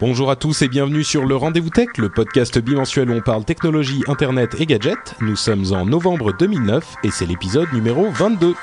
[0.00, 3.44] Bonjour à tous et bienvenue sur le Rendez-vous Tech, le podcast bimensuel où on parle
[3.44, 5.14] technologie, internet et gadgets.
[5.20, 8.54] Nous sommes en novembre 2009 et c'est l'épisode numéro 22.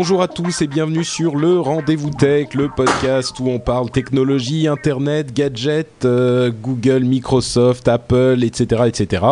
[0.00, 4.68] Bonjour à tous et bienvenue sur le Rendez-vous Tech, le podcast où on parle technologie,
[4.68, 9.24] internet, gadgets, euh, Google, Microsoft, Apple, etc., etc.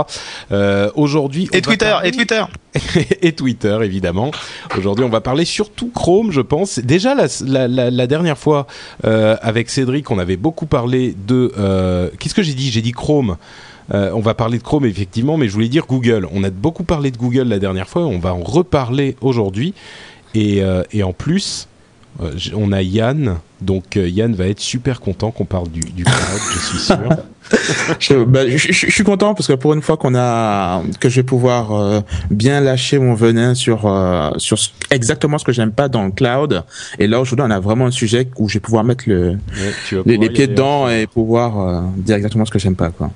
[0.51, 2.43] Euh, aujourd'hui, Et Twitter, et Twitter.
[3.23, 4.33] et Twitter évidemment.
[4.77, 6.81] Aujourd'hui, on va parler surtout Chrome, je pense.
[6.81, 8.67] Déjà la, la, la, la dernière fois
[9.05, 12.11] euh, avec Cédric, on avait beaucoup parlé de.
[12.19, 12.73] Qu'est-ce que j'ai dit?
[12.73, 13.37] J'ai dit Chrome.
[13.95, 16.27] Euh, on va parler de Chrome effectivement, mais je voulais dire Google.
[16.33, 19.75] On a beaucoup parlé de Google la dernière fois, on va en reparler aujourd'hui.
[20.37, 21.67] Et, euh, et en plus,
[22.21, 26.05] euh, on a Yann, donc euh, Yann va être super content qu'on parle du, du
[26.53, 26.99] je suis sûr.
[28.01, 31.09] Je, bah, je, je- je suis content parce que pour une fois qu'on a que
[31.09, 35.53] je vais pouvoir euh, bien lâcher mon venin sur euh, sur ce- exactement ce que
[35.53, 36.65] j'aime pas dans le cloud.
[36.99, 39.37] Et là aujourd'hui, on a vraiment un sujet où je vais pouvoir mettre le, Ouais,
[39.93, 42.91] les, pouvoir les y pieds dedans et pouvoir euh, dire exactement ce que j'aime pas
[42.91, 43.11] quoi.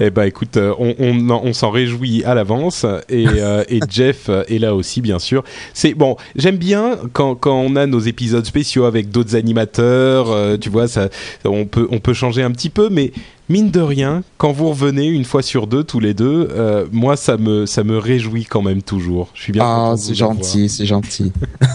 [0.00, 3.26] Eh ben écoute, on, on, on s'en réjouit à l'avance et,
[3.68, 5.44] et Jeff est là aussi bien sûr.
[5.74, 10.68] C'est bon, j'aime bien quand, quand on a nos épisodes spéciaux avec d'autres animateurs, tu
[10.68, 11.08] vois, ça,
[11.44, 13.12] on peut on peut changer un petit peu, mais
[13.48, 17.16] mine de rien, quand vous revenez une fois sur deux tous les deux, euh, moi
[17.16, 19.30] ça me ça me réjouit quand même toujours.
[19.34, 19.62] Je suis bien.
[19.64, 21.32] Ah, content de c'est gentil, c'est gentil.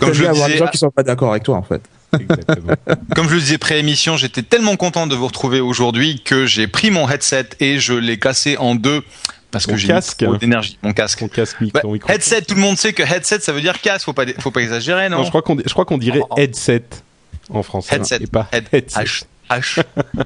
[0.00, 1.82] Comme je, avoir des disais, gens qui sont pas d'accord avec toi en fait.
[2.18, 2.74] Exactement.
[3.16, 6.90] comme je le disais pré-émission, j'étais tellement content de vous retrouver aujourd'hui que j'ai pris
[6.90, 9.02] mon headset et je l'ai cassé en deux
[9.50, 10.78] parce que j'ai casque mis trop d'énergie.
[10.82, 11.20] Mon casque.
[11.20, 12.10] Ton casque mic- Bah, ton micro.
[12.12, 14.60] headset, tout le monde sait que headset ça veut dire casque, faut pas, faut pas
[14.60, 16.34] exagérer, non, Non, je crois qu'on je crois qu'on dirait Oh.
[16.36, 16.84] headset
[17.50, 18.18] en français Headset.
[18.22, 19.00] et pas Head- headset.
[19.04, 19.22] H.
[19.58, 19.82] H.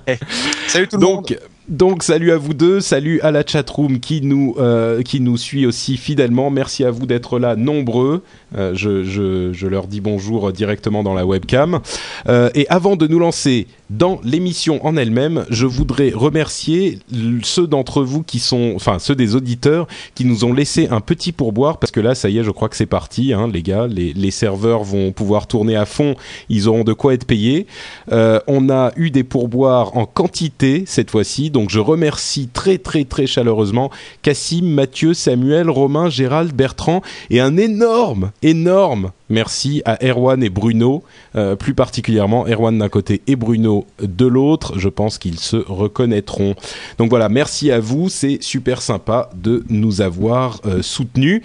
[0.68, 1.16] Salut tout le monde.
[1.16, 1.38] Donc,
[1.68, 5.66] donc salut à vous deux, salut à la chatroom qui nous euh, qui nous suit
[5.66, 6.48] aussi fidèlement.
[6.50, 8.22] Merci à vous d'être là nombreux.
[8.56, 11.80] Euh, je, je, je leur dis bonjour directement dans la webcam.
[12.28, 16.98] Euh, et avant de nous lancer dans l'émission en elle-même, je voudrais remercier
[17.42, 21.32] ceux d'entre vous qui sont, enfin ceux des auditeurs qui nous ont laissé un petit
[21.32, 23.86] pourboire parce que là, ça y est, je crois que c'est parti, hein, les gars.
[23.86, 26.16] Les, les serveurs vont pouvoir tourner à fond.
[26.48, 27.66] Ils auront de quoi être payés.
[28.12, 33.04] Euh, on a eu des pourboires en quantité cette fois-ci, donc je remercie très très
[33.04, 33.90] très chaleureusement
[34.22, 41.02] Cassim, Mathieu, Samuel, Romain, Gérald, Bertrand et un énorme, énorme merci à Erwan et Bruno,
[41.34, 44.78] euh, plus particulièrement Erwan d'un côté et Bruno de l'autre.
[44.78, 46.54] Je pense qu'ils se reconnaîtront.
[46.98, 51.42] Donc voilà, merci à vous, c'est super sympa de nous avoir euh, soutenus.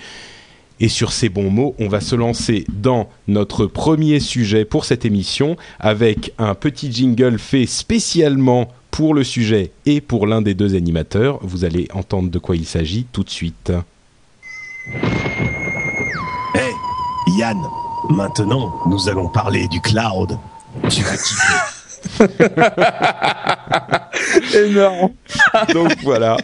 [0.80, 5.06] Et sur ces bons mots, on va se lancer dans notre premier sujet pour cette
[5.06, 10.76] émission avec un petit jingle fait spécialement pour le sujet et pour l'un des deux
[10.76, 11.40] animateurs.
[11.44, 13.72] Vous allez entendre de quoi il s'agit tout de suite.
[16.56, 16.72] Hé,
[17.38, 17.62] Yann,
[18.10, 20.38] maintenant, nous allons parler du cloud.
[20.90, 21.81] Tu vas kiffer.
[24.54, 25.12] Énorme.
[25.74, 26.38] Donc voilà.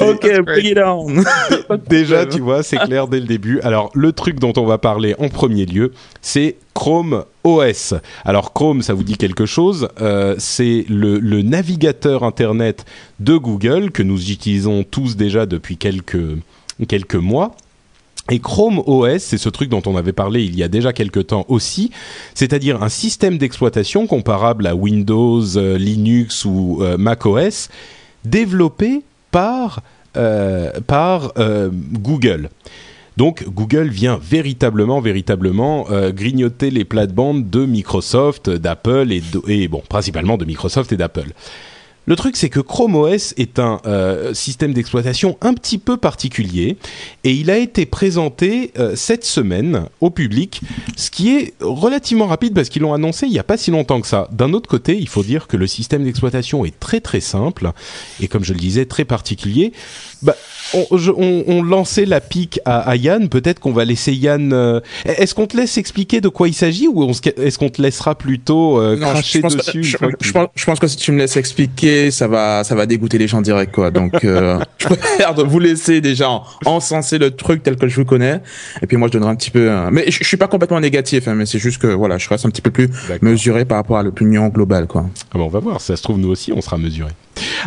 [0.00, 1.22] Ok, bring it on.
[1.88, 3.60] Déjà, tu vois, c'est clair dès le début.
[3.60, 7.94] Alors, le truc dont on va parler en premier lieu, c'est Chrome OS.
[8.24, 12.84] Alors, Chrome, ça vous dit quelque chose Euh, C'est le, le navigateur Internet
[13.18, 16.36] de Google que nous utilisons tous déjà depuis quelques,
[16.88, 17.52] quelques mois.
[18.30, 21.26] Et Chrome OS, c'est ce truc dont on avait parlé il y a déjà quelques
[21.26, 21.90] temps aussi,
[22.34, 27.68] c'est-à-dire un système d'exploitation comparable à Windows, euh, Linux ou euh, Mac OS,
[28.24, 29.82] développé par,
[30.16, 30.70] euh,
[31.92, 32.50] Google.
[33.16, 40.92] Donc Google vient véritablement, véritablement grignoter les plates-bandes de Microsoft, d'Apple et, principalement de Microsoft
[40.92, 41.32] et d'Apple.
[42.10, 46.76] Le truc, c'est que Chrome OS est un euh, système d'exploitation un petit peu particulier
[47.22, 50.60] et il a été présenté euh, cette semaine au public,
[50.96, 54.00] ce qui est relativement rapide parce qu'ils l'ont annoncé il n'y a pas si longtemps
[54.00, 54.26] que ça.
[54.32, 57.70] D'un autre côté, il faut dire que le système d'exploitation est très très simple
[58.18, 59.72] et comme je le disais, très particulier.
[60.22, 60.34] Bah,
[60.74, 63.28] on, on, on, lançait la pique à, à Yann.
[63.28, 64.52] Peut-être qu'on va laisser Yann.
[64.52, 68.14] Euh, est-ce qu'on te laisse expliquer de quoi il s'agit ou est-ce qu'on te laissera
[68.14, 70.96] plutôt euh, non, cracher je pense dessus que, je, je, pense, je, pense, que si
[70.96, 73.90] tu me laisses expliquer, ça va, ça va dégoûter les gens direct quoi.
[73.90, 76.28] Donc, euh, je préfère de vous laisser déjà
[76.64, 78.40] encenser le truc tel que je vous connais.
[78.82, 79.70] Et puis moi, je donnerai un petit peu.
[79.90, 82.46] mais je, je suis pas complètement négatif, hein, mais c'est juste que voilà, je reste
[82.46, 82.88] un petit peu plus
[83.22, 85.06] mesuré par rapport à l'opinion globale quoi.
[85.32, 85.80] Ah bon, on va voir.
[85.80, 87.10] Ça se trouve nous aussi, on sera mesuré.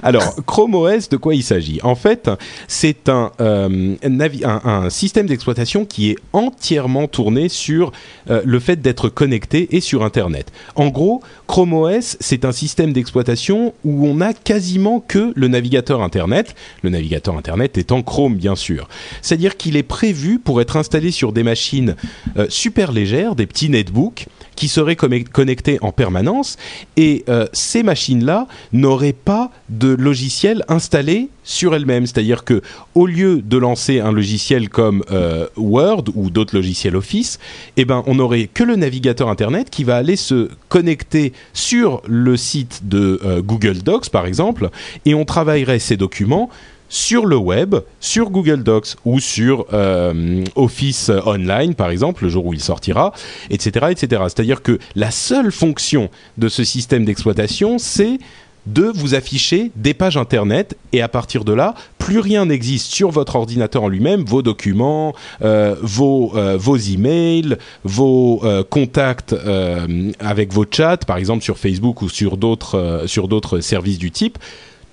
[0.01, 1.79] Alors, Chrome OS, de quoi il s'agit?
[1.83, 2.29] En fait,
[2.67, 3.95] c'est un, euh,
[4.43, 7.91] un, système d'exploitation qui est entièrement tourné sur
[8.29, 10.51] euh, le fait d'être connecté et sur Internet.
[10.75, 16.01] En gros, Chrome OS, c'est un système d'exploitation où on n'a quasiment que le navigateur
[16.01, 18.87] Internet, le navigateur Internet étant Chrome, bien sûr.
[19.21, 21.95] C'est-à-dire qu'il est prévu pour être installé sur des machines
[22.37, 26.57] euh, super légères, des petits netbooks, qui seraient connectés en permanence
[26.95, 29.49] et ces machines-là n'auraient pas
[29.87, 32.05] logiciel installé sur elles-mêmes.
[32.05, 32.61] C'est-à-dire que
[32.95, 37.39] au lieu de lancer un logiciel comme euh, Word ou d'autres logiciels Office,
[37.77, 42.37] eh ben on n'aurait que le navigateur Internet qui va aller se connecter sur le
[42.37, 44.69] site de euh, Google Docs par exemple
[45.05, 46.49] et on travaillerait ces documents
[46.93, 52.45] sur le web, sur Google Docs ou sur euh, Office Online, par exemple, le jour
[52.45, 53.13] où il sortira,
[53.49, 54.21] etc., etc.
[54.27, 58.19] C'est-à-dire que la seule fonction de ce système d'exploitation, c'est
[58.65, 63.11] de vous afficher des pages internet et à partir de là, plus rien n'existe sur
[63.11, 70.11] votre ordinateur en lui-même, vos documents, euh, vos, euh, vos emails, vos euh, contacts euh,
[70.19, 74.37] avec vos chats, par exemple sur Facebook ou sur d'autres services du type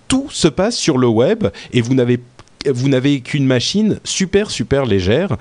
[0.08, 2.19] tout se passe sur le web et vous n'avez
[2.69, 5.37] vous n'avez qu'une machine super super légère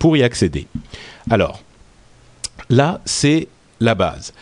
[0.00, 0.66] pour y accéder.
[1.30, 1.62] Alors
[2.68, 3.48] là, c'est
[3.80, 4.32] la base.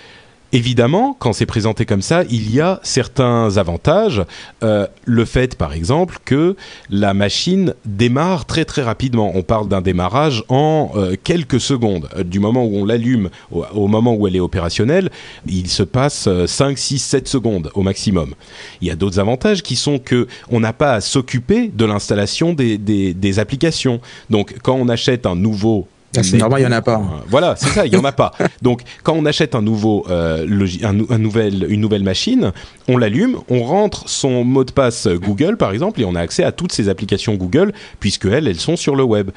[0.54, 4.22] Évidemment, quand c'est présenté comme ça, il y a certains avantages.
[4.62, 6.56] Euh, le fait, par exemple, que
[6.90, 9.32] la machine démarre très très rapidement.
[9.34, 12.10] On parle d'un démarrage en euh, quelques secondes.
[12.26, 15.10] Du moment où on l'allume au, moment où elle est opérationnelle,
[15.46, 18.34] il se passe 5, 6, 7 secondes au maximum.
[18.82, 22.52] Il y a d'autres avantages qui sont que on n'a pas à s'occuper de l'installation
[22.52, 24.00] des, des, applications.
[24.28, 27.00] Donc, quand on achète un nouveau c'est normal, il y en a pas.
[27.29, 28.32] Voilà, c'est ça, il y en a pas.
[28.62, 30.47] Donc, quand on achète un nouveau, euh,
[30.82, 32.53] un, un, nouvel, une nouvelle machine,
[32.88, 36.44] on l'allume, on rentre son mot de passe Google, par exemple, et on a accès
[36.44, 39.31] à toutes ces applications Google, puisque elles, elles sont sur le web.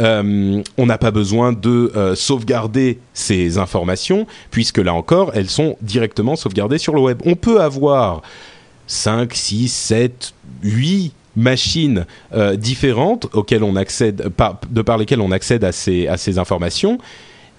[0.00, 5.76] Euh, on n'a pas besoin de euh, sauvegarder ces informations, puisque là encore, elles sont
[5.82, 7.20] directement sauvegardées sur le web.
[7.24, 8.22] On peut avoir
[8.86, 15.32] 5, 6, 7, 8 machines euh, différentes auxquelles on accède, par, de par lesquelles on
[15.32, 16.98] accède à ces, à ces informations.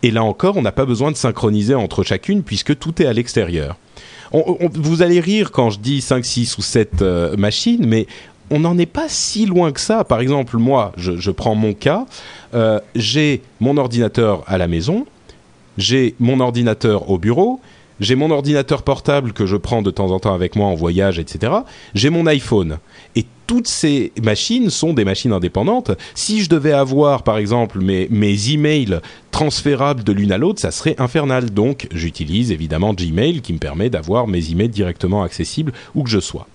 [0.03, 3.13] Et là encore, on n'a pas besoin de synchroniser entre chacune puisque tout est à
[3.13, 3.75] l'extérieur.
[4.31, 8.07] Vous allez rire quand je dis 5, 6 ou 7 euh, machines, mais
[8.49, 10.03] on n'en est pas si loin que ça.
[10.05, 12.05] Par exemple, moi, je, je prends mon cas,
[12.53, 15.05] euh, j'ai mon ordinateur à la maison,
[15.77, 17.59] j'ai mon ordinateur au bureau,
[18.01, 21.19] j'ai mon ordinateur portable que je prends de temps en temps avec moi en voyage,
[21.19, 21.53] etc.
[21.93, 22.79] J'ai mon iPhone.
[23.15, 25.91] Et toutes ces machines sont des machines indépendantes.
[26.15, 28.99] Si je devais avoir, par exemple, mes, emails
[29.29, 31.51] transférables de l'une à l'autre, ça serait infernal.
[31.51, 36.19] Donc, j'utilise évidemment Gmail qui me permet d'avoir mes emails directement accessibles où que je
[36.19, 36.47] sois.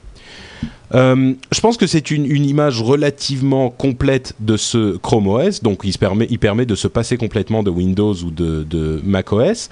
[0.95, 5.93] Euh, je pense que c'est une, image relativement complète de ce Chrome OS, donc il,
[5.93, 9.69] se permet, il permet de se passer complètement de Windows ou de, de Mac OS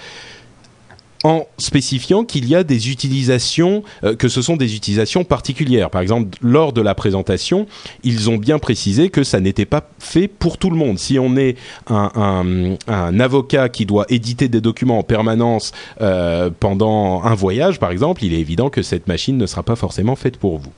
[1.24, 5.90] en spécifiant qu'il y a des utilisations, euh, que ce sont des utilisations particulières.
[5.90, 7.66] Par exemple, lors de la présentation,
[8.04, 10.98] ils ont bien précisé que ça n'était pas fait pour tout le monde.
[10.98, 11.56] Si on est
[11.88, 12.76] un,
[13.18, 18.34] avocat qui doit éditer des documents en permanence euh, pendant un voyage, par exemple, il
[18.34, 20.72] est évident que cette machine ne sera pas forcément faite pour vous.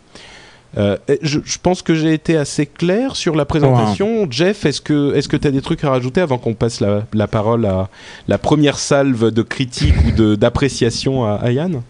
[0.79, 4.23] Euh, je, je, pense que j'ai été assez clair sur la présentation.
[4.23, 4.29] Ouais.
[4.31, 7.05] Jeff, est-ce que est-ce que tu as des trucs à rajouter avant qu'on passe la,
[7.15, 7.89] la, parole à
[8.29, 11.83] la première salve de critique ou d'appréciation à, à Yann?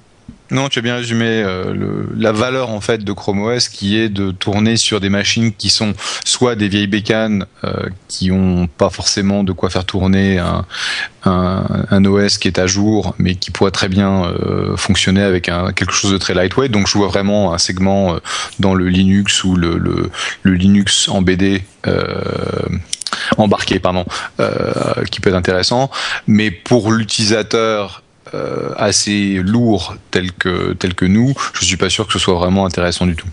[0.51, 3.99] Non, tu as bien résumé euh, le, la valeur en fait de Chrome OS qui
[3.99, 5.93] est de tourner sur des machines qui sont
[6.25, 10.65] soit des vieilles bécanes euh, qui ont pas forcément de quoi faire tourner un,
[11.27, 15.49] un, un, OS qui est à jour, mais qui pourrait très bien euh, fonctionner avec
[15.49, 16.71] un, quelque chose de très lightweight.
[16.71, 18.19] Donc je vois vraiment un segment euh,
[18.61, 20.11] dans le Linux ou le, le,
[20.43, 22.23] le Linux en BD euh,
[23.39, 24.05] embarqué, pardon,
[25.11, 25.91] qui peut être intéressant.
[26.27, 28.03] Mais pour l'utilisateur
[28.35, 32.35] euh, assez lourd tel que tel que nous, je suis pas sûr que ce soit
[32.35, 33.29] vraiment intéressant du tout.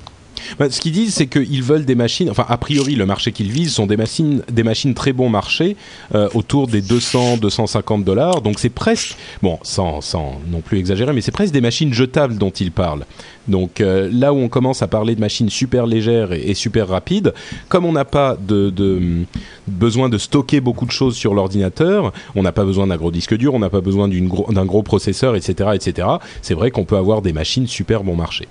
[0.60, 2.30] Bah, ce qu'ils disent, c'est qu'ils veulent des machines.
[2.30, 5.76] Enfin, a priori, le marché qu'ils visent sont des machines, des machines très bon marché,
[6.14, 8.42] euh, autour des 200, 250 dollars.
[8.42, 12.38] Donc c'est presque, bon, sans, sans non plus exagérer, mais c'est presque des machines jetables
[12.38, 13.06] dont ils parlent.
[13.48, 16.88] Donc euh, là où on commence à parler de machines super légères et, et super
[16.88, 17.34] rapides,
[17.70, 19.26] comme on n'a pas de, de,
[19.68, 23.36] besoin de stocker beaucoup de choses sur l'ordinateur, on n'a pas besoin d'un gros disque
[23.36, 26.08] dur, on n'a pas besoin d'un gros processeur, etc., etc.
[26.42, 28.48] C'est vrai qu'on peut avoir des machines super bon marché.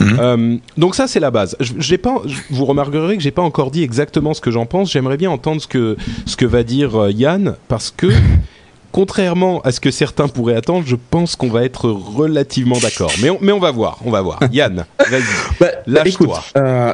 [0.00, 1.56] Euh, donc ça c'est la base.
[1.60, 4.90] J'ai pas, vous remarquerez que j'ai pas encore dit exactement ce que j'en pense.
[4.90, 5.96] J'aimerais bien entendre ce que
[6.26, 8.08] ce que va dire euh, Yann parce que
[8.92, 13.10] contrairement à ce que certains pourraient attendre, je pense qu'on va être relativement d'accord.
[13.22, 14.38] Mais on, mais on va voir, on va voir.
[14.52, 15.22] Yann, vas-y.
[15.58, 16.44] Bah, bah, écoute, Lâche-toi.
[16.58, 16.92] euh,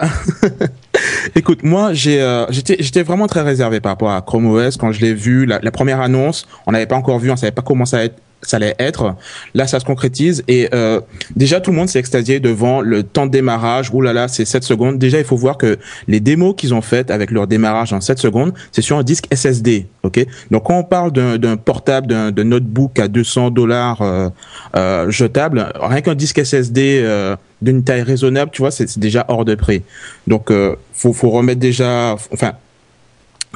[1.34, 4.92] écoute, moi, j'ai, euh, j'étais, j'étais vraiment très réservé par rapport à Chrome OS quand
[4.92, 5.46] je l'ai vu.
[5.46, 8.06] La, la première annonce, on n'avait pas encore vu, on savait pas comment ça, allait
[8.06, 9.16] être- ça allait être.
[9.54, 11.00] Là, ça se concrétise et euh,
[11.34, 13.90] déjà tout le monde s'est extasié devant le temps de démarrage.
[13.92, 14.98] Ouh là là, c'est 7 secondes.
[14.98, 18.18] Déjà, il faut voir que les démos qu'ils ont faites avec leur démarrage en 7
[18.18, 19.86] secondes, c'est sur un disque SSD.
[20.02, 20.24] Ok?
[20.50, 24.28] Donc quand on parle d'un, portable, d'un, notebook à 200 dollars euh,
[24.76, 29.24] euh, jetable, rien qu'un disque SSD euh, d'une taille raisonnable, tu vois, c'est, c'est déjà
[29.28, 29.82] hors de prix.
[30.26, 32.52] Donc euh, faut, faut remettre déjà, enfin.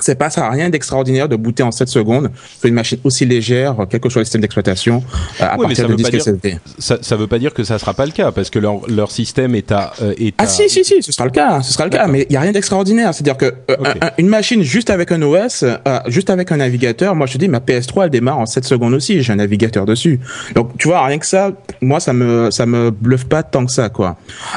[0.01, 3.77] C'est pas ça, rien d'extraordinaire de booter en 7 secondes sur une machine aussi légère,
[3.91, 5.05] quel que soit le système d'exploitation,
[5.41, 6.59] euh, à Oui, partir de disque dire- SSD.
[6.79, 9.11] Ça, ça veut pas dire que ça sera pas le cas parce que leur, leur
[9.11, 11.73] système est à euh, est Ah à- si si si, ce sera le cas, ce
[11.73, 13.13] sera le cas, mais il y a rien d'extraordinaire.
[13.13, 13.87] C'est-à-dire que euh, Ok.
[14.01, 15.65] un- un- une machine juste avec un OS,
[16.07, 18.95] juste avec un navigateur, moi je te dis ma PS3 elle démarre en 7 secondes
[18.95, 20.21] aussi, j'ai un navigateur dessus.
[20.55, 21.51] Donc tu vois rien que ça,
[21.83, 24.17] moi ça me ça me bluffe pas tant que ça quoi.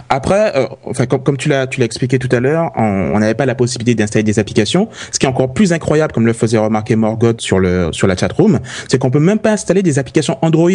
[0.10, 0.54] Après,
[0.86, 3.46] enfin comme, comme tu l'as tu l'as expliqué tout à l'heure, on on n'avait pas
[3.46, 4.88] la possibilité d'installer des applications.
[5.12, 8.60] Ce qui encore plus incroyable, comme le faisait remarquer Morgoth sur le sur la chatroom,
[8.88, 10.70] c'est qu'on peut même pas installer des applications Android.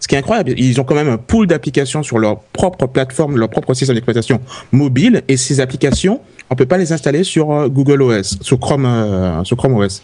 [0.00, 3.36] Ce qui est incroyable, ils ont quand même un pool d'applications sur leur propre plateforme,
[3.36, 4.40] leur propre système d'exploitation
[4.72, 8.86] mobile, et ces applications, on peut pas les installer sur euh, Google OS, sur Chrome,
[8.86, 10.02] euh, sur Chrome OS.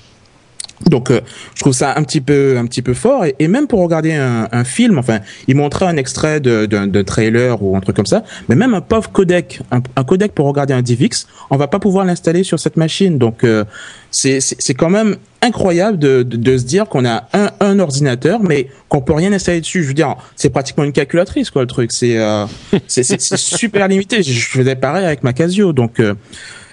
[0.84, 1.20] Donc, euh,
[1.54, 3.24] je trouve ça un petit peu, un petit peu fort.
[3.24, 6.86] Et, et même pour regarder un, un film, enfin, il montrait un extrait de, de,
[6.86, 8.24] de trailer ou un truc comme ça.
[8.48, 11.78] Mais même un pauvre codec, un, un codec pour regarder un DivX, on va pas
[11.78, 13.18] pouvoir l'installer sur cette machine.
[13.18, 13.64] Donc, euh,
[14.10, 18.68] c'est quand même incroyable de, de, de se dire qu'on a un, un ordinateur, mais
[18.88, 19.82] qu'on peut rien installer dessus.
[19.82, 21.92] Je veux dire, c'est pratiquement une calculatrice, quoi, le truc.
[21.92, 22.46] C'est euh,
[22.86, 24.22] c'est super limité.
[24.22, 25.72] Je, faisais pareil avec ma Casio.
[25.72, 26.00] Donc,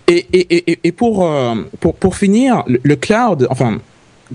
[0.07, 1.29] et, et, et, et pour,
[1.79, 3.79] pour, pour finir, le, le cloud, enfin,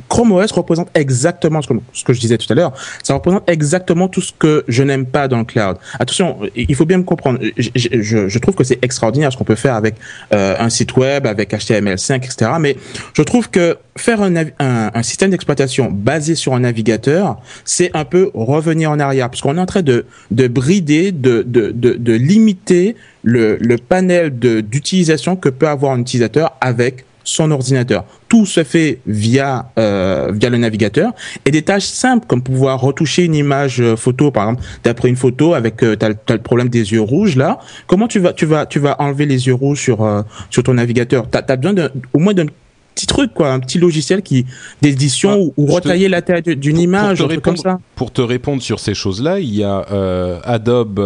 [0.08, 2.72] Chrome OS représente exactement ce que, je disais tout à l'heure.
[3.02, 5.76] Ça représente exactement tout ce que je n'aime pas dans le cloud.
[5.98, 7.38] Attention, il faut bien me comprendre.
[7.56, 9.96] Je, trouve que c'est extraordinaire ce qu'on peut faire avec
[10.32, 12.50] euh, un site web, avec HTML5, etc.
[12.60, 12.76] Mais
[13.14, 18.90] je trouve que faire un, système d'exploitation basé sur un navigateur, c'est un peu revenir
[18.90, 25.36] en arrière, parce qu'on est en train de, de brider, de, limiter le, panel d'utilisation
[25.36, 28.04] que peut avoir un utilisateur avec son ordinateur.
[28.28, 31.12] Tout se fait via euh, via le navigateur.
[31.44, 35.08] Et des tâches simples comme pouvoir retoucher une image euh, photo par exemple t'as pris
[35.08, 37.58] une photo avec euh, t'as, le problème des yeux rouges là.
[37.86, 40.74] Comment tu vas tu vas tu vas enlever les yeux rouges sur euh, sur ton
[40.74, 41.28] navigateur?
[41.30, 42.46] T'as, t'as besoin d'un, au moins d'un
[42.94, 44.44] petit truc quoi un petit logiciel qui
[44.82, 47.78] d'édition Ouais, ou, te- retailler la taille de- d'une image pour te truc comme répondre-
[47.78, 47.80] ça.
[47.94, 50.98] Pour te répondre sur ces choses-là, il y a euh, Adobe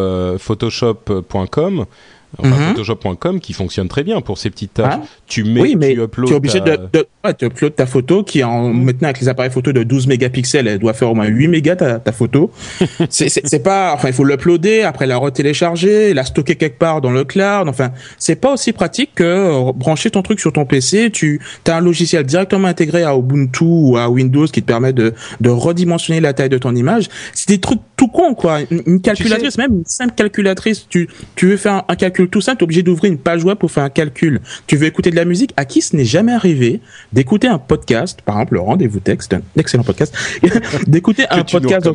[2.43, 2.53] Mhm.
[2.75, 4.95] Photoshop.com qui fonctionne très bien pour ces petites tâches.
[4.97, 5.07] Ah.
[5.27, 6.27] Tu mets, oui, mais tu uploads.
[6.29, 8.83] tu es obligé ta- de, de ouais, tu uploads ta photo qui en Mm.
[8.85, 11.77] maintenant avec les appareils photo de 12 mégapixels, elle doit faire au moins 8 mégas
[11.77, 12.51] ta, ta photo.
[13.11, 17.25] c'est pas enfin il faut l'uploader, après la retélécharger, la stocker quelque part dans le
[17.25, 17.69] cloud.
[17.69, 21.77] Enfin, c'est pas aussi pratique que euh, brancher ton truc sur ton PC, tu as
[21.77, 26.21] un logiciel directement intégré à Ubuntu ou à Windows qui te permet de de redimensionner
[26.21, 27.09] la taille de ton image.
[27.35, 28.61] C'est des trucs tout con quoi.
[28.71, 32.41] Une, une calculatrice, même une simple calculatrice, tu tu veux faire un, un calcul tout
[32.41, 34.41] simple, tu es obligé d'ouvrir une page web pour faire un calcul.
[34.67, 36.81] Tu veux écouter de la musique, à qui ce n'est jamais arrivé
[37.13, 40.17] d'écouter un podcast, par exemple le rendez-vous texte, un excellent podcast,
[40.87, 41.89] d'écouter un podcast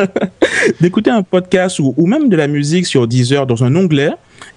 [0.80, 4.10] d'écouter un podcast ou, ou même de la musique sur Deezer dans un onglet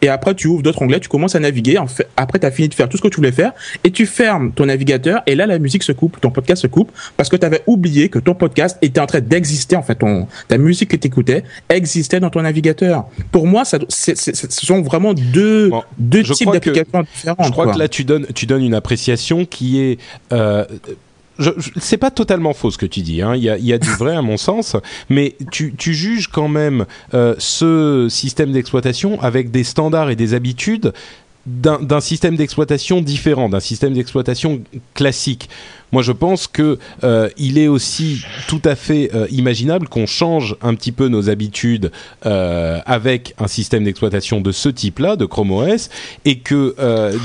[0.04, 2.52] et après tu ouvres d'autres onglets, tu commences à naviguer, en fait, après tu as
[2.52, 3.54] fini de faire tout ce que tu voulais faire
[3.86, 6.92] et tu fermes ton navigateur et là la musique se coupe, ton podcast se coupe
[7.16, 10.28] parce que tu avais oublié que ton podcast était en train d'exister en fait ton
[10.50, 13.06] ta musique que tu écoutais existait dans ton navigateur.
[13.32, 17.46] Pour moi ça ce sont vraiment deux Bon, deux types d'applications différentes.
[17.46, 17.74] Je crois quoi.
[17.74, 20.00] que là tu donnes, tu donnes une appréciation qui est.
[20.34, 20.66] Euh,
[21.78, 23.22] c'est pas totalement faux ce que tu dis.
[23.22, 23.36] hein.
[23.36, 24.76] Il y, a, y a du vrai à mon sens,
[25.10, 30.34] mais tu, tu juges quand même euh, ce système d'exploitation avec des standards et des
[30.34, 30.94] habitudes
[31.46, 34.62] d'un système d'exploitation différent, d'un système d'exploitation
[34.94, 35.50] classique.
[35.92, 40.56] Moi, je pense que euh, il est aussi tout à fait euh, imaginable qu'on change
[40.62, 41.92] un petit peu nos habitudes
[42.26, 45.90] euh, avec un système d'exploitation de ce type-là, de Chrome OS,
[46.24, 46.76] et que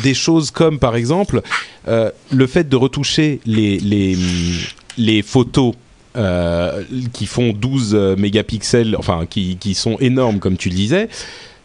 [0.02, 1.42] des choses comme, par exemple,
[1.87, 5.75] le fait de retoucher les photos
[7.12, 11.08] qui font 12 mégapixels, enfin qui sont énormes comme tu le disais,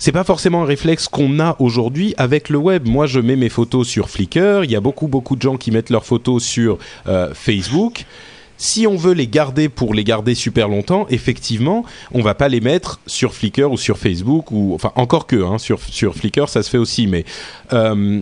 [0.04, 2.86] c'est pas forcément un réflexe qu'on a aujourd'hui avec le web.
[2.86, 4.66] Moi, je mets mes photos sur Flickr.
[4.66, 8.04] Il y a beaucoup, beaucoup de gens qui mettent leurs photos sur euh, Facebook.
[8.58, 12.60] Si on veut les garder pour les garder super longtemps, effectivement, on va pas les
[12.60, 16.64] mettre sur Flickr ou sur Facebook ou enfin encore que hein, sur sur Flickr, ça
[16.64, 17.08] se fait aussi.
[17.08, 17.24] Mais
[17.72, 18.20] euh,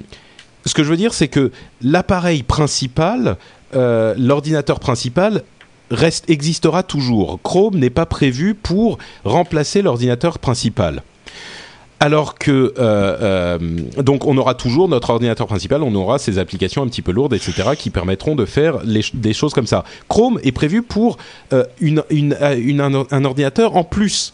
[0.67, 3.38] ce que je veux dire, c'est que l'appareil principal,
[3.73, 5.41] euh, l'ordinateur principal
[5.89, 7.39] reste existera toujours.
[7.41, 11.01] Chrome n'est pas prévu pour remplacer l'ordinateur principal
[12.01, 13.60] alors que euh, euh,
[14.01, 17.34] donc on aura toujours notre ordinateur principal, on aura ces applications un petit peu lourdes,
[17.34, 18.79] etc., qui permettront de faire
[19.13, 19.86] des choses comme ça.
[20.10, 21.17] Chrome est prévu pour
[21.53, 24.34] euh, un, ordinateur en plus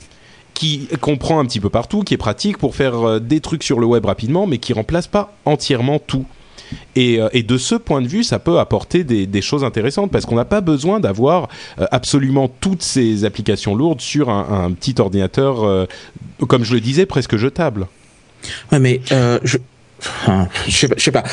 [0.53, 3.85] qui comprend un petit peu partout, qui est pratique pour faire des trucs sur le
[3.85, 6.25] web rapidement, mais qui remplace pas entièrement tout.
[6.97, 10.35] Euh, et, de ce point de vue, ça peut apporter des, choses intéressantes parce qu'on
[10.35, 11.47] n'a pas besoin d'avoir
[11.79, 15.85] euh, absolument toutes ces applications lourdes sur un, petit ordinateur, euh,
[16.47, 17.87] comme je le disais, presque jetable.
[18.71, 19.57] Ouais, mais je,
[20.67, 21.23] je sais pas.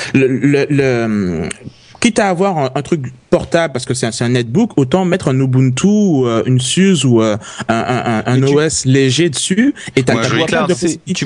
[2.01, 5.89] quitte à avoir un, truc portable parce que c'est un, netbook, autant mettre un Ubuntu,
[5.89, 7.37] euh, une SUSE ou euh,
[7.69, 9.75] un, un, OS léger dessus.
[9.97, 10.37] Et t'as, tu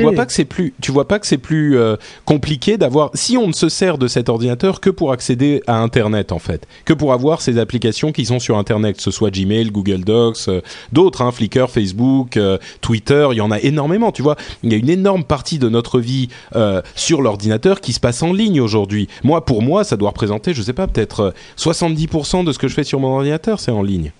[0.00, 3.10] vois pas que c'est plus, tu vois pas que c'est plus euh, compliqué d'avoir.
[3.12, 6.66] Si on ne se sert de cet ordinateur que pour accéder à Internet en fait,
[6.86, 10.48] que pour avoir ces applications qui sont sur Internet, que ce soit Gmail, Google Docs,
[10.92, 12.38] d'autres, hein, Flickr, Facebook,
[12.80, 14.12] Twitter, il y en a énormément.
[14.12, 16.30] Tu vois, il y a une énorme partie de notre vie
[16.94, 19.08] sur l'ordinateur qui se passe en ligne aujourd'hui.
[19.24, 22.74] Moi, pour moi, ça doit représenter, je sais pas, peut-être 70% de ce que je
[22.74, 24.12] fais sur mon ordinateur, c'est en ligne.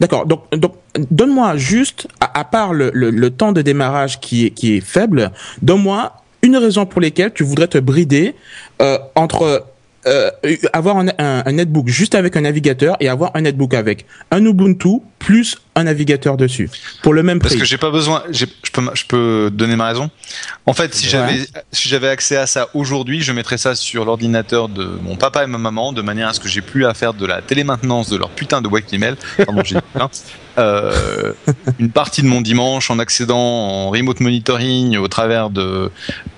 [0.00, 0.26] D'accord.
[0.26, 0.74] Donc, donc
[1.10, 5.32] donne-moi juste, à, part le, le, temps de démarrage qui est, qui est faible,
[5.62, 8.34] donne-moi une raison pour laquelle tu voudrais te brider
[8.82, 9.64] euh, entre
[10.06, 10.30] euh,
[10.72, 15.00] avoir un, un, netbook juste avec un navigateur et avoir un netbook avec un Ubuntu
[15.18, 16.70] plus un navigateur dessus
[17.02, 17.50] pour le même prix.
[17.50, 18.22] Parce que j'ai pas besoin.
[18.30, 20.10] Je peux, je peux donner ma raison.
[20.64, 24.68] En fait, si j'avais si j'avais accès à ça aujourd'hui, je mettrais ça sur l'ordinateur
[24.68, 27.12] de mon papa et ma maman de manière à ce que j'ai plus à faire
[27.14, 29.16] de la télémaintenance de leur putain de webmail.
[29.44, 29.76] Pardon, j'ai
[30.58, 31.32] euh,
[31.78, 35.90] une partie de mon dimanche en accédant en remote monitoring au travers de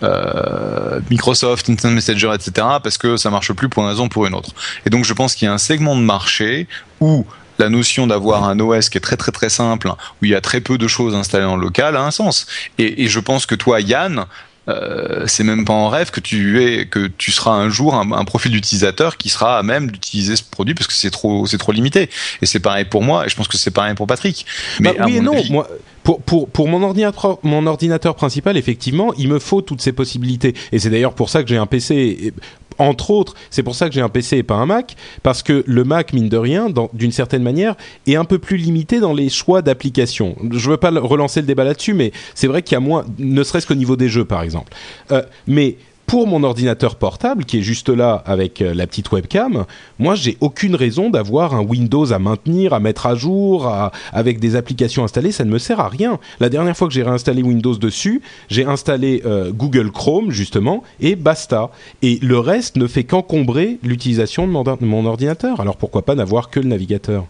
[0.02, 2.66] euh, Microsoft, Instant Messenger, etc.
[2.82, 4.50] Parce que ça marche plus pour une raison ou pour une autre.
[4.86, 6.66] Et donc je pense qu'il y a un segment de marché
[7.00, 7.24] où
[7.58, 10.40] la notion d'avoir un OS qui est très très très simple, où il y a
[10.40, 12.46] très peu de choses installées en local, a un sens.
[12.78, 14.26] Et, et je pense que toi, Yann,
[14.68, 18.24] euh, c'est même pas en rêve que tu es que tu seras un jour un,
[18.24, 21.72] profil d'utilisateur qui sera à même d'utiliser ce produit parce que c'est trop c'est trop
[21.72, 22.10] limité.
[22.42, 24.44] Et c'est pareil pour moi et je pense que c'est pareil pour Patrick.
[24.80, 25.42] Mais bah oui et non.
[25.48, 25.68] moi
[26.02, 30.54] pour, pour, pour mon ordinateur mon ordinateur principal effectivement il me faut toutes ces possibilités.
[30.72, 32.34] Et c'est d'ailleurs pour ça que j'ai un PC
[32.78, 35.64] entre autres, c'est pour ça que j'ai un PC et pas un Mac, parce que
[35.66, 37.74] le Mac, mine de rien, d'une certaine manière,
[38.06, 40.36] est un peu plus limité dans les choix d'applications.
[40.50, 43.42] Je veux pas relancer le débat là-dessus, mais c'est vrai qu'il y a moins, ne
[43.42, 44.72] serait-ce qu'au niveau des jeux, par exemple.
[45.10, 45.76] Euh, mais
[46.08, 49.66] pour mon ordinateur portable qui est juste là avec euh, la petite webcam,
[49.98, 53.70] moi j'ai aucune raison d'avoir un Windows à maintenir, à mettre à jour,
[54.12, 56.18] avec des applications installées, ça ne me sert à rien.
[56.40, 61.14] La dernière fois que j'ai réinstallé Windows dessus, j'ai installé euh, Google Chrome justement et
[61.14, 61.70] basta.
[62.00, 65.60] Et le reste ne fait qu'encombrer l'utilisation de mon ordinateur.
[65.60, 67.26] Alors pourquoi pas n'avoir que le navigateur?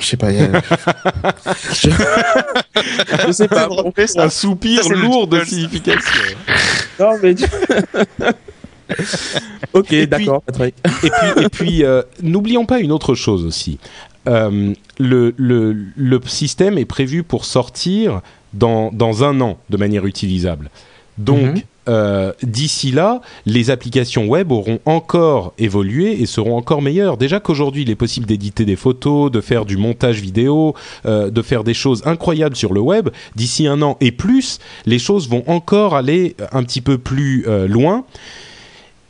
[0.00, 0.30] Je sais pas.
[0.32, 1.90] je...
[3.32, 3.68] sais pas.
[4.16, 6.36] Un soupir lourd de signification.
[7.00, 7.34] non mais.
[9.72, 10.42] ok, d'accord.
[10.60, 13.78] Et puis, et puis, euh, n'oublions pas une autre chose aussi.
[14.26, 18.22] Euh, le, le, le, système est prévu pour sortir
[18.54, 20.70] dans, dans un an de manière utilisable.
[21.18, 21.62] Donc, mhm.
[21.88, 27.16] Euh, d'ici là, les applications web auront encore évolué et seront encore meilleures.
[27.16, 30.74] Déjà qu'aujourd'hui, il est possible d'éditer des photos, de faire du montage vidéo,
[31.06, 33.10] euh, de faire des choses incroyables sur le web.
[33.36, 37.66] D'ici un an et plus, les choses vont encore aller un petit peu plus euh,
[37.66, 38.04] loin.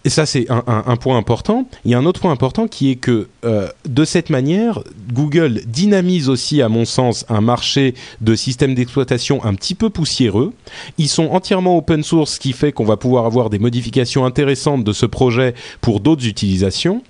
[0.05, 1.67] Et ça, c'est un, un- un point important.
[1.85, 4.81] Il y a un autre point important qui est que euh, de cette manière,
[5.13, 10.53] Google dynamise aussi, à mon sens, un marché de systèmes d'exploitation un petit peu poussiéreux.
[10.99, 14.85] Ils sont entièrement open source, ce qui fait qu'on va pouvoir avoir des modifications intéressantes
[14.85, 17.03] de ce projet pour d'autres utilisations.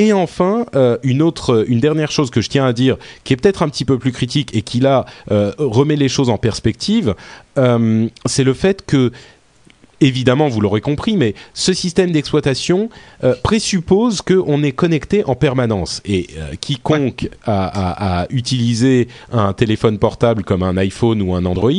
[0.00, 3.36] Et enfin, euh, une autre, une dernière chose que je tiens à dire, qui est
[3.36, 7.16] peut-être un petit peu plus critique et qui là euh, remet les choses en perspective,
[7.58, 9.10] euh, c'est le fait que
[10.00, 12.88] évidemment, vous l'aurez compris, mais ce système d'exploitation
[13.24, 16.00] euh, présuppose qu'on est connecté en permanence.
[16.04, 21.72] Et euh, quiconque a, utilisé un téléphone portable comme un iPhone ou un Android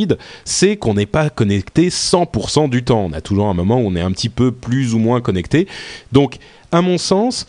[0.44, 3.06] sait qu'on n'est pas connecté 100% du temps.
[3.10, 5.66] On a toujours un moment où on est un petit peu plus ou moins connecté.
[6.12, 6.38] Donc,
[6.72, 7.46] à mon sens,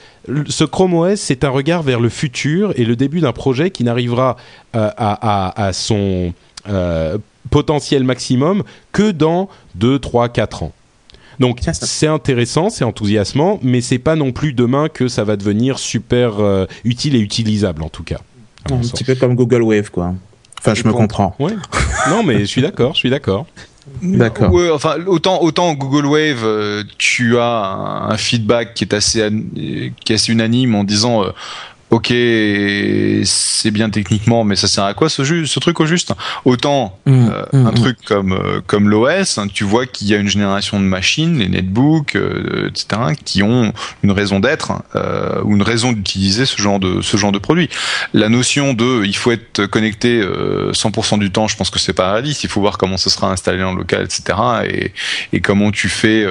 [0.48, 3.84] ce Chrome OS, c'est un regard vers le futur et le début d'un projet qui
[3.84, 4.36] n'arrivera
[4.76, 6.34] euh, à son
[6.70, 7.18] euh,
[7.50, 10.72] potentiel maximum que dans 2, 3, 4 ans.
[11.40, 15.80] Donc C'est intéressant, c'est enthousiasmant, mais c'est pas non plus demain que ça va devenir
[15.80, 18.20] super euh, utile et utilisable en tout cas.
[18.70, 20.14] Un petit peu comme Google Wave, quoi.
[20.60, 21.36] Enfin, je me comprends.
[21.40, 21.54] Ouais.
[22.10, 23.48] non mais je suis d'accord, je suis d'accord.
[24.04, 24.54] D'accord.
[24.54, 29.28] Ouais, enfin, autant, autant Google Wave, euh, tu as un, un feedback qui est assez,
[30.06, 31.32] qui est assez unanime en disant, euh,
[31.92, 32.14] ok,
[33.24, 36.14] c'est bien techniquement, mais ça sert à quoi ce, ju- ce truc au juste?
[36.46, 37.76] Autant Mmh, euh, mmh, un mmh.
[37.76, 41.38] truc comme euh, comme l'OS, hein, tu vois qu'il y a une génération de machines,
[41.40, 43.74] les netbooks, euh, etc., qui ont
[44.04, 44.72] une raison d'être
[45.44, 47.70] ou une raison d'utiliser ce genre de ce genre de produit.
[48.14, 51.94] La notion de il faut être connecté euh, 100% du temps, je pense que c'est
[51.94, 52.44] pas réaliste.
[52.44, 54.38] Il faut voir comment ce sera installé en local, etc.
[54.70, 54.92] Et,
[55.34, 56.24] et comment tu fais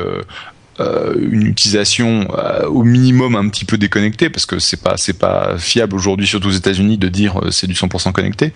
[0.81, 5.59] euh, une utilisation euh, au minimum un petit peu déconnectée, parce que c'est pas pas
[5.59, 8.53] fiable aujourd'hui, surtout aux États-Unis, de dire euh, c'est du 100% connecté.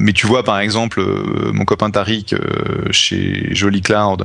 [0.00, 1.04] Mais tu vois par exemple
[1.52, 2.34] mon copain Tariq
[2.90, 4.24] chez Jolly Cloud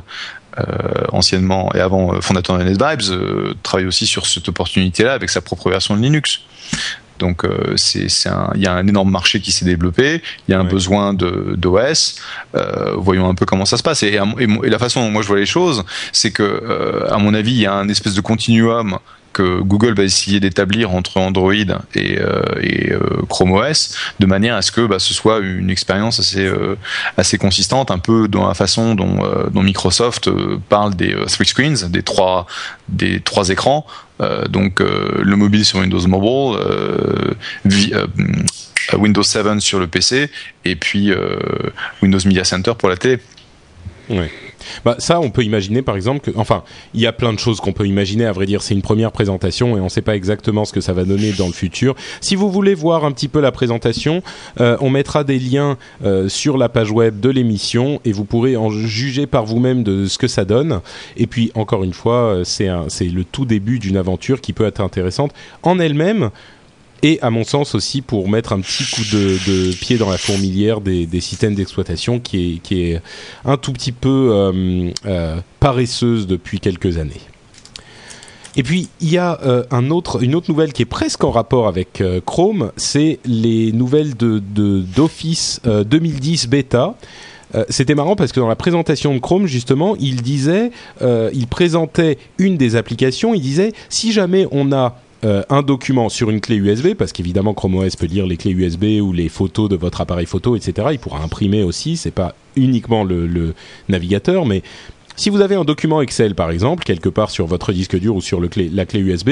[1.12, 5.70] anciennement et avant fondateur de NetVibes travaille aussi sur cette opportunité là avec sa propre
[5.70, 6.40] version de Linux
[7.18, 10.22] donc euh, il y a un énorme marché qui s'est développé.
[10.46, 10.70] Il y a un Ouais.
[10.70, 12.16] besoin de d'OS
[12.54, 14.02] euh, voyons un peu comment ça se passe.
[14.02, 14.18] Et,
[14.64, 17.60] la façon dont moi je vois les choses c'est que euh, à mon avis il
[17.60, 18.98] y a un espèce de continuum
[19.32, 24.56] que Google va essayer d'établir entre Android et, euh, et euh, Chrome OS de manière
[24.56, 26.76] à ce que bah, ce soit une expérience assez euh,
[27.16, 29.18] assez consistante un peu dans la façon dont,
[29.52, 30.28] dont Microsoft
[30.68, 32.46] parle des three screens des trois
[32.88, 33.86] des trois écrans
[34.48, 37.34] donc euh, le mobile sur Windows Mobile euh,
[37.66, 38.06] euh,
[38.96, 40.30] Windows 7 sur le PC
[40.64, 41.38] et puis euh,
[42.02, 43.18] Windows Media Center pour la télé
[44.84, 46.62] Bah, ça, on peut imaginer par exemple que, enfin,
[46.94, 48.26] il y a plein de choses qu'on peut imaginer.
[48.26, 50.80] À vrai dire, c'est une première présentation et on ne sait pas exactement ce que
[50.80, 51.94] ça va donner dans le futur.
[52.20, 54.22] Si vous voulez voir un petit peu la présentation,
[54.60, 58.56] euh, on mettra des liens euh, sur la page web de l'émission et vous pourrez
[58.56, 60.80] en juger par vous-même de ce que ça donne.
[61.16, 64.80] Et puis, encore une fois, euh, c'est le tout début d'une aventure qui peut être
[64.80, 66.30] intéressante en elle-même.
[67.02, 70.18] Et à mon sens aussi pour mettre un petit coup de, de pied dans la
[70.18, 73.00] fourmilière des, systèmes d'exploitation qui est, qui est
[73.44, 77.20] un tout petit peu euh, euh, paresseuse depuis quelques années.
[78.56, 81.30] Et puis il y a euh, un autre, une autre nouvelle qui est presque en
[81.30, 86.96] rapport avec Chrome, c'est les nouvelles de de- d'Office euh, 2010 bêta.
[87.54, 92.18] Euh, C'était marrant parce que dans la présentation de Chrome, justement, il disait, il présentait
[92.38, 93.32] une des applications.
[93.34, 97.52] Il disait, si jamais on a euh, un document sur une clé USB, parce qu'évidemment
[97.52, 100.88] Chrome OS peut lire les clés USB ou les photos de votre appareil photo, etc.
[100.92, 101.96] Il pourra imprimer aussi.
[101.96, 103.54] C'est pas uniquement le,
[103.88, 104.62] navigateur, mais
[105.16, 108.20] si vous avez un document Excel par exemple quelque part sur votre disque dur ou
[108.20, 109.30] sur la clé USB,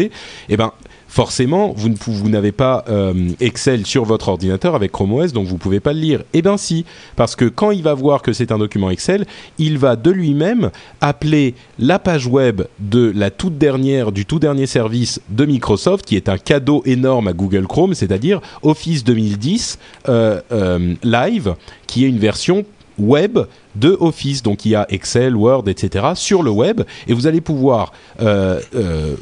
[0.48, 0.72] eh ben
[1.16, 5.56] forcément vous ne n'avez pas euh, Excel sur votre ordinateur avec Chrome OS donc vous
[5.56, 6.22] pouvez pas le lire.
[6.34, 6.84] Eh ben si,
[7.16, 9.24] parce que quand il va voir que c'est un document Excel,
[9.56, 14.66] il va de lui-même appeler la page web de la toute dernière du tout dernier
[14.66, 19.78] service de Microsoft qui est un cadeau énorme à Google Chrome, c'est-à-dire Office 2010
[20.10, 21.54] euh, euh, Live
[21.86, 22.66] qui est une version
[22.98, 23.38] web
[23.78, 24.42] de Office.
[24.42, 26.06] Donc il y a Excel, Word, etc.
[26.14, 29.14] sur le web et vous allez pouvoir euh, euh,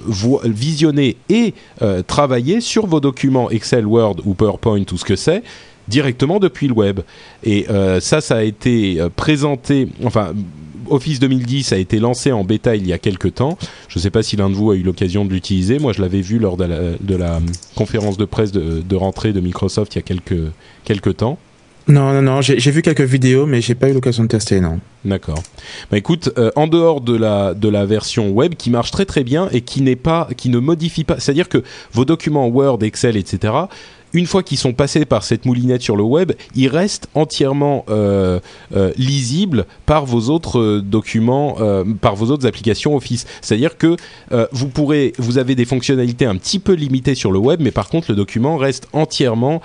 [0.44, 5.42] visionner et euh, travailler sur vos documents Excel, Word ou PowerPoint ou ce que c'est
[5.88, 7.00] directement depuis le web.
[7.42, 7.66] Et
[8.00, 10.32] ça, ça a été présenté, enfin.
[10.90, 13.56] Office 2010 a été lancé en bêta il y a quelques temps.
[13.88, 15.78] Je ne sais pas si l'un de vous a eu l'occasion de l'utiliser.
[15.78, 17.40] Moi, je l'avais vu lors de la, de la
[17.74, 20.52] conférence de presse de, de rentrée de Microsoft il y a quelques,
[20.84, 21.38] quelques temps.
[21.86, 24.80] Non, non, non, j'ai vu quelques vidéos, mais j'ai pas eu l'occasion de tester, non.
[25.04, 25.42] D'accord.
[25.90, 29.22] Bah écoute, euh, en dehors de la de la version web qui marche très très
[29.22, 33.18] bien et qui n'est pas qui ne modifie pas, c'est-à-dire que vos documents Word, Excel,
[33.18, 33.52] etc.
[34.14, 38.38] Une fois qu'ils sont passés par cette moulinette sur le web, ils restent entièrement euh,
[38.74, 41.57] euh, lisibles par vos autres euh, documents,
[42.00, 43.27] par vos autres applications Office.
[43.40, 43.96] C'est-à-dire que
[44.53, 44.70] vous
[45.18, 48.16] vous avez des fonctionnalités un petit peu limitées sur le web, mais par contre le
[48.16, 49.61] document reste entièrement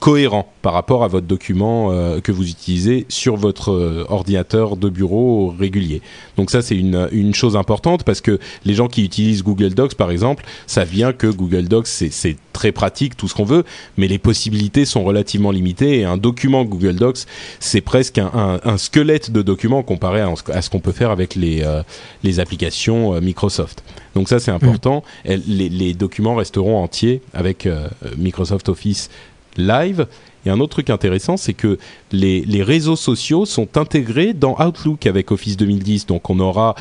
[0.00, 1.90] cohérent par rapport à votre document
[2.22, 6.00] que vous utilisez sur votre ordinateur de bureau régulier.
[6.36, 9.94] Donc ça c'est une, une chose importante parce que les gens qui utilisent Google Docs
[9.94, 13.57] par exemple savent bien que Google Docs c'est très pratique tout ce qu'on veut,
[13.96, 17.24] mais les possibilités sont relativement limitées et un document Google Docs
[17.60, 21.10] c'est presque un, un, un squelette de document comparé à, à ce qu'on peut faire
[21.10, 21.82] avec les, euh,
[22.22, 23.82] les applications euh, Microsoft.
[24.14, 25.02] Donc ça c'est important.
[25.24, 29.10] Elle- les, les documents resteront entiers avec euh, Microsoft Office
[29.56, 30.06] Live.
[30.46, 31.78] Et un autre truc intéressant, c'est que
[32.12, 36.06] les, les réseaux sociaux sont intégrés dans Outlook avec Office 2010.
[36.06, 36.74] Donc on aura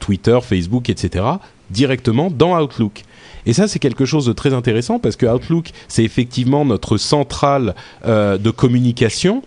[0.00, 1.24] Twitter, Facebook, etc.
[1.70, 3.02] directement dans Outlook.
[3.46, 7.74] Et ça, c'est quelque chose de très intéressant parce que Outlook, c'est effectivement notre centrale
[8.04, 9.42] euh, de communication.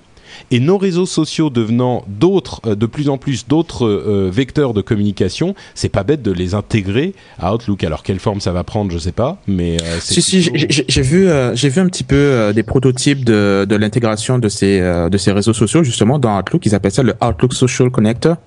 [0.52, 4.82] Et nos réseaux sociaux devenant d'autres, euh, de plus en plus d'autres euh, vecteurs de
[4.82, 7.84] communication, c'est pas bête de les intégrer à Outlook.
[7.84, 10.68] Alors quelle forme ça va prendre, je sais pas, mais euh, c'est Si si, plutôt-
[10.88, 14.50] j'ai- vu euh, j'ai vu un petit peu euh, des prototypes de de l'intégration de
[14.50, 16.66] ces euh, de ces réseaux sociaux justement dans Outlook.
[16.66, 18.38] Ils appellent ça le Outlook Social Connector.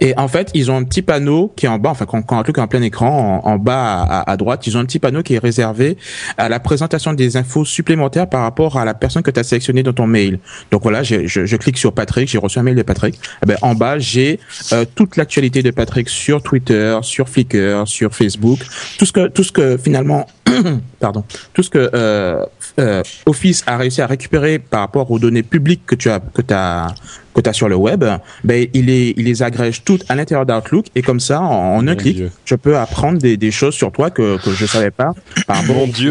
[0.00, 1.90] Et en fait, ils ont un petit panneau qui est en bas.
[1.90, 4.76] Enfin, quand, quand Outlook est en plein écran, en, en bas à, à droite, ils
[4.76, 5.96] ont un petit panneau qui est réservé
[6.38, 9.82] à la présentation des infos supplémentaires par rapport à la personne que tu as sélectionnée
[9.82, 10.38] dans ton mail.
[10.70, 13.18] Donc voilà, j'ai- je, je clique sur Patrick, j'ai reçu un mail de Patrick.
[13.42, 14.40] Eh ben, en bas, j'ai
[14.72, 18.60] euh, toute l'actualité de Patrick sur Twitter, sur Flickr, sur Facebook,
[18.98, 20.26] tout ce que tout ce que finalement
[21.00, 22.44] pardon, tout ce que euh,
[22.78, 26.42] euh, Office a réussi à récupérer par rapport aux données publiques que tu as que
[26.42, 26.94] tu as
[27.34, 28.04] que tu as sur le web,
[28.44, 31.86] ben il les il les agrège toutes à l'intérieur d'Outlook et comme ça en, en
[31.86, 32.30] un Mon clic, Dieu.
[32.44, 35.12] je peux apprendre des, des choses sur toi que que je savais pas
[35.46, 36.10] par rapport Mon aux Dieu,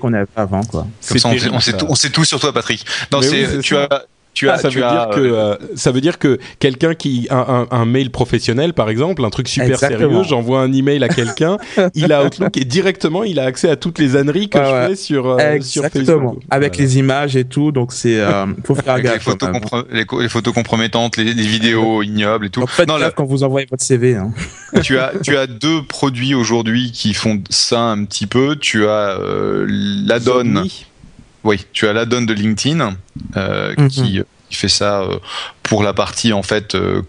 [0.00, 0.82] qu'on avait avant quoi.
[0.82, 2.84] Comme C'est ça, on sait, on, tout, on sait tout sur toi, Patrick.
[3.12, 3.88] Non, Mais c'est, oui, c'est tu ça.
[3.90, 6.18] as, tu as, Ah, ça tu veut as, dire que euh, euh, ça veut dire
[6.18, 10.00] que quelqu'un qui un, un, un mail professionnel par exemple un truc super Exactement.
[10.10, 11.56] sérieux j'envoie un email à quelqu'un
[11.94, 14.88] il a Outlook et directement il a accès à toutes les âneries que Ouais, je
[14.90, 16.18] fais sur euh, sur Exactement.
[16.32, 16.84] Facebook Avec Voilà.
[16.84, 19.22] les images et tout, donc c'est euh, faut faire avec les gaffe.
[19.22, 22.60] photos, compro- les, co- les photos compromettantes, les, les vidéos ignobles et tout.
[22.60, 24.16] Donc faites Non, là, quand vous envoyez votre CV.
[24.16, 24.32] Hein.
[24.82, 28.56] tu as, tu as deux produits aujourd'hui qui font ça un petit peu.
[28.56, 30.64] Tu as euh, l'add-on.
[31.44, 32.96] Oui, tu as l'add-on de LinkedIn
[33.36, 33.88] euh, Mhm.
[33.88, 35.18] qui, qui fait ça euh,
[35.62, 37.02] pour la partie en fait euh,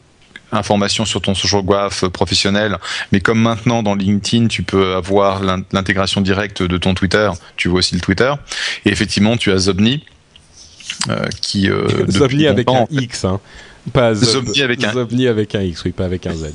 [0.51, 2.77] information sur ton social graph euh, professionnel.
[3.11, 7.67] Mais comme maintenant dans LinkedIn, tu peux avoir l'in- l'intégration directe de ton Twitter, tu
[7.69, 8.33] vois aussi le Twitter.
[8.85, 10.03] Et effectivement, tu as Zobni
[11.09, 13.39] euh, qui euh, Zomni avec un en fait- X hein.
[13.93, 16.53] pas Zob- Zomni avec un- Zomni avec un X oui pas avec un Z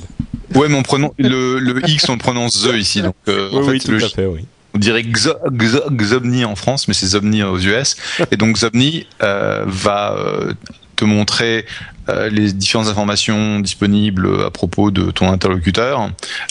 [0.55, 3.01] Ouais, mais on prononce le, le X, on le prononce The ici.
[3.01, 5.89] Donc, euh, oui en fait, oui tout le à fait oui on dirait Xo- Xo-
[5.95, 7.95] Xomni en France, mais c'est Zomni aux US.
[8.31, 10.53] Et donc Zomni euh, va euh,
[10.95, 11.65] te montrer
[12.09, 16.09] euh, les différentes informations disponibles à propos de ton interlocuteur,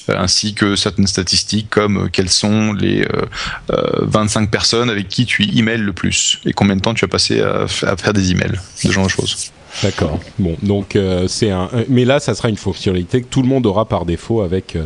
[0.09, 3.27] euh, ainsi que certaines statistiques comme quelles sont les euh,
[3.73, 7.09] euh, 25 personnes avec qui tu emails le plus et combien de temps tu as
[7.09, 9.51] passé à, faire des emails, ce genre de choses.
[9.85, 10.19] D'accord.
[10.39, 11.71] Bon, donc c'est un.
[11.89, 14.77] Mais là, ça sera une fonctionnalité que tout le monde aura par défaut avec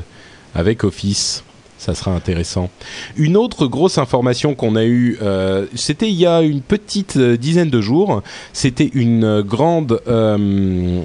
[0.55, 1.43] avec Office.
[1.85, 2.71] Ça sera intéressant.
[3.15, 7.37] Une autre grosse information qu'on a eue, euh, c'était il y a une petite euh,
[7.37, 8.23] dizaine de jours.
[8.55, 11.03] C'était une grande euh,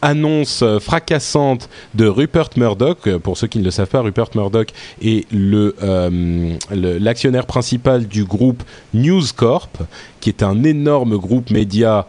[0.00, 3.16] annonce fracassante de Rupert Murdoch.
[3.18, 4.68] Pour ceux qui ne le savent pas, Rupert Murdoch
[5.02, 8.62] est euh, le- l'actionnaire principal du groupe
[8.94, 9.78] News Corp,
[10.20, 12.06] qui est un énorme groupe média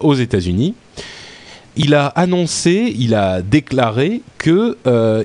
[0.00, 0.74] aux États-Unis.
[1.76, 4.76] Il a annoncé, il a déclaré que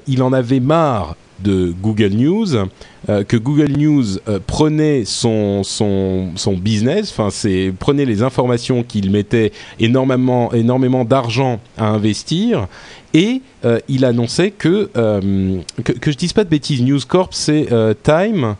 [0.08, 2.56] il en avait marre de Google News,
[3.10, 8.84] euh, que Google News euh, prenait son, son, son business, enfin c'est prenait les informations
[8.84, 12.68] qu'il mettait énormément, énormément d'argent à investir,
[13.14, 17.34] et euh, il annonçait que, euh, que que je dise pas de bêtises, News Corp
[17.34, 18.56] c'est euh, Time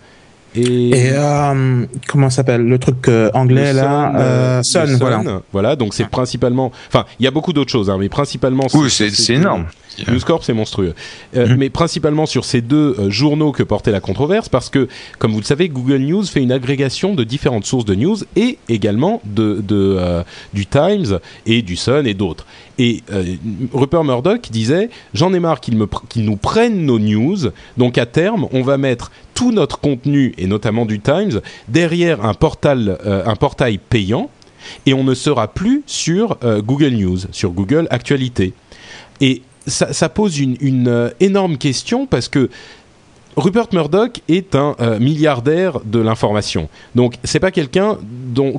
[0.58, 4.96] et, Et euh, comment ça s'appelle le truc euh, anglais le là Sun, euh, Sun,
[4.98, 5.24] voilà.
[5.24, 6.72] Sun, voilà, donc c'est principalement.
[6.88, 8.68] Enfin, il y a beaucoup d'autres choses, hein, mais principalement.
[8.74, 9.66] Oui, c'est c'est énorme.
[10.08, 10.94] News Corp, c'est monstrueux.
[11.36, 11.56] Euh, Mhm.
[11.58, 14.88] Mais principalement sur ces deux euh, journaux que portait la controverse, parce que,
[15.20, 18.58] comme vous le savez, Google News fait une agrégation de différentes sources de news et
[18.68, 22.46] également de, de, euh, du Times et du Sun et d'autres.
[22.78, 23.04] Et
[23.74, 27.38] Rupert Murdoch disait J'en ai marre qu'ils pr- nous prennent nos news,
[27.78, 32.34] donc à terme, on va mettre tout notre contenu, et notamment du Times, derrière un,
[32.34, 34.30] portal, un portail payant
[34.86, 38.54] et on ne sera plus sur Google News, sur Google Actualité.
[39.22, 42.50] Et ça, pose une, euh, énorme question parce que
[43.38, 46.70] Rupert Murdoch est un euh, milliardaire de l'information.
[46.96, 47.98] Donc c'est pas quelqu'un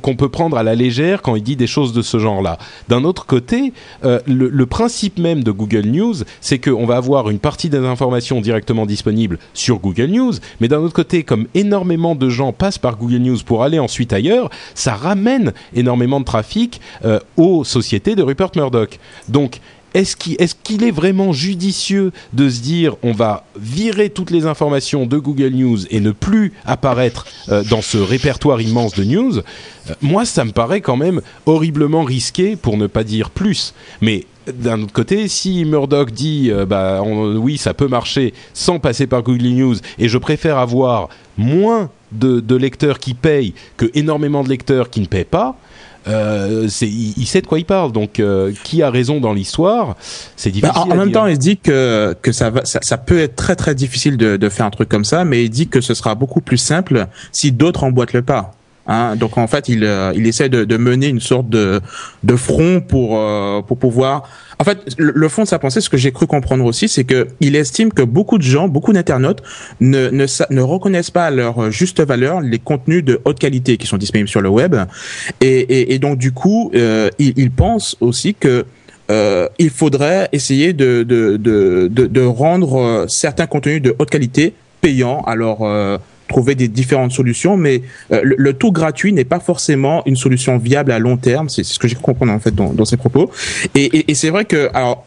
[0.02, 2.58] qu'on peut prendre à la légère quand il dit des choses de ce genre-là.
[2.88, 3.72] D'un autre côté,
[4.04, 8.42] euh, le, principe même de Google News, c'est qu'on va avoir une partie des informations
[8.42, 12.98] directement disponibles sur Google News, mais d'un autre côté, comme énormément de gens passent par
[12.98, 16.82] Google News pour aller ensuite ailleurs, ça ramène énormément de trafic
[17.38, 18.98] aux sociétés de Rupert Murdoch.
[19.28, 19.60] Donc
[19.96, 20.14] est-ce
[20.62, 25.54] qu'il est, vraiment judicieux de se dire on va virer toutes les informations de Google
[25.54, 29.38] News et ne plus apparaître euh, dans ce répertoire immense de news?
[29.38, 33.72] Euh, Moi, ça me paraît quand même horriblement risqué, pour ne pas dire plus.
[34.02, 39.06] Mais d'un autre côté, si Murdoch dit euh, bah oui, ça peut marcher sans passer
[39.06, 44.44] par Google News, et je préfère avoir moins de, de lecteurs qui payent que énormément
[44.44, 45.56] de lecteurs qui ne paient pas,
[46.08, 47.92] euh, il, il, sait de quoi il parle.
[47.92, 49.96] Donc, euh, qui a raison dans l'histoire
[50.36, 50.74] C'est difficile.
[50.74, 53.36] Bah, en, en même temps, il dit que que ça va, ça, ça, peut être
[53.36, 55.94] très très difficile de, de faire un truc comme ça, mais il dit que ce
[55.94, 58.52] sera beaucoup plus simple si d'autres emboîtent le pas.
[58.88, 61.80] Hein, donc en fait, il, euh, il essaie de, mener une sorte de,
[62.22, 64.28] de front pour, euh, pour pouvoir.
[64.58, 67.28] En fait, le, fond de sa pensée, ce que j'ai cru comprendre aussi, c'est que
[67.40, 69.42] il estime que beaucoup de gens, beaucoup d'internautes,
[69.80, 73.86] ne, ne, ne reconnaissent pas à leur juste valeur les contenus de haute qualité qui
[73.86, 74.76] sont disponibles sur le web,
[75.40, 78.64] et, et, donc du coup, euh, il, il, pense aussi que
[79.10, 84.54] euh, il faudrait essayer de, de, de, de, de rendre certains contenus de haute qualité
[84.80, 85.22] payants.
[85.26, 90.16] Alors euh, trouver des différentes solutions, mais euh, le, tout gratuit n'est pas forcément une
[90.16, 91.48] solution viable à long terme.
[91.48, 93.30] C'est ce que j'ai compris en fait dans, dans ses propos.
[93.74, 95.04] Et, et, et c'est vrai que alors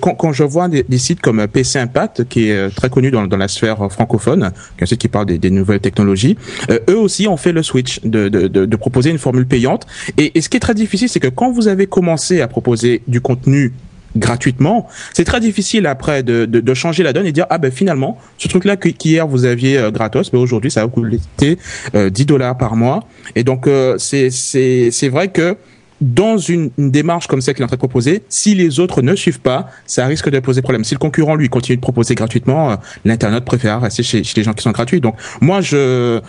[0.00, 3.36] quand, quand, je vois des, sites comme PC Impact, qui est très connu dans, dans
[3.36, 6.36] la sphère francophone, qui est un site qui parle des, des nouvelles technologies,
[6.70, 9.86] euh, eux aussi ont fait le switch de, de, de, de proposer une formule payante.
[10.18, 13.02] Et, et, ce qui est très difficile, c'est que quand vous avez commencé à proposer
[13.08, 13.72] du contenu
[14.16, 18.18] gratuitement, c'est très difficile après de, de, changer la donne et dire ah ben finalement
[18.38, 21.58] ce truc là qu'hier vous aviez euh, gratos, ben aujourd'hui ça va vous coûter
[21.94, 23.04] euh, 10 dollars par mois
[23.36, 25.56] et donc euh, c'est c'est c'est vrai que
[26.00, 29.14] dans une, démarche comme celle qu'il est en train de proposer, si les autres ne
[29.14, 30.82] suivent pas, ça risque de poser problème.
[30.82, 34.42] Si le concurrent lui continue de proposer gratuitement, euh, l'internet préfère rester chez, chez les
[34.42, 35.00] gens qui sont gratuits.
[35.00, 36.20] Donc moi je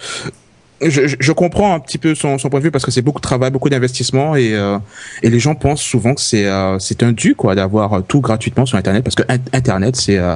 [0.81, 3.19] je, je, comprends un petit peu son, son point de vue parce que c'est beaucoup
[3.19, 4.77] de travail, beaucoup d'investissement et, euh,
[5.21, 8.65] et les gens pensent souvent que c'est euh, c'est un dû quoi d'avoir tout gratuitement
[8.65, 10.35] sur internet parce que internet c'est euh,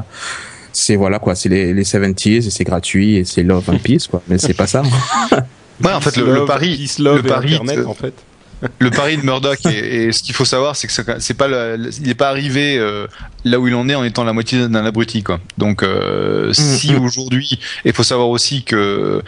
[0.74, 4.08] c'est voilà quoi, c'est les, les 70s et c'est gratuit et c'est love and peace
[4.10, 4.82] quoi, mais c'est pas ça.
[5.84, 8.14] ouais, en fait le, love, le pari le pari internet, en fait.
[8.80, 11.90] le pari de Murdoch et, et ce qu'il faut savoir c'est que c'est pas le,
[12.00, 13.08] il n'est pas arrivé euh,
[13.44, 15.40] là où il en est en étant la moitié d'un abruti quoi.
[15.58, 19.22] Donc euh, mm si aujourd'hui il faut savoir aussi que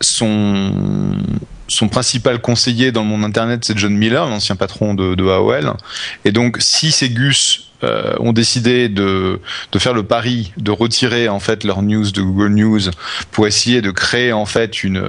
[0.00, 0.72] son
[1.68, 5.74] son principal conseiller dans le monde internet, c'est John Miller, l'ancien patron de, de, AOL.
[6.24, 9.38] Et donc, si ces gus euh, ont décidé de,
[9.70, 12.80] de faire le pari de retirer en fait leur news de Google News
[13.30, 15.02] pour essayer de créer en fait une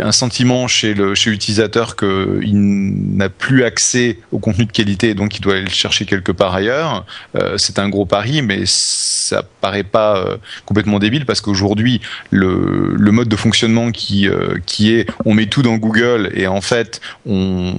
[0.00, 5.14] un sentiment chez le chez l'utilisateur qu'il n'a plus accès au contenu de qualité et
[5.14, 7.04] donc il doit aller le chercher quelque part ailleurs.
[7.36, 12.96] Euh, c'est un gros pari, mais ça paraît pas euh, complètement débile parce qu'aujourd'hui le,
[13.12, 17.00] mode de fonctionnement qui euh, qui est on met tout dans Google et en fait
[17.26, 17.74] on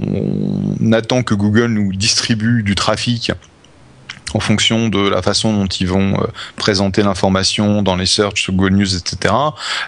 [0.91, 3.32] attend que Google nous distribue du trafic
[4.34, 8.76] en fonction de la façon dont ils vont euh, présenter l'information dans les search Google
[8.76, 9.34] News, etc.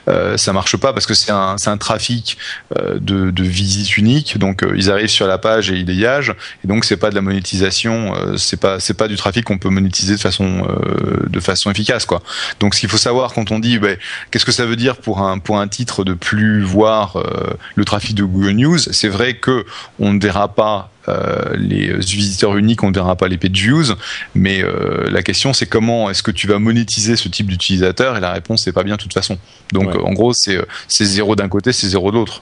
[0.07, 2.37] Euh, ça marche pas parce que c'est un, trafic
[2.77, 4.37] euh, de, de, visite unique.
[4.37, 6.33] Donc ils arrivent sur la page et ils dégagent.
[6.63, 10.15] Et donc c'est pas de la monétisation, c'est pas pas du trafic qu'on peut monétiser
[10.15, 12.07] de façon efficace.
[12.59, 13.89] Donc ce qu'il faut savoir quand on dit bah,
[14.31, 17.17] qu'est-ce que ça veut dire pour un titre de plus voir
[17.75, 19.65] le trafic de Google News, c'est vrai que
[19.99, 20.91] on ne verra pas
[21.55, 23.95] les visiteurs uniques, on ne verra pas les page views,
[24.33, 28.17] mais euh, la question c'est comment est-ce que tu vas monétiser ce type d'utilisateur?
[28.17, 29.37] Et la réponse c'est pas bien de toute façon.
[29.71, 30.01] Donc ouais.
[30.03, 32.41] en gros c'est zéro d'un côté, c'est zéro de l'autre.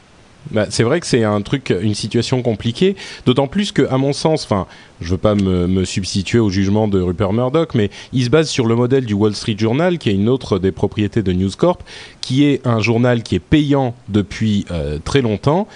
[0.51, 2.95] Bah, c'est vrai que c'est un truc, une situation compliquée,
[3.25, 4.67] d'autant plus que, à mon sens, enfin,
[4.99, 8.49] je veux pas me, me, substituer au jugement de Rupert Murdoch, mais il se base
[8.49, 11.51] sur le modèle du Wall Street Journal, qui est une autre des propriétés de News
[11.57, 11.81] Corp,
[12.19, 15.67] qui est un journal qui est payant depuis euh, très longtemps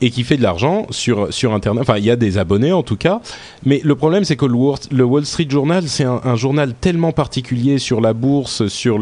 [0.00, 1.82] et qui fait de l'argent sur sur internet.
[1.82, 3.20] Enfin, il y a des abonnés en tout cas,
[3.64, 8.00] mais le problème c'est que le Wall, Street Journal c'est un, journal tellement particulier sur
[8.00, 8.98] la bourse, sur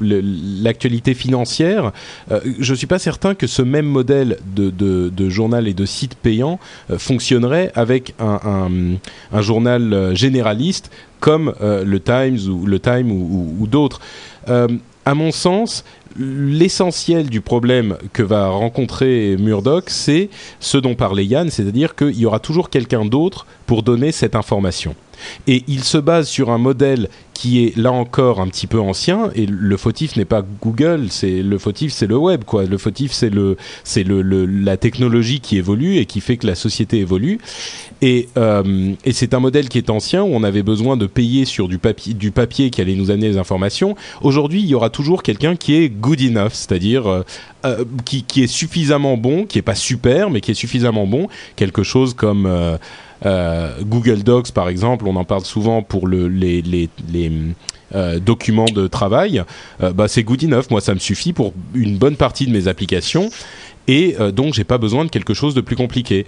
[0.00, 1.92] l'actualité financière.
[2.30, 6.16] Euh, je suis pas certain que ce même modèle de, de, journal et de site
[6.16, 6.58] payant
[6.90, 8.98] euh, fonctionnerait avec un,
[9.32, 14.00] un, journal généraliste comme euh, le Times ou le Time ou, ou, d'autres.
[14.48, 14.66] Euh,
[15.04, 15.84] à mon sens,
[16.18, 22.26] l'essentiel du problème que va rencontrer Murdoch, c'est ce dont parlait Yann, c'est-à-dire qu'il y
[22.26, 24.94] aura toujours quelqu'un d'autre pour donner cette information.
[25.46, 27.08] Et il se base sur un modèle
[27.40, 31.42] qui est là encore un petit peu ancien et le fautif n'est pas Google, c'est
[31.42, 32.66] le fautif c'est le web quoi.
[32.66, 36.54] Le fautif c'est le c'est le, la technologie qui évolue et qui fait que la
[36.54, 37.38] société évolue
[38.02, 41.46] et, euh, et c'est un modèle qui est ancien où on avait besoin de payer
[41.46, 43.96] sur du papier du papier qui allait nous amener les informations.
[44.20, 47.22] Aujourd'hui, il y aura toujours quelqu'un qui est good enough, c'est-à-dire euh,
[47.64, 51.84] euh, qui, est suffisamment bon, qui est pas super mais qui est suffisamment bon, quelque
[51.84, 52.46] chose comme
[53.82, 56.62] Google Docs, par exemple, on en parle souvent pour le, les,
[57.94, 59.42] euh, documents de travail.
[59.82, 60.66] Euh, bah, c'est good enough.
[60.70, 63.30] Moi, ça me suffit pour une bonne partie de mes applications.
[63.88, 66.26] Et euh, donc, j'ai pas besoin de quelque chose de plus compliqué.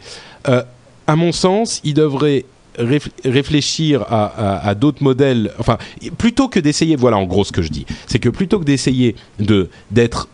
[0.48, 0.62] Euh,
[1.06, 2.44] à mon sens, il devrait
[2.78, 5.52] réf- réfléchir à, à, à d'autres modèles.
[5.58, 5.78] Enfin,
[6.18, 9.14] plutôt que d'essayer, voilà en gros ce que je dis, c'est que plutôt que d'essayer
[9.38, 10.28] de d'être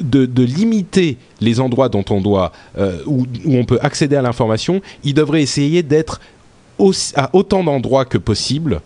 [0.00, 5.14] de, limiter les endroits dont on doit euh, où, on peut accéder à l'information, ils
[5.14, 6.20] devraient essayer d'être
[7.14, 8.80] à autant d'endroits que possible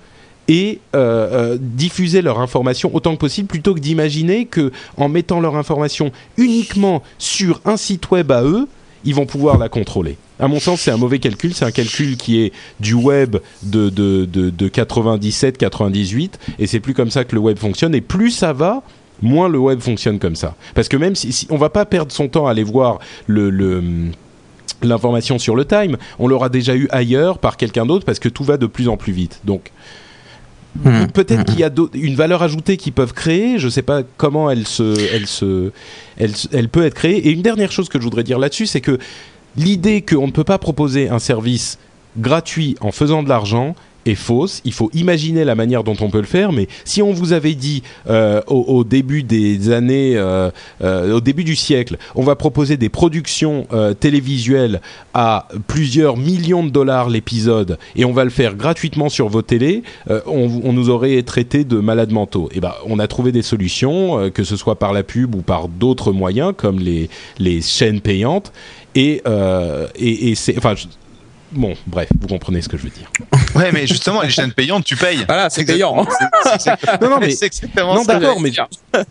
[0.49, 5.41] et euh, euh, diffuser leur information autant que possible plutôt que d'imaginer que en mettant
[5.41, 8.69] leur information uniquement sur un site web à eux,
[9.05, 10.19] ils vont pouvoir la contrôler.
[10.39, 11.55] À mon sens, c'est un mauvais calcul.
[11.55, 17.25] C'est un calcul qui est du web de, de 97-98 et c'est plus comme ça
[17.25, 17.95] que le web fonctionne.
[17.95, 18.83] Et plus ça va,
[19.23, 20.55] moins le web fonctionne comme ça.
[20.75, 23.51] Parce que même si, si on va pas perdre son temps à aller voir le,
[23.51, 23.83] le
[24.83, 28.45] l'information sur le time, on l'aura déjà eu ailleurs par quelqu'un d'autre parce que tout
[28.45, 29.41] va de plus en plus vite.
[29.45, 29.73] Donc
[30.85, 31.07] Hmm.
[31.07, 33.59] peut-être qu'il y a une valeur ajoutée qu'ils peuvent créer.
[33.59, 34.83] Je ne sais pas comment elle se,
[35.15, 35.73] elle se,
[36.19, 37.17] elle, se- elle peut être créée.
[37.27, 38.99] Et une dernière chose que je voudrais dire là-dessus, c'est que
[39.57, 41.79] l'idée qu'on ne peut pas proposer un service
[42.19, 43.75] gratuit en faisant de l'argent
[44.07, 44.61] est fausse.
[44.65, 46.53] Il faut imaginer la manière dont on peut le faire.
[46.53, 50.51] Mais si on vous avait dit euh, au, début des années, euh,
[50.83, 53.67] euh, au début du siècle, on va proposer des productions
[54.01, 54.81] télévisuelles
[55.15, 59.83] à plusieurs millions de dollars l'épisode et on va le faire gratuitement sur vos télés,
[60.27, 62.49] on, nous aurait traité de malades mentaux.
[62.53, 65.69] Et ben, on a trouvé des solutions, que ce soit par la pub ou par
[65.69, 68.53] d'autres moyens comme les les chaînes payantes.
[68.95, 69.23] Et
[69.97, 70.75] et, et c'est enfin.
[71.53, 73.11] Bon, bref, vous comprenez ce que je veux dire.
[73.55, 75.25] Ouais, mais justement, les chaînes payantes, tu payes.
[75.27, 75.97] Voilà, c'est payant.
[76.03, 76.07] hein.
[77.01, 78.51] Non, non, mais C'est exactement non, d'accord, mais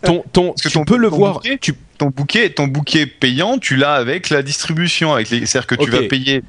[0.04, 1.34] ton, ton, Parce que tu ton- peux le ton voir.
[1.36, 5.66] bouquet- Tu, Ton bouquet, ton bouquet payant, tu l'as avec la distribution, avec les, c'est-à-dire
[5.66, 6.44] que tu vas payer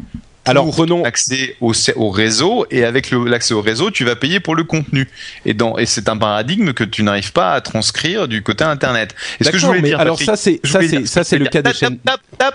[0.45, 1.03] alors pour prenons.
[1.05, 5.09] l'accès au, au réseau et avec l'accès au réseau, tu vas payer pour le contenu.
[5.47, 9.15] Et, dans, et c'est un paradigme que tu n'arrives pas à transcrire du côté internet.
[9.41, 11.39] Et ce que je voulais mais dire, alors Patrick, ça c'est ça c'est ça c'est
[11.39, 11.99] le cas des Tap, chaînes.
[11.99, 12.55] Tap, tap,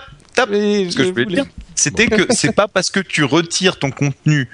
[0.90, 4.48] Ce que je voulais dire, c'était que c'est pas parce que tu retires ton contenu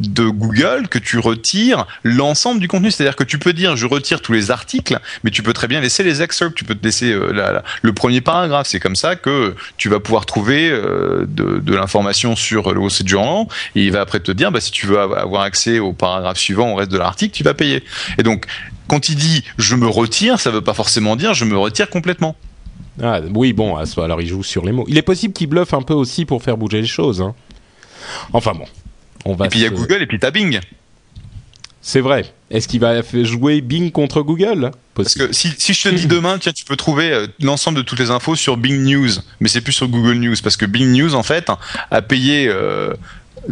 [0.00, 2.90] de Google que tu retires l'ensemble du contenu.
[2.90, 5.80] C'est-à-dire que tu peux dire je retire tous les articles, mais tu peux très bien
[5.80, 8.66] laisser les excerpts, tu peux te laisser euh, la- la- le premier paragraphe.
[8.66, 12.90] C'est comme ça que tu vas pouvoir trouver euh, de, de l'information sur le Wall
[13.06, 13.46] Journal
[13.76, 16.38] et il va après te dire bah, si tu veux av- avoir accès au paragraphe
[16.38, 17.84] suivant, au reste de l'article, tu vas payer.
[18.18, 18.46] Et donc,
[18.88, 22.34] quand il dit je me retire, ça veut pas forcément dire je me retire complètement.
[23.02, 24.84] Ah, oui, bon, alors il joue sur les mots.
[24.88, 27.20] Il est possible qu'il bluffe un peu aussi pour faire bouger les choses.
[27.20, 27.34] hein.
[28.32, 28.66] Enfin bon,
[29.24, 29.46] on va.
[29.46, 30.60] Et puis il y a Google et puis t'as Bing.
[31.86, 32.24] C'est vrai.
[32.50, 34.70] Est-ce qu'il va jouer Bing contre Google?
[34.94, 37.82] Parce que si, si je te dis demain, tiens, tu peux trouver euh, l'ensemble de
[37.82, 40.92] toutes les infos sur Bing News, mais c'est plus sur Google News, parce que Bing
[40.96, 41.48] News, en fait,
[41.90, 42.94] a payé euh,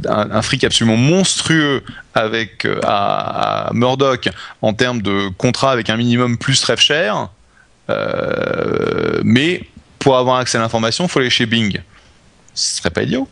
[0.09, 1.83] un, un fric absolument monstrueux
[2.15, 4.29] avec euh, à, à Murdoch
[4.63, 7.29] en termes de contrat avec un minimum plus très cher,
[9.25, 9.63] mais
[9.99, 11.81] pour avoir accès à l'information, il faut aller chez Bing.
[12.55, 13.27] Ce serait pas idiot.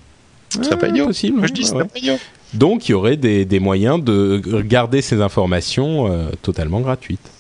[0.51, 1.07] Ce serait pas Ah, idiot.
[1.07, 2.19] possible, Moi, ouais, je dis, ce ouais, serait pas idiot.
[2.55, 7.31] Donc il y aurait des, des moyens de garder ces informations euh, totalement gratuites.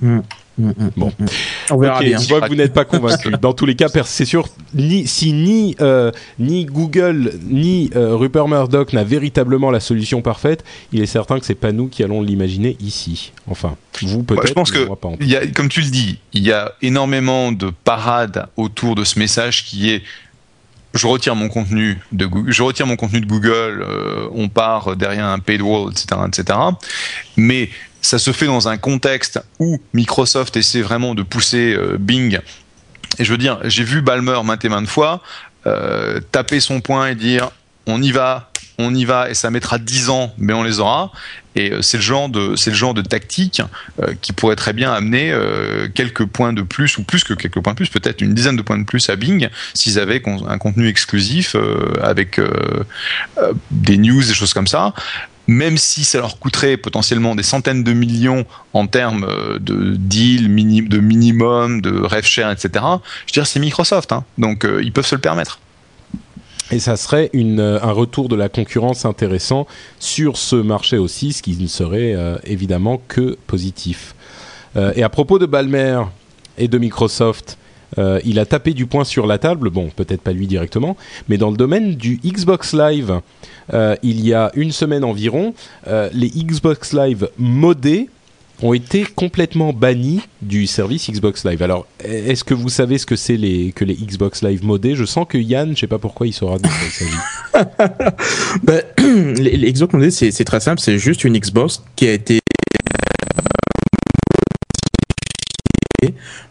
[0.00, 0.20] Hmm,
[0.58, 1.12] Bon.
[1.18, 1.26] hmm.
[1.70, 2.18] On verra Ok, bien.
[2.18, 3.30] je vois que vous n'êtes pas convaincu.
[3.40, 8.48] Dans tous les cas, c'est sûr, ni, si ni, euh, ni Google ni euh, Rupert
[8.48, 12.22] Murdoch n'a véritablement la solution parfaite, il est certain que c'est pas nous qui allons
[12.22, 13.32] l'imaginer ici.
[13.48, 14.48] Enfin, vous peut-être.
[14.48, 17.52] Je pense que moi, pas y a, comme tu le dis, il y a énormément
[17.52, 20.02] de parades autour de ce message qui est
[20.94, 24.96] je retire mon contenu de Google, je retire mon contenu de Google, euh, on part
[24.96, 26.58] derrière un paywall, etc., etc.
[27.36, 27.68] Mais
[28.02, 32.38] ça se fait dans un contexte où Microsoft essaie vraiment de pousser euh, Bing.
[33.18, 35.22] Et je veux dire, j'ai vu Balmer maintes et maintes fois
[35.66, 37.50] euh, taper son poing et dire
[37.86, 41.10] on y va, on y va, et ça mettra 10 ans, mais on les aura.
[41.56, 43.62] Et euh, c'est le genre de c'est le genre de tactique
[44.20, 45.34] qui pourrait très bien amener
[45.94, 48.62] quelques points de plus ou plus que quelques points de plus, peut-être une dizaine de
[48.62, 51.56] points de plus à Bing s'ils avaient un contenu exclusif
[52.00, 52.40] avec
[53.70, 54.94] des news, des choses comme ça.
[55.48, 58.44] Même si ça leur coûterait potentiellement des centaines de millions
[58.74, 62.84] en termes euh, de deal, mini, de minimum, de rev share, etc.
[63.26, 65.58] Je dire, c'est Microsoft, hein, donc euh, ils peuvent se le permettre.
[66.70, 69.66] Et ça serait euh, un retour de la concurrence intéressant
[69.98, 74.14] sur ce marché aussi, ce qui ne serait évidemment que positif.
[74.94, 76.02] Et à propos de Balmer
[76.58, 77.56] et de Microsoft,
[77.96, 80.96] euh, il a tapé du poing sur la table, bon, peut-être pas lui directement,
[81.28, 83.20] mais dans le domaine du Xbox Live,
[83.72, 85.54] euh, il y a une semaine environ,
[85.86, 88.08] euh, les Xbox Live modés
[88.60, 91.62] ont été complètement bannis du service Xbox Live.
[91.62, 93.36] Alors, est-ce que vous savez ce que c'est
[93.72, 94.96] que les Xbox Live modés?
[94.96, 97.12] Je sens que Yann, je sais pas pourquoi il saura de quoi il s'agit.
[98.64, 98.82] Ben,
[99.36, 102.40] les, les Xbox modés, c'est très simple, c'est juste une Xbox qui a été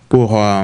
[0.10, 0.64] pour euh,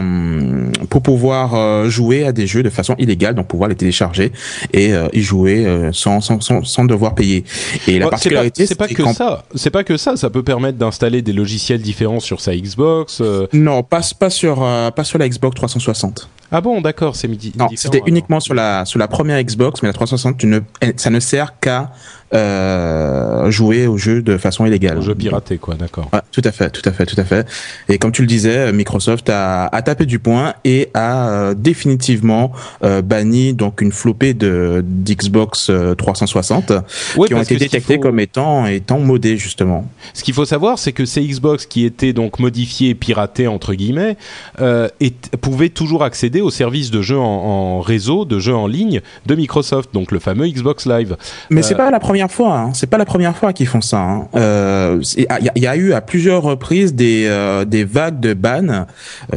[0.89, 4.31] pour pouvoir euh, jouer à des jeux de façon illégale, donc pouvoir les télécharger
[4.71, 7.43] et euh, y jouer sans, sans sans sans devoir payer.
[7.87, 9.43] Et la pas, particularité, c'est pas que qu'en- ça.
[9.55, 10.15] C'est pas que ça.
[10.17, 13.19] Ça peut permettre d'installer des logiciels différents sur sa Xbox.
[13.21, 13.47] euh.
[13.53, 14.57] Non, pas pas sur
[14.95, 16.29] pas sur la Xbox 360.
[16.55, 17.51] Ah bon, d'accord, c'est midi.
[17.57, 20.59] Non, c'était uniquement sur la sur la première Xbox, mais la 360, tu ne,
[20.97, 21.91] ça ne sert qu'à
[22.33, 24.97] euh, jouer aux jeux de façon illégale.
[24.97, 26.09] Un jeu piraté, quoi, d'accord.
[26.13, 27.47] Ouais, tout à fait, tout à fait, tout à fait.
[27.89, 32.51] Et comme tu le disais, Microsoft a, a tapé du poing et a euh, définitivement
[32.83, 36.71] euh, banni donc une flopée de d'Xbox euh, 360
[37.17, 39.87] Ouais, qui ont été détectés faut- comme étant étant modés justement.
[40.13, 44.17] Ce qu'il faut savoir, c'est que ces Xbox qui étaient donc modifiés, piratés entre guillemets,
[44.61, 48.67] euh, et- pouvaient toujours accéder aux services de jeux en, en réseau, de jeux en
[48.67, 51.15] ligne de Microsoft, donc le fameux Xbox Live.
[51.49, 52.57] Mais Euh, c'est pas la première fois.
[52.57, 52.71] Hein.
[52.73, 53.99] C'est pas la première fois qu'ils font ça.
[53.99, 54.27] hein.
[54.35, 55.27] Euh, Il y,
[55.67, 58.67] a- il eu à plusieurs reprises des euh, des vagues de ban.
[58.69, 58.85] Euh,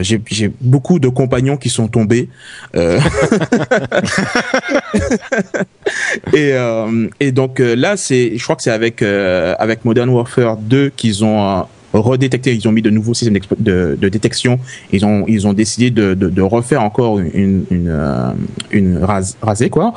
[0.00, 2.28] J'ai beaucoup de compagnons qui sont tombés.
[7.20, 11.64] Et donc là c'est, je crois que c'est avec avec Modern Warfare 2 qu'ils ont
[11.98, 14.58] redétecté, ils ont mis de nouveaux systèmes de, de détection.
[14.92, 18.30] Ils ont ils ont décidé de, de, de refaire encore une une euh,
[18.70, 19.94] une rase, rasée quoi.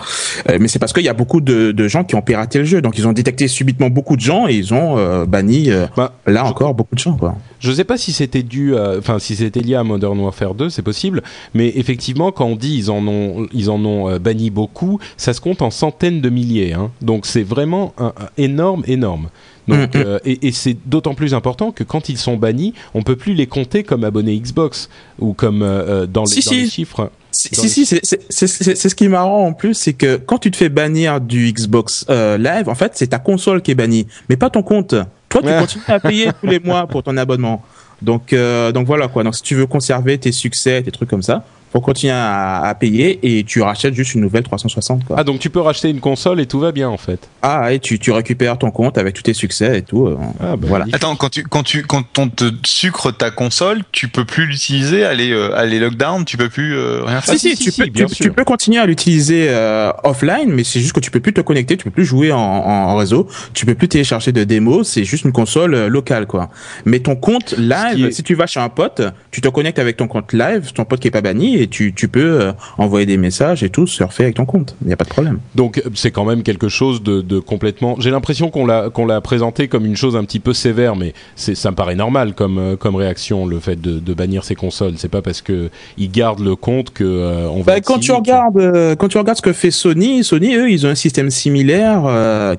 [0.50, 2.66] Euh, mais c'est parce qu'il y a beaucoup de, de gens qui ont piraté le
[2.66, 5.86] jeu, donc ils ont détecté subitement beaucoup de gens et ils ont euh, banni euh,
[5.96, 7.36] Bah, là encore beaucoup de gens quoi.
[7.60, 10.70] Je sais pas si c'était dû, à- enfin si c'était lié à Modern Warfare 2,
[10.70, 11.22] c'est possible,
[11.54, 15.34] mais effectivement quand on dit ils en ont, ils en ont euh, banni beaucoup, ça
[15.34, 16.92] se compte en centaines de milliers, hein.
[17.02, 19.30] donc c'est vraiment un, un énorme, énorme.
[19.68, 20.02] Donc, Mhm.
[20.04, 23.36] euh, et, et c'est d'autant plus important que quand ils sont bannis, on peut plus
[23.36, 24.90] les compter comme abonnés Xbox
[25.20, 25.66] ou comme euh,
[26.06, 26.62] euh, dans, les, Si, dans si.
[26.62, 27.12] les chiffres.
[27.32, 30.70] Si, si, c'est ce qui est marrant en plus, c'est que quand tu te fais
[30.70, 34.50] bannir du Xbox euh, Live, en fait, c'est ta console qui est bannie, mais pas
[34.50, 34.96] ton compte.
[35.30, 35.60] Toi, tu Ouais.
[35.60, 37.64] continues à payer tous les mois pour ton abonnement.
[38.02, 39.24] Donc, euh, donc voilà quoi.
[39.24, 42.76] Donc, si tu veux conserver tes succès, tes trucs comme ça, faut continuer à, à
[42.76, 45.06] payer et tu rachètes juste une nouvelle 360.
[45.06, 45.16] Quoi.
[45.20, 47.20] Ah donc tu peux racheter une console et tout va bien en fait.
[47.42, 50.08] Ah, et tu, tu récupères ton compte avec tous tes succès et tout.
[50.08, 50.86] euh, Ah bah, voilà.
[50.94, 55.04] Attends, quand tu quand tu quand on te sucre ta console, tu peux plus l'utiliser,
[55.06, 57.34] aller euh, aller lockdown, tu peux plus euh, rien faire.
[57.36, 58.26] Si, si, si, si, tu, peux, si, bien tu, sûr.
[58.26, 61.42] tu peux continuer à l'utiliser euh, offline, mais c'est juste que tu peux plus te
[61.42, 65.04] connecter, tu peux plus jouer en, en réseau, tu peux plus télécharger de démos, c'est
[65.04, 66.50] juste une console euh, locale quoi.
[66.86, 69.02] Mais ton compte live, est- si tu vas chez un pote,
[69.32, 71.94] tu te connectes avec ton compte live, ton pote qui est pas banni, et tu,
[71.94, 74.76] tu peux euh, envoyer des messages et tout, surfer avec ton compte.
[74.82, 75.40] Il n'y a pas de problème.
[75.56, 77.96] Donc euh, c'est quand même quelque chose de, de complètement.
[78.00, 81.14] J'ai l'impression qu'on l'a qu'on l'a présenté comme une chose un petit peu sévère, mais
[81.36, 84.56] c'est ça me paraît normal comme euh, comme réaction le fait de, de bannir ces
[84.56, 84.94] consoles.
[84.98, 87.74] C'est pas parce que ils gardent le compte que euh, on va.
[87.76, 90.86] Bah, quand tu regardes, euh, quand tu regardes ce que fait Sony, Sony eux, ils
[90.86, 92.04] ont un système similaire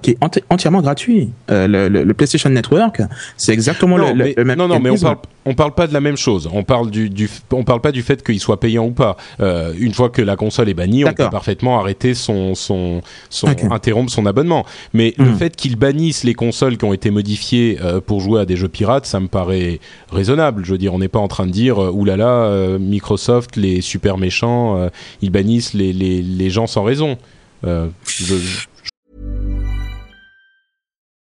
[0.03, 1.30] qui est enti- entièrement gratuit.
[1.48, 3.01] Le, le- le PlayStation Network,
[3.36, 4.59] c'est exactement non, le, le- mais, le même.
[4.59, 6.48] non, non, mais on parle, on parle pas de la même chose.
[6.53, 9.16] On parle du, du on parle pas du fait qu'il soit payant ou pas.
[9.41, 13.49] Euh, une fois que la console est bannie, on peut parfaitement arrêter son, son, son
[13.72, 14.64] interrompre son abonnement.
[14.93, 15.36] Mais le Hmm.
[15.36, 18.68] fait qu'ils bannissent les consoles qui ont été modifiées euh, pour jouer à des jeux
[18.68, 19.80] pirates, ça me paraît
[20.12, 20.64] raisonnable.
[20.64, 23.80] Je veux dire, on n'est pas en train de dire, euh, oulala, euh, Microsoft, les
[23.80, 24.88] super méchants,
[25.22, 27.16] ils bannissent les, les, les gens sans raison.
[27.66, 28.34] Euh, je-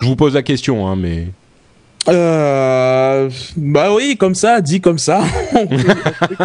[0.00, 1.26] Je vous pose la question, hein, mais
[2.08, 5.22] Euh, bah oui, comme ça, dit comme ça.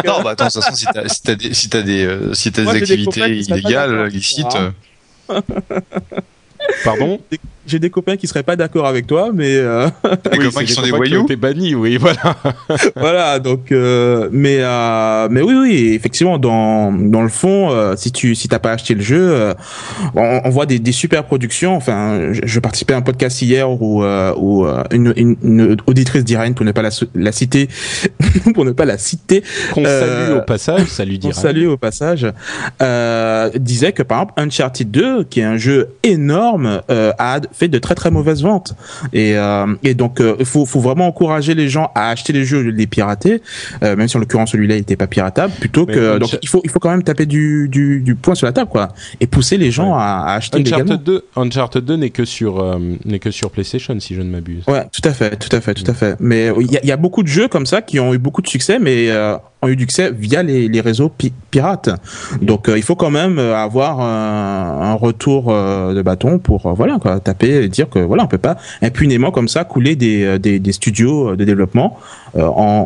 [0.04, 2.34] Non, bah attends, de toute façon, si t'as si t'as des, si t'as des, euh,
[2.34, 4.74] si t'as Moi, des activités illégales, illicites, hein.
[5.30, 5.40] euh,
[6.84, 7.20] pardon?
[7.66, 9.86] J'ai des copains qui seraient pas d'accord avec toi, mais euh,
[10.32, 11.20] des Oui, copains qui sont des copains voyous.
[11.20, 12.36] ont été bannis, oui, voilà.
[12.96, 13.38] voilà.
[13.38, 18.34] Donc, euh, mais euh, mais oui, oui, effectivement, dans dans le fond, euh, si tu
[18.34, 19.54] si t'as pas acheté le jeu, euh,
[20.14, 21.74] on, on voit des, des super productions.
[21.76, 25.76] Enfin, je, je participais à un podcast hier où euh, où euh, une, une, une
[25.86, 27.68] auditrice d'Irène, pour ne pas la, la citer,
[28.54, 29.42] pour ne pas la citer,
[29.72, 31.34] Qu'on Euh, salue au passage, salut On dire.
[31.34, 32.26] salue au passage,
[32.82, 37.68] euh, disait que par exemple Uncharted 2, qui est un jeu énorme, euh, a fait
[37.68, 38.74] de très très mauvaises ventes.
[39.12, 42.44] Et, euh, et donc euh, il faut, faut vraiment encourager les gens à acheter les
[42.44, 43.42] jeux, les pirater,
[43.82, 46.48] euh, même si en l'occurrence celui-là il n'était pas piratable, plutôt Mais que donc il
[46.48, 48.88] faut il faut quand même taper du, du, du poing sur la table quoi,
[49.20, 50.84] et pousser les gens à, à acheter légalement.
[50.84, 54.30] Uncharted 2, Uncharted 2 n'est que sur euh, n'est que sur PlayStation si je ne
[54.30, 54.64] m'abuse.
[54.66, 56.16] Ouais, tout à fait, tout à fait, tout à fait.
[56.20, 58.18] Mais il y a, il y a beaucoup de jeux comme ça qui ont eu
[58.18, 61.90] beaucoup de succès, mais euh, ont eu du succès via les, les réseaux pi- pirates.
[62.40, 66.66] Donc euh, il faut quand même euh, avoir un, un retour euh, de bâton pour
[66.66, 69.96] euh, voilà quoi, taper et dire que voilà on peut pas impunément comme ça couler
[69.96, 71.98] des, des, des studios de développement
[72.36, 72.40] en,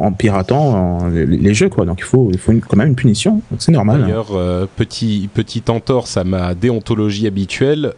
[0.05, 1.85] en piratant les, les jeux quoi.
[1.85, 3.41] Donc il faut il faut une- quand même une punition.
[3.59, 4.03] C'est normal.
[4.03, 7.93] D'ailleurs, euh, petit petit entorse à ma déontologie habituelle,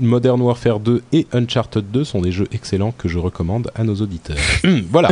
[0.00, 3.94] Modern Warfare 2 et Uncharted 2 sont des jeux excellents que je recommande à nos
[3.96, 4.36] auditeurs.
[4.64, 5.08] Hum, voilà.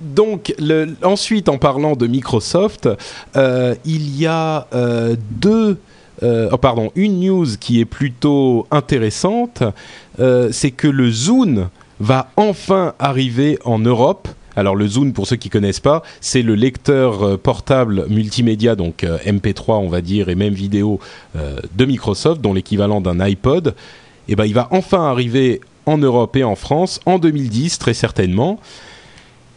[0.00, 0.54] Donc
[1.02, 2.88] ensuite, en parlant de Microsoft,
[3.36, 5.78] euh, il y a euh, deux
[6.22, 9.62] euh, oh, pardon, une news qui est plutôt intéressante,
[10.18, 11.68] c'est que le Zune
[12.00, 14.28] va enfin arriver en Europe.
[14.54, 19.18] Alors le Zune, pour ceux qui connaissent pas, c'est le lecteur portable multimédia, donc euh,
[19.26, 21.00] MP3 on va dire, et même vidéo
[21.34, 23.74] de Microsoft, dont l'équivalent d'un iPod.
[24.28, 28.58] Et ben il va enfin arriver en Europe et en France en 2010 très certainement.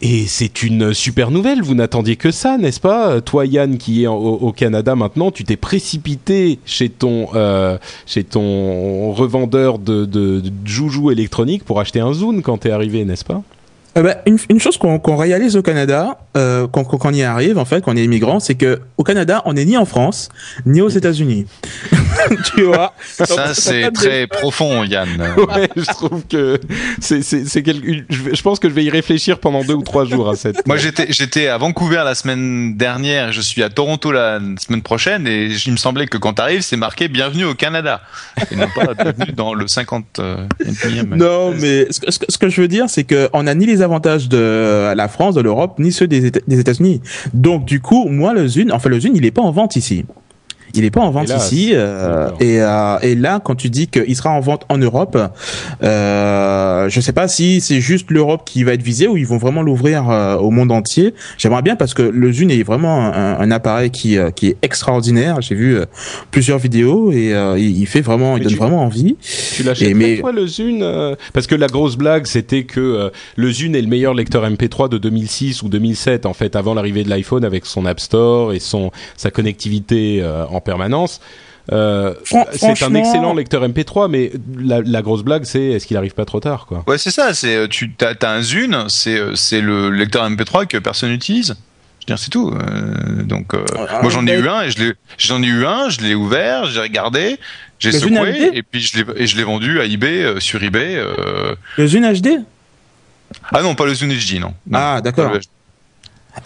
[0.02, 3.20] Et c'est une super nouvelle, vous n'attendiez que ça, n'est-ce pas?
[3.20, 7.76] Toi Yann qui est au, Canada maintenant, tu t'es précipité chez ton, euh,
[8.06, 13.04] chez ton revendeur de, de, de joujoux électroniques pour acheter un Zune quand t'es arrivé,
[13.04, 13.42] n'est-ce pas?
[13.96, 17.22] Euh, bah, une, une chose qu'on qu'on réalise au Canada, euh, quand, quand on y
[17.22, 19.84] arrive, en fait, quand on est immigrant, c'est que au Canada, on n'est ni en
[19.84, 20.28] France,
[20.64, 21.46] ni aux États-Unis.
[22.54, 22.92] tu vois?
[23.00, 25.08] Ça, c'est très profond, Yann.
[25.50, 26.60] Ouais, je trouve que
[27.00, 30.04] c'est c'est c'est quelque- je, pense que je vais y réfléchir pendant deux ou trois
[30.04, 30.66] jours à cette.
[30.66, 35.26] Moi, j'étais, j'étais à Vancouver la semaine dernière, je suis à Toronto la semaine prochaine,
[35.26, 38.02] et il me semblait que quand t'arrives, c'est marqué Bienvenue au Canada.
[38.52, 42.26] Et non pas Bienvenue dans le 50 euh, e Non, mais ce, que- ce que-
[42.28, 45.34] ce que je veux dire, c'est que on n'a ni les avantages de la France,
[45.34, 47.00] de l'Europe, ni ceux des, Éta- des États-Unis.
[47.34, 50.04] Donc, du coup, moi, le Zune, enfin, le Zune, il est pas en vente ici.
[50.74, 51.50] Il est pas en vente Hélas.
[51.52, 51.70] ici.
[51.74, 55.16] euh, et, euh, et là, quand tu dis qu'il sera en vente en Europe,
[55.82, 59.38] euh, je sais pas si c'est juste l'Europe qui va être visée ou ils vont
[59.38, 61.14] vraiment l'ouvrir euh, au monde entier.
[61.38, 64.56] J'aimerais bien parce que le Zune est vraiment un, un appareil qui, euh, qui est
[64.62, 65.40] extraordinaire.
[65.40, 65.86] J'ai vu euh,
[66.30, 69.16] plusieurs vidéos et il, fait vraiment, il donne tu- vraiment envie.
[69.54, 70.84] Tu l'achètes mais- toi le Zune
[71.32, 74.98] Parce que la grosse blague c'était que le Zune est le meilleur lecteur MP3 de
[74.98, 78.90] 2006 ou 2007 en fait avant l'arrivée de l'iPhone avec son App Store et son
[79.16, 81.20] sa connectivité euh, en permanence.
[81.72, 86.14] Euh, c'est un excellent lecteur MP3 mais la, la grosse blague c'est est-ce qu'il arrive
[86.14, 86.82] pas trop tard quoi?
[86.86, 87.32] Ouais, c'est ça.
[87.34, 91.10] C'est euh, tu t'as, t'as un Zune, c'est euh, c'est le lecteur MP3 que personne
[91.10, 91.48] n'utilise.
[92.00, 92.50] Je veux dire, c'est tout.
[92.50, 95.66] Euh, donc, euh, Ah, moi, j'en ai eu un et je l'ai, j'en ai eu
[95.66, 97.38] un, je l'ai ouvert, j'ai regardé,
[97.78, 100.96] j'ai secoué et puis je l'ai, et je l'ai vendu à eBay euh, sur eBay.
[100.96, 102.40] euh, Le Zune HD
[103.52, 104.54] Ah non, pas le Zune HD, non.
[104.66, 105.30] Non, Ah, d'accord.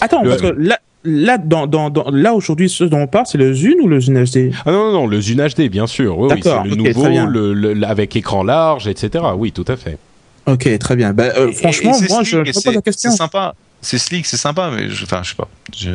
[0.01, 3.27] Attends, Le- parce que là, là, dans, dans, dans- là aujourd'hui, ce dont on parle,
[3.27, 5.87] c'est le Zune ou le Zune HD Ah non non non le Zune HD bien
[5.87, 9.65] sûr oui, oui c'est D'accord, le nouveau le, le- avec écran large etc oui tout
[9.69, 9.99] à fait
[10.47, 11.15] Ok, très bien.
[11.15, 13.11] Bah, euh, Et- franchement, et moi, je, me pose c'est- la question.
[13.11, 13.55] C'est sympa.
[13.85, 15.49] C'est slick, c'est sympa, mais je, enfin, je sais pas.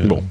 [0.06, 0.24] Bon.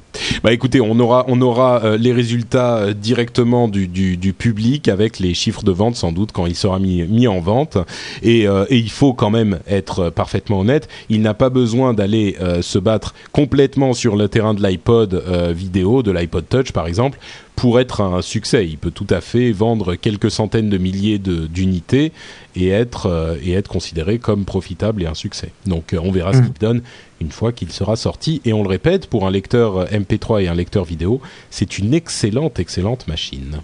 [0.45, 5.19] Bah écoutez, on aura, on aura euh, les résultats euh, directement du, du, public avec
[5.19, 7.77] les chiffres de vente sans doute quand il sera mis, mis en vente.
[8.23, 12.79] Et, euh, il faut quand même être parfaitement honnête, il n'a pas besoin d'aller se
[12.79, 17.19] battre complètement sur le terrain de l'iPod vidéo, de l'iPod Touch par exemple,
[17.59, 18.67] pour être un succès.
[18.67, 22.13] Il peut tout à fait vendre quelques centaines de milliers d'unités
[22.55, 25.51] et être euh, et être considéré comme profitable et un succès.
[25.67, 26.83] Donc on verra ce qu'il donne
[27.21, 28.41] une fois qu'il sera sorti.
[28.45, 32.61] Et on le répète, pour un lecteur MP3 et un lecteur vidéo, c'est une excellente
[32.61, 33.61] excellente machine.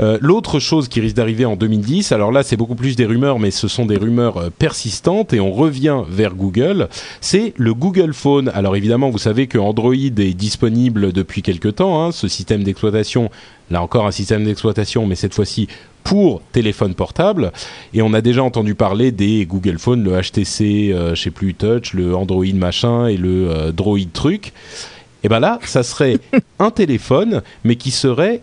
[0.00, 3.38] Euh, L'autre chose qui risque d'arriver en 2010, alors là c'est beaucoup plus des rumeurs,
[3.38, 6.88] mais ce sont des rumeurs euh, persistantes et on revient vers Google,
[7.20, 8.50] c'est le Google Phone.
[8.54, 13.30] Alors évidemment, vous savez que Android est disponible depuis quelque temps, hein, ce système d'exploitation,
[13.70, 15.68] là encore un système d'exploitation, mais cette fois-ci
[16.08, 17.52] pour téléphone portable.
[17.92, 21.52] Et on a déjà entendu parler des Google Phone, le HTC, euh, je sais plus,
[21.52, 24.54] Touch, le Android machin et le euh, Droid truc.
[25.22, 26.18] Et ben là, ça serait
[26.58, 28.40] un téléphone, mais qui serait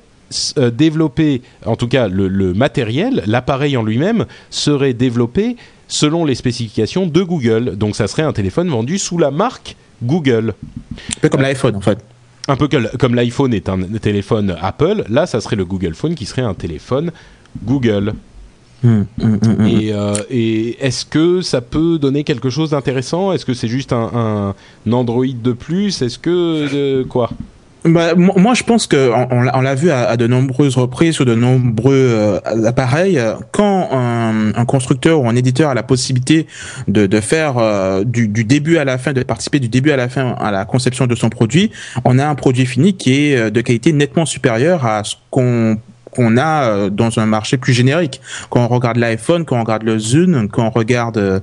[0.73, 5.55] développé, en tout cas le, le matériel, l'appareil en lui-même serait développé
[5.87, 7.75] selon les spécifications de Google.
[7.77, 10.53] Donc ça serait un téléphone vendu sous la marque Google.
[11.17, 11.99] Un peu comme l'iPhone en fait.
[12.47, 16.15] Un peu que- comme l'iPhone est un téléphone Apple, là ça serait le Google Phone
[16.15, 17.11] qui serait un téléphone
[17.63, 18.13] Google.
[18.83, 19.65] Hum, hum, hum.
[19.65, 23.31] Et, euh, et est-ce que ça peut donner quelque chose d'intéressant?
[23.31, 24.53] Est-ce que c'est juste un,
[24.85, 26.01] un Android de plus?
[26.03, 26.29] Est-ce que
[26.73, 27.31] euh, quoi?
[27.85, 31.35] Bah, mo- moi, je pense que on, l'a- vu à, de nombreuses reprises sur de
[31.35, 33.21] nombreux euh, appareils.
[33.51, 36.47] Quand un, un constructeur ou un éditeur a la possibilité
[36.87, 40.09] de, faire euh, du, du début à la fin, de participer du début à la
[40.09, 41.71] fin à la conception de son produit,
[42.05, 45.77] on a un produit fini qui est euh, de qualité nettement supérieure à ce qu'on
[46.15, 48.21] qu'on a euh, dans un marché plus générique.
[48.49, 51.39] Quand on regarde l'iPhone, quand on regarde le Zune, quand on regarde euh,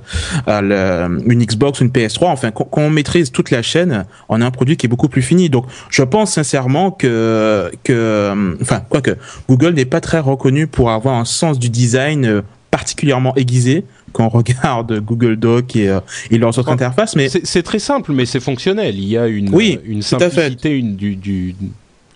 [0.47, 4.45] euh, le- une Xbox, une PS3, enfin, quand, on maîtrise toute la chaîne, on a
[4.45, 5.49] un produit qui est beaucoup plus fini.
[5.49, 9.11] Donc, je pense sincèrement que, que, enfin, quoique,
[9.47, 14.29] Google n'est pas très reconnu pour avoir un sens du design particulièrement aiguisé quand on
[14.29, 15.99] regarde Google Doc et, euh,
[16.31, 17.15] et leurs autres interfaces.
[17.15, 18.95] Mais C'est très simple, mais c'est fonctionnel.
[18.97, 21.55] Il y a une, Oui, simplicité, une, du, du...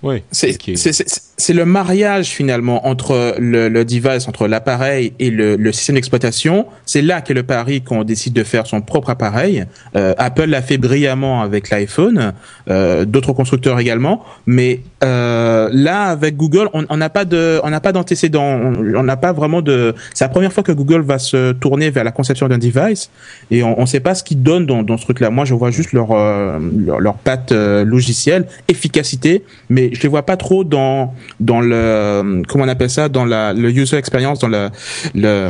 [0.03, 5.95] Ouais, C'est le mariage finalement entre le, le device, entre l'appareil et le, le système
[5.95, 6.67] d'exploitation.
[6.85, 9.65] C'est là qu'est le pari qu'on décide de faire son propre appareil.
[9.95, 12.33] Euh, Apple l'a fait brillamment avec l'iPhone,
[12.69, 14.23] euh, d'autres constructeurs également.
[14.45, 18.43] Mais euh, là, avec Google, on on n'a pas de, on n'a pas d'antécédent.
[18.43, 19.93] On n'a pas vraiment de.
[20.13, 23.09] C'est la première fois que Google va se tourner vers la conception d'un device
[23.51, 25.29] et on ne sait pas ce qu'ils donnent dans, dans ce truc-là.
[25.29, 30.09] Moi, je vois juste leur euh, leur, leur patte euh, logicielle, efficacité, mais je les
[30.09, 34.39] vois pas trop dans dans le comment on appelle ça, dans la le user experience,
[34.39, 34.69] dans le
[35.13, 35.49] le,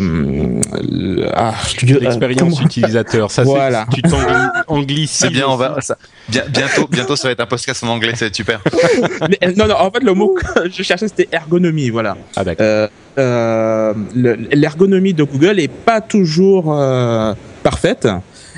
[0.81, 3.31] le- ah, je- euh, l'expérience comment- utilisateur.
[3.31, 3.85] Ça, c'est- Voilà.
[3.93, 5.27] tu t'anglicismes.
[5.27, 5.77] C'est bien, on va.
[5.81, 5.97] ça-
[6.29, 8.61] bien- bientôt, bibientôt, ça va être un podcast en anglais, ça va être super.
[9.29, 12.17] Mais, non, non, en fait, le mot que je cherchais, c'était ergonomie, voilà.
[12.35, 12.65] Ah d'accord.
[12.65, 18.07] Euh, euh, le- L'ergonomie de Google est pas toujours euh, parfaite.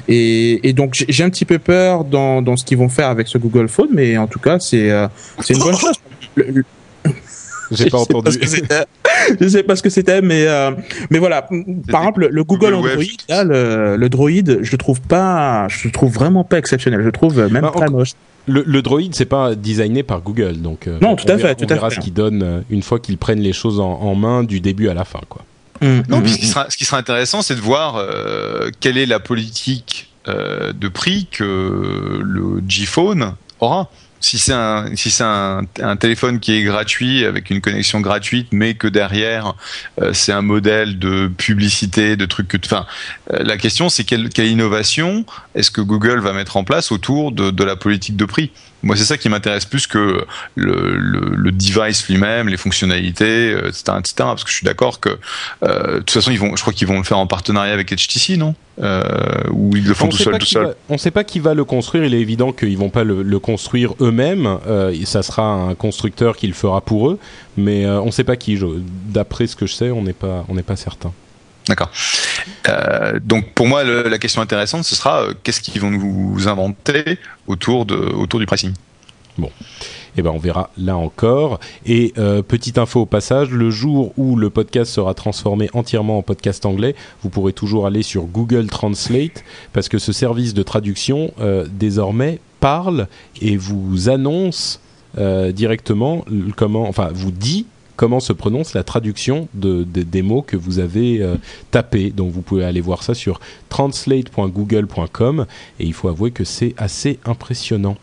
[0.08, 3.28] Et, et donc, j'ai un petit peu peur dans, dans ce qu'ils vont faire avec
[3.28, 5.08] ce Google Phone, mais en tout cas, c'est euh,
[5.42, 5.96] c'est une bonne chose.
[6.36, 6.66] Le- le-
[7.72, 8.32] J'ai pas je sais entendu.
[8.32, 8.86] ce que c'était.
[9.42, 10.72] je sais pas ce que c'était, mais euh,
[11.10, 11.44] mais voilà.
[11.90, 12.74] Par exemple, le, le Google.
[12.74, 12.90] Android,
[13.30, 17.02] là, le, le Droid, je le trouve pas, je le trouve vraiment pas exceptionnel.
[17.02, 18.12] Je le trouve même Bah, très en- moche.
[18.48, 21.44] Le, le Droid, c'est pas designé par Google, donc euh, Non, tout on à fait,
[21.44, 21.98] verra- tout on à verra fait.
[21.98, 24.90] ce qu'ils donnent euh, une fois qu'ils prennent les choses en, en main du début
[24.90, 25.44] à la fin, quoi.
[25.82, 26.40] Hum, Non, hum, puis ce hum.
[26.42, 30.74] qui sera, ce qui sera intéressant, c'est de voir euh, quelle est la politique euh,
[30.74, 31.44] de prix que
[32.24, 33.90] le G-Phone aura.
[34.22, 35.66] Si c'est un, si c'est un,
[36.00, 39.54] téléphone qui est gratuit avec une connexion gratuite, mais que derrière
[40.02, 42.86] euh, c'est un modèle de publicité, de trucs que, enfin,
[43.34, 47.64] euh, la question c'est quelle, innovation est-ce que Google va mettre en place autour de
[47.64, 48.52] la politique de prix?
[48.82, 50.26] Moi, c'est ça qui m'intéresse plus que
[50.56, 54.14] le, le, le device lui-même, les fonctionnalités, euh, etc., etc.
[54.18, 55.18] Parce que je suis d'accord que
[55.64, 57.92] euh, de toute façon, ils vont, je crois qu'ils vont le faire en partenariat avec
[57.94, 58.56] HTC, non?
[58.82, 59.02] Euh,
[59.52, 60.66] Ou ils le font On tout seul, pas tout qui seul.
[60.68, 62.06] va- on sait pas qui va le construire.
[62.06, 64.48] Il est évident qu'ils vont pas le, le construire eux-mêmes.
[64.68, 67.20] Euh, ça sera un constructeur qui le fera pour eux.
[67.58, 68.58] Mais on sait pas qui.
[69.08, 71.12] D'après ce que je sais, on n'est pas, on n'est pas certain.
[71.70, 71.92] D'accord.
[72.68, 77.20] Euh, donc pour moi, la question intéressante, ce sera euh, qu'est-ce qu'ils vont nous inventer
[77.46, 78.74] autour de, autour du pricing?
[80.18, 81.60] Eh ben, on verra là encore.
[81.86, 86.24] Et euh, petite info au passage, le jour où le podcast sera transformé entièrement en
[86.24, 91.32] podcast anglais, vous pourrez toujours aller sur Google Translate parce que ce service de traduction
[91.70, 93.08] désormais parle
[93.42, 94.82] et vous annonce
[95.16, 96.26] directement
[96.58, 97.68] comment, enfin, vous dit
[98.00, 101.36] comment se prononce la traduction de, de- des mots que vous avez euh,
[101.70, 102.12] tapés.
[102.12, 105.45] Donc vous pouvez aller voir ça sur translate.google.com
[105.82, 107.97] et il faut avouer que c'est assez impressionnant.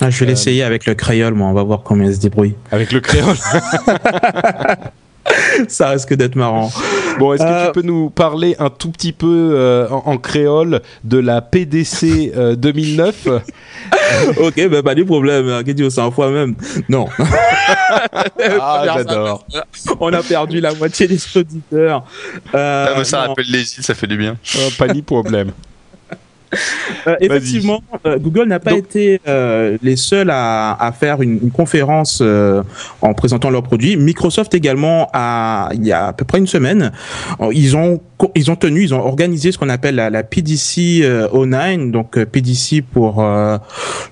[0.00, 1.48] Ah, je vais Euh, l'essayer avec le créole, moi.
[1.48, 2.54] On va voir combien il se débrouille.
[2.70, 3.36] Avec le créole
[5.68, 6.70] Ça risque d'être marrant.
[7.18, 10.18] Bon, est-ce que Euh, tu peux nous parler un tout petit peu euh, en, en
[10.18, 13.28] créole de la PDC euh, 2009
[14.38, 15.48] ok, ben pas de problème.
[15.48, 16.54] hein, Qu'est-ce que tu veux, 100 fois même
[16.88, 17.06] Non.
[18.60, 19.46] Ah, j'adore.
[20.00, 22.04] On a perdu la moitié des auditeurs.
[22.54, 23.28] Euh, Ah, mais ça non.
[23.28, 24.36] rappelle les îles, ça fait du bien.
[24.56, 25.50] Euh, Pas ni problème.
[27.06, 31.38] Euh, effectivement, euh, Google n'a pas Donc- été euh, les seuls à, à faire une,
[31.42, 32.22] une conférence
[33.02, 33.96] en présentant leurs produits.
[33.96, 36.92] Microsoft également, a, il y a à peu près une semaine,
[37.52, 38.00] ils ont
[38.34, 42.16] ils ont tenu, ils ont organisé ce qu'on appelle la, la PDC euh, 09, donc
[42.16, 43.58] euh, PDC pour, euh,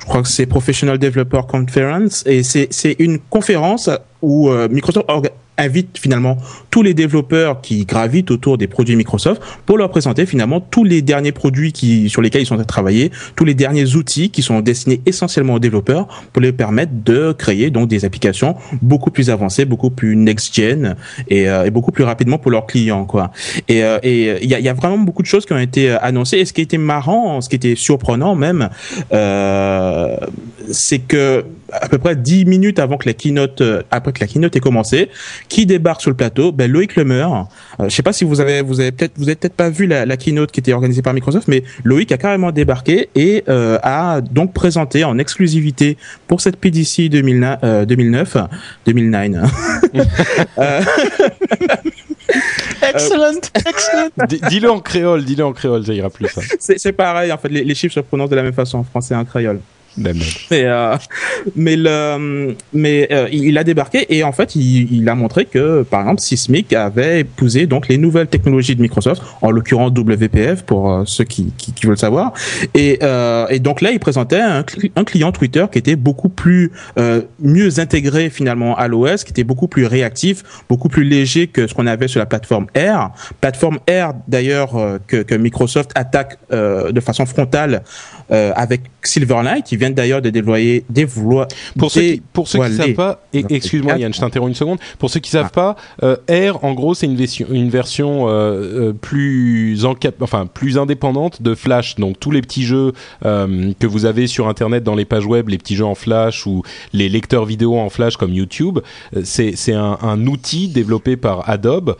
[0.01, 3.89] je crois que c'est Professional Developer Conference, et c'est une conférence
[4.21, 6.39] où Microsoft orga- invite finalement
[6.71, 11.03] tous les développeurs qui gravitent autour des produits Microsoft pour leur présenter finalement tous les
[11.03, 14.61] derniers produits qui, sur lesquels ils sont de travailler, tous les derniers outils qui sont
[14.61, 19.65] destinés essentiellement aux développeurs pour les permettre de créer donc des applications beaucoup plus avancées,
[19.65, 20.97] beaucoup plus next-gen
[21.29, 23.31] et, euh, et beaucoup plus rapidement pour leurs clients quoi.
[23.69, 25.91] Et euh, et il y a, y a vraiment beaucoup de choses qui ont été
[25.91, 28.69] euh, annoncées et ce qui était marrant, ce qui était surprenant même,
[29.13, 30.17] euh,
[30.71, 34.27] c'est que à peu près 10 minutes avant que la keynote, euh, après que la
[34.27, 35.09] keynote ait commencé,
[35.53, 37.47] qui débarque sur le plateau ben, Loïc Lemeur.
[37.79, 39.87] Euh, je sais pas si vous avez, vous avez peut-être, vous avez peut-être pas vu
[39.87, 43.79] la, la keynote qui était organisée par Microsoft, mais Loïc a carrément débarqué et euh,
[43.83, 48.37] a donc présenté en exclusivité pour cette PDC 2009, euh, 2009,
[48.87, 49.51] 2009.
[50.59, 50.81] Euh,
[52.83, 54.09] Excellent, excellent.
[54.49, 56.29] Dis-le en créole, dis-le en créole, ça ira plus.
[56.29, 56.41] Ça.
[56.59, 58.85] c'est c'est pareil en fait, les, les chiffres se prononcent de la même façon en
[58.85, 59.61] français et en créole.
[59.99, 60.23] La même.
[60.51, 60.97] Mais euh,
[61.55, 65.83] mais le mais euh, il a débarqué et en fait il, il a montré que
[65.83, 70.91] par exemple Sysmic avait épousé donc les nouvelles technologies de Microsoft en l'occurrence WPF pour
[70.91, 72.33] euh, ceux qui, qui qui veulent savoir
[72.75, 76.31] et euh, et donc là il présentait un, cli- un client Twitter qui était beaucoup
[76.31, 81.49] plus euh, mieux intégré finalement à l'OS qui était beaucoup plus réactif beaucoup plus léger
[81.49, 83.11] que ce qu'on avait sur la plateforme R
[83.43, 84.73] plateforme R d'ailleurs
[85.07, 87.83] que que Microsoft attaque de façon frontale
[88.33, 92.75] euh, avec Silverlight qui viennent d'ailleurs de déployer dévoi- Pour ceux qui, pour ceux qui
[92.75, 94.79] savent pas, excuse-moi Yann, je t'interromps une seconde.
[94.99, 95.75] Pour ceux qui savent Ah.
[95.75, 100.79] pas, euh, R, en gros, c'est une version, une version euh, plus encap- enfin plus
[100.79, 101.97] indépendante de Flash.
[101.97, 105.59] Donc tous les petits jeux que vous avez sur Internet dans les pages web, les
[105.59, 106.63] petits jeux en Flash ou
[106.93, 108.79] les lecteurs vidéo en Flash comme YouTube,
[109.25, 111.97] c'est c'est un, un outil développé par Adobe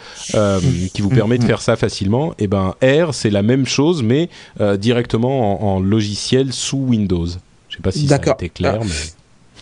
[0.95, 2.33] qui vous permet de faire ça facilement.
[2.39, 4.29] Et ben R, c'est la même chose, mais
[4.79, 6.22] directement en, en logiciel
[6.53, 7.27] sous Windows.
[7.69, 8.35] Je sais pas si ça a D'accord.
[8.35, 8.85] été clair, Ah.
[8.85, 8.91] mais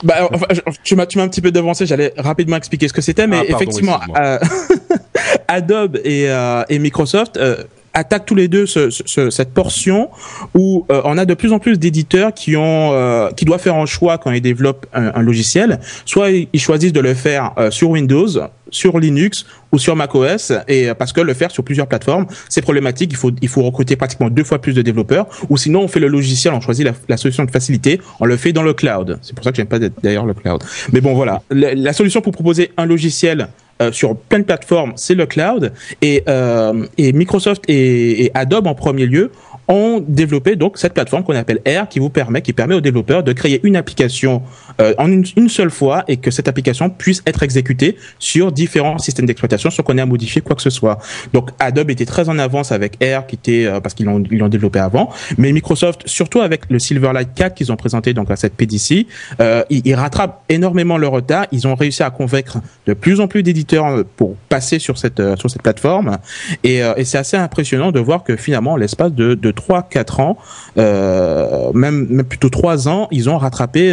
[0.02, 1.84] Bah, enfin, je- tu m'as un petit peu devancé.
[1.84, 4.38] J'allais rapidement expliquer ce que c'était, mais Ah, pardon, effectivement, euh,
[5.48, 7.64] Adobe et, euh, et Microsoft euh,
[7.94, 10.10] attaquent tous les deux ce- ce- cette portion
[10.54, 13.74] où euh, on a de plus en plus d'éditeurs qui ont euh, qui doivent faire
[13.76, 15.80] un choix quand ils développent un, un logiciel.
[16.04, 18.28] Soit ils choisissent de le faire euh, sur Windows,
[18.70, 22.62] sur Linux ou sur macOS et euh, parce que le faire sur plusieurs plateformes c'est
[22.62, 23.10] problématique.
[23.12, 26.00] Il faut il faut recruter pratiquement deux fois plus de développeurs ou sinon on fait
[26.00, 29.18] le logiciel on choisit la, la solution de facilité on le fait dans le cloud.
[29.22, 30.62] C'est pour ça que j'aime pas d'ailleurs le cloud.
[30.92, 31.42] Mais bon voilà.
[31.50, 33.48] La, la solution pour proposer un logiciel
[33.80, 35.72] euh, sur plein de plateformes, c'est le cloud.
[36.02, 39.30] Et, euh, et Microsoft et, et Adobe en premier lieu
[39.68, 43.22] ont développé donc cette plateforme qu'on appelle R qui vous permet, qui permet aux développeurs
[43.22, 44.42] de créer une application
[44.80, 48.98] euh, en une, une seule fois et que cette application puisse être exécutée sur différents
[48.98, 50.98] systèmes d'exploitation sans qu'on ait à modifier quoi que ce soit.
[51.32, 54.38] Donc Adobe était très en avance avec R qui était euh, parce qu'ils l'ont ils
[54.38, 58.36] l'ont développé avant, mais Microsoft surtout avec le Silverlight 4 qu'ils ont présenté donc à
[58.36, 59.06] cette PDC,
[59.40, 61.46] euh, ils, ils rattrapent énormément le retard.
[61.52, 65.20] Ils ont réussi à convaincre de plus en plus d'éditeurs euh, pour passer sur cette
[65.20, 66.18] euh, sur cette plateforme
[66.64, 69.88] et, euh, et c'est assez impressionnant de voir que finalement en l'espace de de 3
[69.90, 70.38] 4 ans
[70.76, 73.92] même même plutôt 3 ans, ils ont rattrapé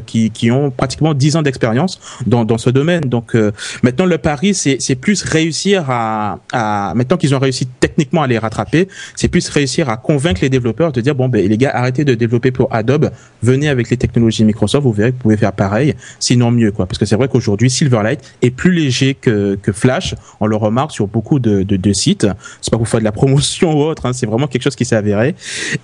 [0.00, 3.02] qui ont pratiquement 10 ans d'expérience dans dans ce domaine.
[3.02, 8.22] Donc euh, maintenant le pari c'est plus réussir à à maintenant qu'ils ont réussi techniquement
[8.22, 11.56] à les rattraper, c'est plus réussir à convaincre les développeurs de dire bon ben les
[11.58, 13.10] gars arrêtez de développer pour Adobe,
[13.42, 16.86] venez avec les technologies Microsoft, vous verrez que vous pouvez faire pareil, sinon mieux quoi
[16.86, 20.92] parce que c'est vrai qu'aujourd'hui Silverlight est plus léger que que Flash, on le remarque
[20.92, 22.26] sur beaucoup de de, de sites.
[22.60, 24.84] C'est pas pour faire de la promotion ou autre, hein, c'est vraiment quelque chose qui
[24.84, 25.34] s'est avéré.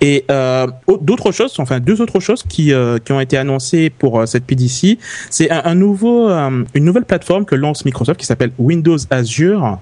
[0.01, 3.91] Et euh, au- d'autres choses, enfin deux autres choses qui euh, qui ont été annoncées
[3.99, 4.99] pour euh, cette PDC,
[5.31, 9.79] c'est un, nouveau euh, une nouvelle plateforme que lance Microsoft qui s'appelle Windows Azure,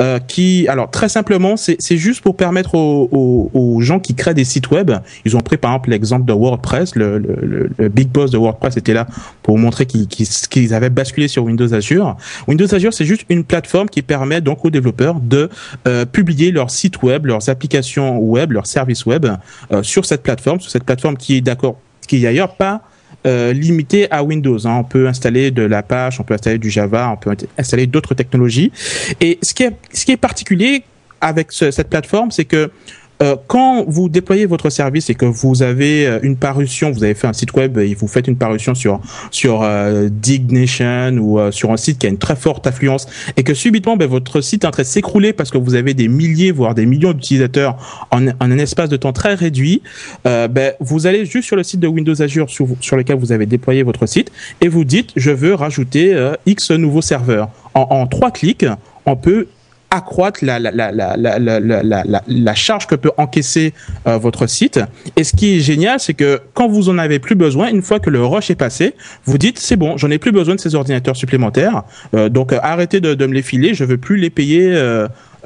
[0.00, 4.70] euh, qui alors très simplement c'est juste pour permettre aux, gens qui créent des sites
[4.70, 4.90] web,
[5.24, 9.06] ils ont pris par exemple l'exemple de WordPress, le, big boss de WordPress était là
[9.42, 12.16] pour montrer qu'ils avaient basculé sur Windows Azure.
[12.46, 15.48] Windows Azure c'est juste une plateforme qui permet donc aux développeurs de
[16.12, 19.26] publier leurs sites web, leurs applications web, leurs services web
[19.82, 22.82] sur cette plateforme, sur cette plateforme qui est d'accord, qui est d'ailleurs pas
[23.26, 24.66] euh, limité à Windows.
[24.66, 24.76] hein.
[24.80, 28.70] On peut installer de l'Apache, on peut installer du Java, on peut installer d'autres technologies.
[29.20, 30.84] Et ce qui est, ce qui est particulier
[31.20, 32.70] avec ce- cette plateforme, c'est que
[33.22, 37.14] euh, quand vous déployez votre service et que vous avez euh, une parution, vous avez
[37.14, 39.00] fait un site web et vous faites une parution sur
[39.30, 43.06] sur euh, Dignation ou euh, sur un site qui a une très forte affluence
[43.36, 45.94] et que subitement ben, votre site est en train de s'écrouler parce que vous avez
[45.94, 49.82] des milliers voire des millions d'utilisateurs en, en un espace de temps très réduit,
[50.26, 53.32] euh, ben, vous allez juste sur le site de Windows Azure sur, sur lequel vous
[53.32, 56.14] avez déployé votre site et vous dites je veux rajouter
[56.46, 57.48] X nouveaux serveurs.
[57.74, 58.64] En, en trois clics,
[59.06, 59.48] on peut
[59.90, 63.72] accroître la, la, la, la, charge que peut encaisser
[64.06, 64.80] euh, votre site.
[65.16, 67.98] Et ce qui est génial, c'est que quand vous en avez plus besoin, une fois
[67.98, 70.74] que le rush est passé, vous dites c'est bon, j'en ai plus besoin de ces
[70.74, 71.82] ordinateurs supplémentaires,
[72.14, 74.74] Euh, donc euh, arrêtez de, de me les filer, je veux plus les payer.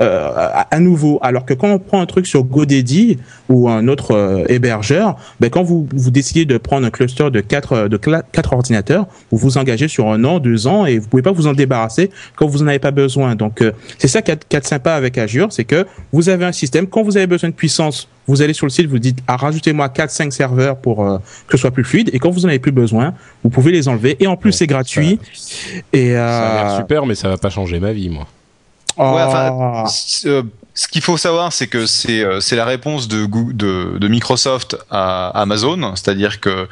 [0.00, 3.18] Euh, euh, à, à nouveau, alors que quand on prend un truc sur GoDaddy
[3.48, 7.40] ou un autre euh, hébergeur, ben quand vous, vous décidez de prendre un cluster de
[7.40, 11.08] quatre euh, de quatre ordinateurs, vous vous engagez sur un an, deux ans et vous
[11.08, 13.34] pouvez pas vous en débarrasser quand vous en avez pas besoin.
[13.34, 16.44] Donc euh, c'est ça qui est qui est sympa avec Azure, c'est que vous avez
[16.44, 16.86] un système.
[16.86, 19.88] Quand vous avez besoin de puissance, vous allez sur le site, vous dites ah, rajoutez-moi
[19.88, 21.18] 4 5 serveurs pour euh,
[21.48, 22.10] que ce soit plus fluide.
[22.12, 24.16] Et quand vous en avez plus besoin, vous pouvez les enlever.
[24.20, 25.18] Et en plus Ouais, c'est gratuit.
[25.92, 28.26] Et Ça a l'air euh, super, mais ça va pas changer ma vie, moi.
[28.96, 29.50] Ouais, enfin,
[29.86, 30.42] c- euh,
[30.74, 34.76] ce qu'il faut savoir, c'est que c'est euh, c'est la réponse de, de, de Microsoft
[34.90, 36.68] à Amazon, c'est-à-dire que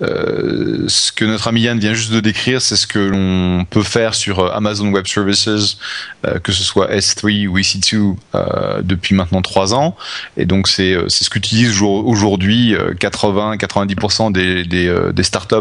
[0.00, 3.82] euh, ce que notre ami Yann vient juste de décrire, c'est ce que l'on peut
[3.82, 9.14] faire sur euh, Amazon Web Services, euh, que ce soit S3 ou EC2 euh, depuis
[9.14, 9.96] maintenant trois ans.
[10.36, 15.56] Et donc c'est ce qu'utilisent jour- aujourd'hui euh, 80-90% des, des, des startups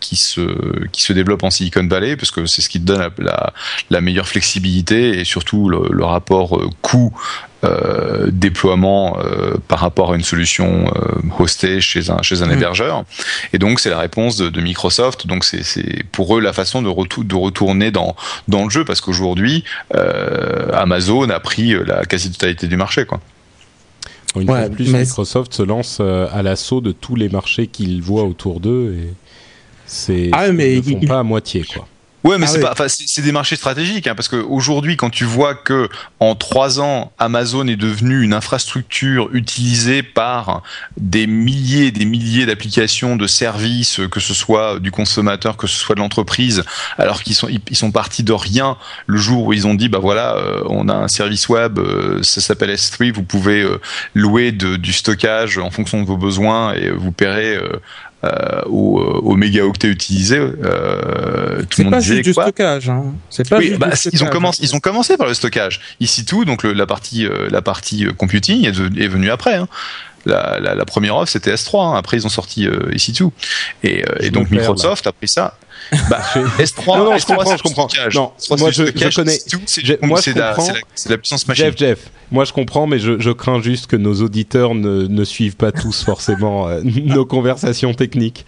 [0.00, 3.08] qui se qui se développent en Silicon Valley, parce que c'est ce qui te donne
[3.18, 3.52] la,
[3.90, 7.16] la, meilleure flexibilité et surtout le, le rapport coût
[7.64, 12.52] euh, déploiement euh, par rapport à une solution euh, hostée chez un chez un Mm.
[12.52, 13.04] hébergeur.
[13.52, 15.26] Et donc c'est la réponse de, de Microsoft.
[15.26, 18.16] Donc c'est c'est pour eux la façon de, retou- de retourner dans
[18.48, 23.20] dans le jeu parce qu'aujourd'hui euh, Amazon a pris euh, la quasi-totalité du marché quoi.
[24.36, 27.66] Une Ouais, fois de plus, mais- Microsoft se lance à l'assaut de tous les marchés
[27.66, 29.12] qu'ils voient autour d'eux et
[29.86, 31.88] c'est Ah mais ils ne font il- pas à moitié quoi.
[32.22, 35.88] Ouais, mais Ah c'est des marchés stratégiques, hein, parce que aujourd'hui, quand tu vois que
[36.20, 40.62] en trois ans, Amazon est devenu une infrastructure utilisée par
[40.98, 45.76] des milliers, et des milliers d'applications, de services, que ce soit du consommateur, que ce
[45.78, 46.62] soit de l'entreprise,
[46.98, 49.88] alors qu'ils sont, ils ils sont partis de rien le jour où ils ont dit,
[49.88, 53.80] bah voilà, euh, on a un service web, euh, ça s'appelle S3, vous pouvez euh,
[54.14, 57.58] louer de- du stockage en fonction de vos besoins et vous paierez.
[58.24, 62.44] Euh, euh, au, au mégaoctet utilisé, euh, tout le monde pas disait juste du quoi
[62.44, 62.88] stockage.
[62.88, 63.04] Hein.
[63.30, 64.32] C'est pas oui, juste bah, du ils ont stockage.
[64.32, 65.80] commencé, ils ont commencé par le stockage.
[66.00, 69.30] Ici tout, donc le- la partie, euh, la partie euh, computing est, de- est venue
[69.30, 69.54] après.
[69.56, 69.68] hein.
[70.26, 71.92] La, la, la première offre c'était S3.
[71.92, 71.96] hein.
[71.96, 73.32] Après ils ont sorti euh, ici tout.
[73.82, 75.56] Et, euh, et donc Microsoft a pris ça.
[76.08, 76.20] Bah,
[76.58, 77.88] S3, Non, non, je S3, comprends, je comprends.
[78.14, 78.82] Non, S3, moi, je-
[79.14, 80.62] connais- c'est moi, je la- comprends.
[80.62, 81.64] c'est la- c'est de la puissance machine.
[81.66, 81.98] Jeff, Jeff,
[82.30, 85.72] moi je comprends, mais je, je crains juste que nos auditeurs ne, ne suivent pas
[85.72, 88.46] tous forcément euh, nos conversations techniques.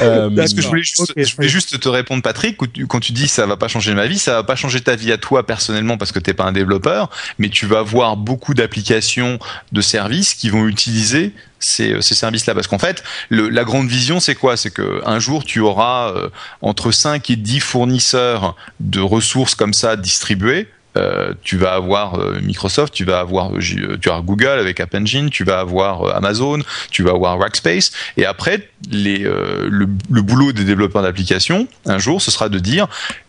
[0.00, 3.00] Euh, Parce que je voulais, juste, je voulais juste te répondre, Patrick, quand tu, quand
[3.00, 5.18] tu dis ça va pas changer ma vie, ça va pas changer ta vie à
[5.18, 9.38] toi personnellement parce que t'es pas un développeur, mais tu vas avoir beaucoup d'applications,
[9.72, 11.32] de services qui vont utiliser
[11.66, 12.54] ces, ces services-là.
[12.54, 14.56] Parce qu'en fait, la grande vision, c'est quoi?
[14.56, 16.28] C'est que un jour, tu auras euh,
[16.62, 20.68] entre 5 et 10 fournisseurs de ressources comme ça distribuées.
[20.96, 24.80] Euh, tu vas avoir euh, Microsoft, tu vas avoir euh, euh, tu avoir Google avec
[24.80, 26.60] App Engine, tu vas avoir euh, Amazon,
[26.90, 31.98] tu vas avoir Rackspace, et après les, euh, le, le boulot des développeurs d'applications, un
[31.98, 32.86] jour, ce sera de dire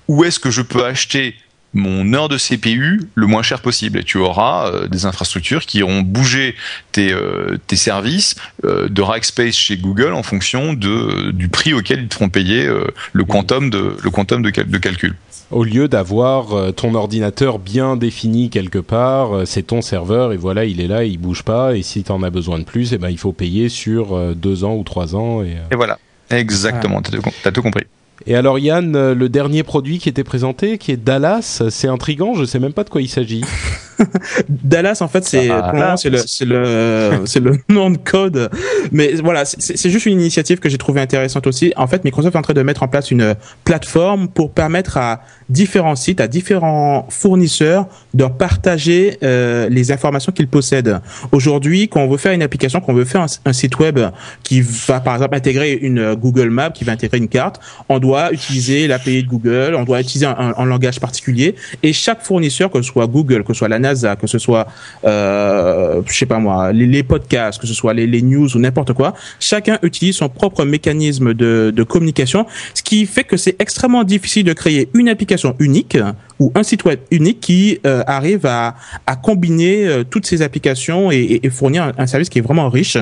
[0.08, 1.36] où est-ce que je peux acheter
[1.74, 5.80] mon heure de CPU le moins cher possible et tu auras euh, des infrastructures qui
[5.80, 6.56] iront bouger
[6.92, 12.02] tes, euh, tes services euh, de Rackspace chez Google en fonction de, du prix auquel
[12.02, 15.16] ils te feront payer euh, le quantum de, le quantum de, cal- de calcul.
[15.52, 20.38] au lieu d'avoir euh, ton ordinateur bien défini quelque part, euh, c'est ton serveur et
[20.38, 21.76] voilà, il est là, il bouge pas.
[21.76, 24.34] Et si tu en as besoin de plus, eh ben, il faut payer sur euh,
[24.34, 25.44] deux ans ou trois ans.
[25.44, 25.74] Et, euh.
[25.74, 26.00] Et voilà.
[26.30, 27.84] Exactement, t'as tout, t'as tout compris.
[28.26, 32.34] Et alors Yann, euh, le dernier produit qui était présenté, qui est Dallas, c'est intrigant,
[32.34, 33.44] je sais même pas de quoi il s'agit.
[34.50, 38.50] Dallas, en fait, c'est Ah, c'est le c'est le c'est le nom de code.
[38.92, 41.74] Mais voilà, c'est- juste une initiative que j'ai trouvée intéressante aussi.
[41.78, 45.22] En fait, Microsoft est en train de mettre en place une plateforme pour permettre à
[45.50, 51.00] différents sites, à différents fournisseurs de partager euh, les informations qu'ils possèdent.
[51.32, 54.00] Aujourd'hui, quand on veut faire une application, quand on veut faire un, un site web
[54.44, 58.00] qui va par exemple intégrer une euh, Google Map, qui va intégrer une carte, on
[58.00, 62.22] doit utiliser l'API de Google, on doit utiliser un, un- un langage particulier et chaque
[62.24, 63.80] fournisseur, que ce soit Google, que ce soit la
[64.20, 64.68] Que ce soit,
[65.06, 69.14] euh, je sais pas moi, les, podcasts, que ce soit les, news ou n'importe quoi,
[69.40, 74.54] chacun utilise son propre mécanisme de communication, ce qui fait que c'est extrêmement difficile de
[74.54, 75.98] créer une application unique
[76.40, 78.76] ou un site web unique qui euh, arrive à,
[79.06, 82.42] à combiner euh, toutes ces applications et, et- et fournir un, un service qui est
[82.42, 82.98] vraiment riche.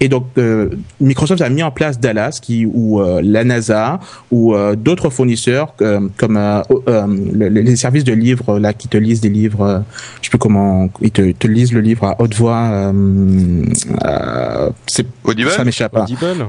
[0.00, 0.70] Et donc euh,
[1.00, 3.98] Microsoft a mis en place Dallas, qui ou euh, la NASA
[4.30, 8.72] ou euh, d'autres fournisseurs euh, comme euh, euh, le- le- les services de livres là
[8.72, 9.78] qui te lisent des livres, euh,
[10.20, 12.68] je sais plus comment ils te, te lisent le livre à haute voix.
[12.72, 13.64] Euh,
[14.04, 15.92] euh, c'est Audible ça m'échappe.
[15.92, 16.02] pas.
[16.04, 16.46] Audible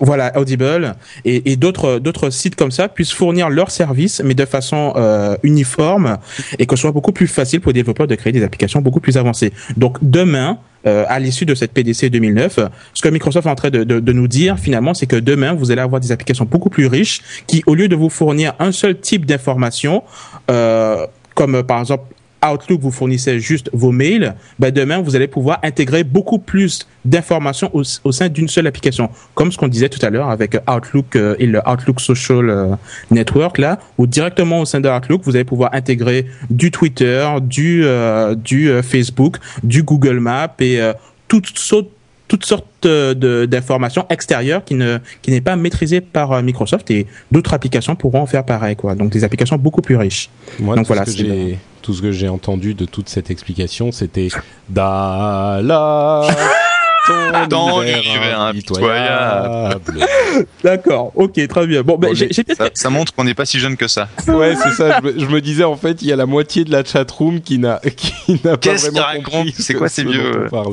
[0.00, 0.94] Voilà, Audible
[1.24, 5.36] et, et d'autres d'autres sites comme ça puissent fournir leurs services, mais de façon euh,
[5.42, 6.18] uniforme
[6.58, 9.00] et que ce soit beaucoup plus facile pour les développeurs de créer des applications beaucoup
[9.00, 9.52] plus avancées.
[9.76, 12.60] Donc demain, euh, à l'issue de cette PDC 2009,
[12.94, 15.52] ce que Microsoft est en train de, de, de nous dire finalement, c'est que demain,
[15.52, 18.70] vous allez avoir des applications beaucoup plus riches qui, au lieu de vous fournir un
[18.70, 20.04] seul type d'information,
[20.50, 22.04] euh, comme par exemple
[22.44, 27.70] Outlook vous fournissait juste vos mails, ben demain vous allez pouvoir intégrer beaucoup plus d'informations
[27.74, 31.16] au, au sein d'une seule application, comme ce qu'on disait tout à l'heure avec Outlook
[31.16, 32.74] euh, et le Outlook Social euh,
[33.10, 37.82] Network là, où directement au sein de Outlook vous allez pouvoir intégrer du Twitter, du
[37.84, 40.80] euh, du Facebook, du Google Maps et
[41.26, 41.88] toutes sortes
[42.28, 47.96] toutes sortes d'informations extérieures qui ne qui n'est pas maîtrisées par Microsoft et d'autres applications
[47.96, 48.94] pourront en faire pareil quoi.
[48.94, 50.28] Donc des applications beaucoup plus riches.
[50.60, 51.04] Moi, Donc voilà,
[51.88, 54.28] tout ce que j'ai entendu de toute cette explication, c'était
[54.68, 56.28] Dallas,
[57.48, 59.80] Dans univers l'univers impitoyable.
[60.64, 61.82] D'accord, ok, très bien.
[61.82, 63.76] Bon, ben, Bon, j'ai mais j'ai peut-être ça, ça montre qu'on n'est pas si jeune
[63.76, 64.08] que ça.
[64.26, 65.00] Ouais, c'est ça.
[65.00, 67.40] Je me, je me disais en fait, il y a la moitié de la chatroom
[67.40, 69.36] qui n'a qui n'a pas Qu'est-ce vraiment qu'il compris.
[69.38, 70.72] raconte C'est ce- quoi ces ce vieux, euh.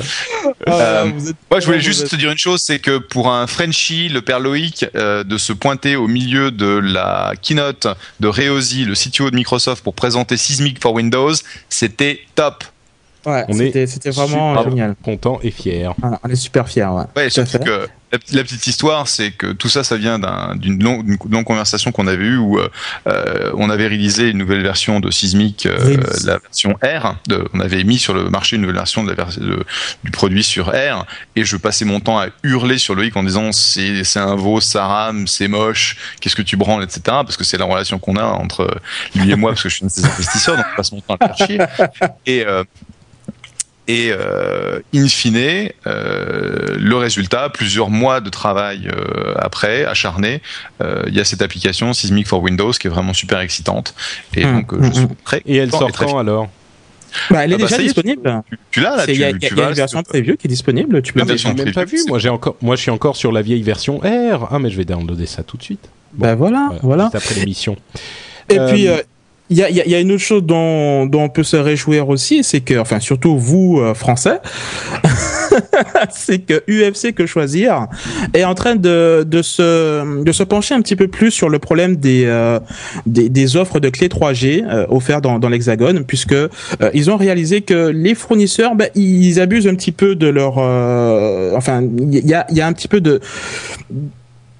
[0.68, 4.10] Euh, êtes- Moi, je voulais juste te dire une chose, c'est que pour un Frenchie,
[4.10, 7.88] le père Loïc, euh, de se pointer au milieu de la keynote
[8.20, 11.34] de Reosi, le CTO de Microsoft, pour présenter Sysmic for Windows,
[11.70, 12.64] c'était top.
[13.26, 14.96] Ouais, On est c'était vraiment super génial.
[15.04, 15.94] Content et fier.
[16.00, 17.04] Voilà, on est super fiers, ouais.
[17.16, 17.64] Ouais, Tout à surtout fait.
[17.64, 21.92] que la, la petite histoire, c'est que tout ça, ça vient d'un- d'une longue, conversation
[21.92, 22.70] qu'on avait eue où euh,
[23.08, 25.10] euh, on avait réalisé une nouvelle version de
[25.66, 26.26] euh, Release.
[26.26, 27.16] la version R.
[27.28, 29.66] De, on avait mis sur le marché une nouvelle version de la vers- de-
[30.04, 31.06] du produit sur R,
[31.36, 34.86] et je passais mon temps à hurler sur Loïc en disant c'est un veau, ça
[34.86, 37.02] rame, c'est moche, qu'est-ce que tu branles, etc.
[37.06, 38.70] Parce que c'est la relation qu'on a entre
[39.16, 41.02] lui et moi, parce que je suis un de ses investisseurs, donc on passe mon
[41.02, 41.60] temps à le faire chier.
[42.28, 42.64] Et euh,
[43.88, 50.42] et euh, in fine, euh, le résultat, plusieurs mois de travail euh, après, acharné,
[50.82, 53.94] euh, il y a cette application Sysmic for Windows qui est vraiment super excitante.
[54.36, 55.10] Et Hum, donc, euh, je suis hum.
[55.24, 56.50] très Et elle sort très quand alors?
[57.30, 58.44] Bah, elle est Ah bah, déjà est, disponible.
[58.50, 60.50] Tu, tu l'as là, Il y y y a vas, une version preview qui est
[60.50, 61.02] disponible.
[61.02, 62.00] Tu peux Ah, mais même pas vu.
[62.08, 64.50] Moi, j'ai encore, moi, je suis encore sur la vieille version R.
[64.52, 65.90] Ah, mais je vais downloader ça tout de suite.
[66.14, 67.04] Bah voilà, Voilà, voilà.
[67.06, 67.78] Juste après l'émission.
[68.50, 68.98] Et Euh, puis, euh,
[69.50, 71.56] il y, a, y a- y a une autre chose dont, dont on peut se
[71.56, 74.40] réjouir aussi, c'est que, enfin, surtout vous, euh, Français,
[76.10, 77.88] c'est que UFC Que Choisir
[78.34, 81.60] est en train de, de, se, de se pencher un petit peu plus sur le
[81.60, 82.60] problème des, euh,
[83.06, 86.50] des, des offres de clés 3G euh, offertes dans, dans l'Hexagone, puisque euh,
[86.94, 90.56] ils ont réalisé que les fournisseurs, bah, ils abusent un petit peu de leur...
[90.58, 93.20] euh, enfin, il y a, y a un petit peu de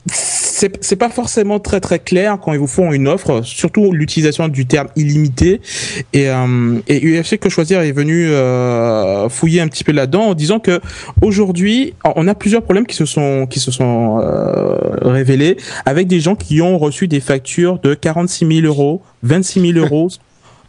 [0.08, 4.66] c'est pas forcément très très clair quand ils vous font une offre, surtout l'utilisation du
[4.66, 5.62] terme illimité.
[6.14, 10.34] Et, euh, et UFC que choisir est venu euh, fouiller un petit peu là-dedans en
[10.34, 10.80] disant que
[11.22, 16.20] aujourd'hui on a plusieurs problèmes qui se sont qui se sont euh, révélés avec des
[16.20, 20.10] gens qui ont reçu des factures de 46 000 euros, 26 000 euros.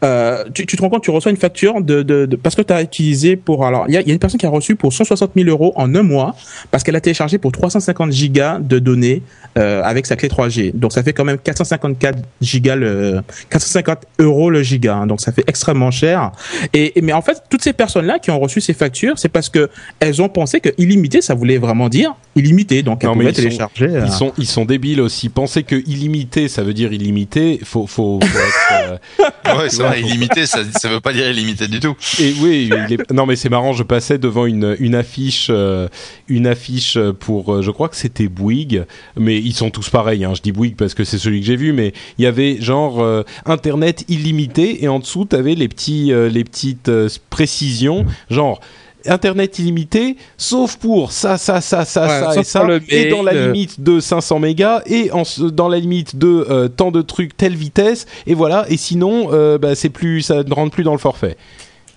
[0.04, 2.60] Euh, tu, tu te rends compte, tu reçois une facture de, de, de- parce que
[2.60, 4.76] tu as utilisé pour alors il y a, y a une personne qui a reçu
[4.76, 6.34] pour 160 000 euros en un mois
[6.70, 9.22] parce qu'elle a téléchargé pour 350 gigas de données
[9.56, 10.72] euh, avec sa clé 3G.
[10.74, 14.96] Donc ça fait quand même 454 gigas le 450 euros le giga.
[14.96, 15.06] hein.
[15.06, 16.32] donc ça fait extrêmement cher.
[16.72, 19.28] Et, et- mais en fait toutes ces personnes là qui ont reçu ces factures, c'est
[19.28, 22.82] parce que elles ont pensé que illimité ça voulait vraiment dire illimité.
[22.82, 23.96] Donc elles Non, mais pouvaient ils sont- télécharger.
[23.96, 25.28] euh, Ils sont, ils sont débiles aussi.
[25.28, 27.58] Penser que illimité, ça veut dire illimité.
[27.64, 31.66] Faut, faut, faut être, euh, Ouais, c'est vrai, illimité, ça, ça veut pas dire illimité
[31.68, 31.94] du tout.
[32.20, 33.10] Et oui, est...
[33.12, 33.72] non mais c'est marrant.
[33.72, 35.88] Je passais devant une une affiche, euh,
[36.28, 38.84] une affiche pour, euh, je crois que c'était Bouygues,
[39.16, 40.24] mais ils sont tous pareils.
[40.24, 40.32] Hein.
[40.34, 43.00] Je dis Bouygues parce que c'est celui que j'ai vu, mais il y avait genre
[43.02, 48.60] euh, internet illimité et en dessous t'avais les petits, euh, les petites euh, précisions, genre.
[49.08, 53.34] Internet illimité, sauf pour ça, ça, ça, ça, Ouais, ça et ça, et dans la
[53.52, 55.22] limite de 500 mégas, et en,
[55.52, 58.66] dans la limite de euh, tant de trucs, telle vitesse, et voilà.
[58.68, 61.36] Et sinon, euh, bah, c'est plus, ça ne rentre plus dans le forfait.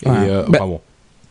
[0.05, 0.15] Et, Ouais.
[0.19, 0.81] euh, Bah, enfin bon.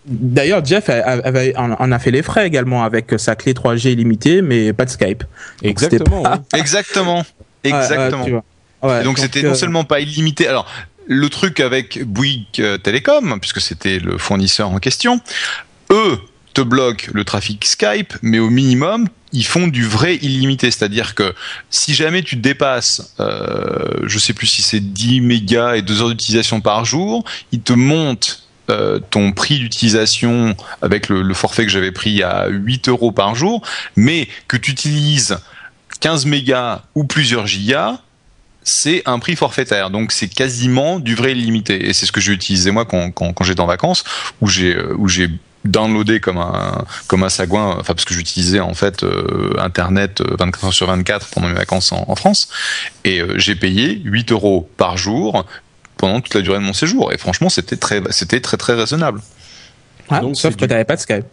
[0.08, 4.72] D'ailleurs, Jeff avait, en, a fait les frais également avec sa clé 3G illimitée, mais
[4.72, 5.24] pas de Skype.
[5.62, 6.22] Exactement.
[6.22, 6.42] pas-.
[6.54, 7.24] Exactement.
[7.64, 8.44] Ouais, Exactement.
[8.82, 10.46] Ouais, donc c'était non seulement pas illimité.
[10.46, 10.70] Alors
[11.08, 15.20] le truc avec Bouygues euh, Telecom, puisque c'était le fournisseur en question,
[15.90, 16.18] eux
[16.54, 20.70] te bloquent le trafic Skype, mais au minimum, ils font du vrai illimité.
[20.70, 21.34] C'est-à-dire que
[21.70, 26.08] si jamais tu dépasses, euh, je sais plus si c'est 10 mégas et 2 heures
[26.10, 31.92] d'utilisation par jour, ils te montent euh, ton prix d'utilisation avec le, forfait que j'avais
[31.92, 33.62] pris à 8 euros par jour,
[33.96, 35.38] mais que tu utilises
[36.00, 38.00] 15 mégas ou plusieurs gigas,
[38.62, 39.90] c'est un prix forfaitaire.
[39.90, 41.88] Donc c'est quasiment du vrai illimité.
[41.88, 44.04] Et c'est ce que j'ai utilisé moi quand, quand, j'étais en vacances,
[44.40, 45.30] où j'ai euh, où j'ai
[45.64, 50.36] downloadé comme un comme un sagouin, enfin parce que j'utilisais en fait euh, internet euh,
[50.38, 52.48] 24 heures sur 24 pendant mes vacances en, France,
[53.04, 55.44] et j'ai payé 8 euros par jour
[55.98, 57.12] pendant toute la durée de mon séjour.
[57.12, 59.20] Et franchement, c'était très c'était très très raisonnable.
[60.10, 61.26] Ouais, Donc, sauf que du- t'avais pas de Skype.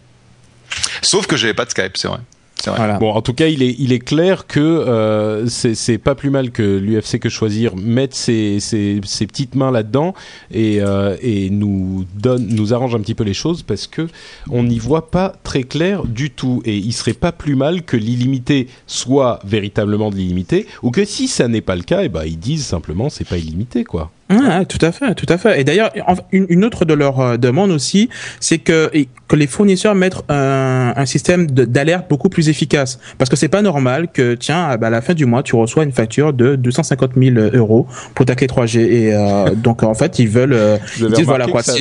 [1.02, 2.20] Sauf que j'avais pas de Skype, c'est vrai.
[2.58, 2.78] C'est vrai.
[2.80, 2.98] Voilà.
[3.00, 6.30] Bon, en tout cas, il est, il est clair que euh, c'est c'est pas plus
[6.30, 10.14] mal que l'UFC que choisir mette ses, ses, ses petites mains là-dedans
[10.52, 14.08] et, euh, et nous donne, nous arrange un petit peu les choses parce que
[14.50, 16.62] on n'y voit pas très clair du tout.
[16.66, 21.28] Et il serait pas plus mal que l'illimité soit véritablement de l'illimité ou que si
[21.28, 24.12] ça n'est pas le cas, et ben ils disent simplement c'est pas illimité quoi.
[24.30, 25.61] Ouais, tout à fait, tout à fait.
[25.61, 25.91] Et d'ailleurs,
[26.31, 28.89] une, autre de leurs euh, demandes aussi, c'est que,
[29.27, 32.99] que les fournisseurs mettent un, un système d'alerte beaucoup plus efficace.
[33.19, 35.56] Parce que c'est pas normal que, tiens, à bah, à la fin du mois, tu
[35.56, 37.85] reçois une facture de 250 000 euros
[38.15, 38.80] pour ta clé 3G.
[38.80, 41.61] Et euh, donc, en fait, ils veulent, euh, ils disent, voilà quoi.
[41.61, 41.73] ça-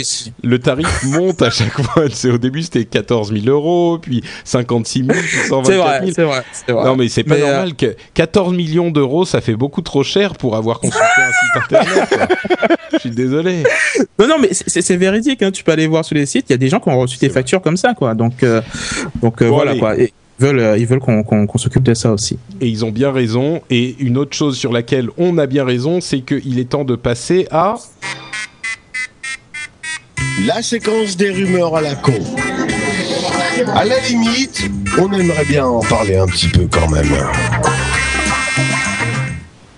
[0.43, 2.05] Le tarif monte à chaque fois.
[2.13, 5.83] C'est au début c'était 14 000 euros, puis 56 000, puis 124 C'est 000.
[5.83, 6.85] vrai, c'est vrai, c'est vrai.
[6.85, 10.03] Non mais c'est pas Mais, euh, normal que 14 millions d'euros ça fait beaucoup trop
[10.03, 12.09] cher pour avoir consulté un site internet.
[12.09, 12.34] quoi.
[12.93, 13.63] Je suis désolé.
[14.19, 15.43] Non, non, mais c'est- véridique.
[15.43, 15.51] Hein.
[15.51, 16.47] Tu peux aller voir sur les sites.
[16.49, 18.15] Il y a des gens qui ont reçu des factures comme ça, quoi.
[18.15, 18.61] Donc, euh,
[19.23, 19.81] donc euh, Bon, voilà, allez.
[19.81, 19.99] quoi.
[19.99, 22.39] Et ils veulent, euh, ils veulent qu'on qu'on qu'on s'occupe de ça aussi.
[22.61, 23.61] Et ils ont bien raison.
[23.71, 26.97] Et une autre chose sur laquelle on a bien raison, c'est qu'il est temps de
[26.97, 27.75] passer à
[30.47, 32.13] La séquence des rumeurs à la con.
[33.75, 37.07] À la limite, on aimerait bien en parler un petit peu quand même.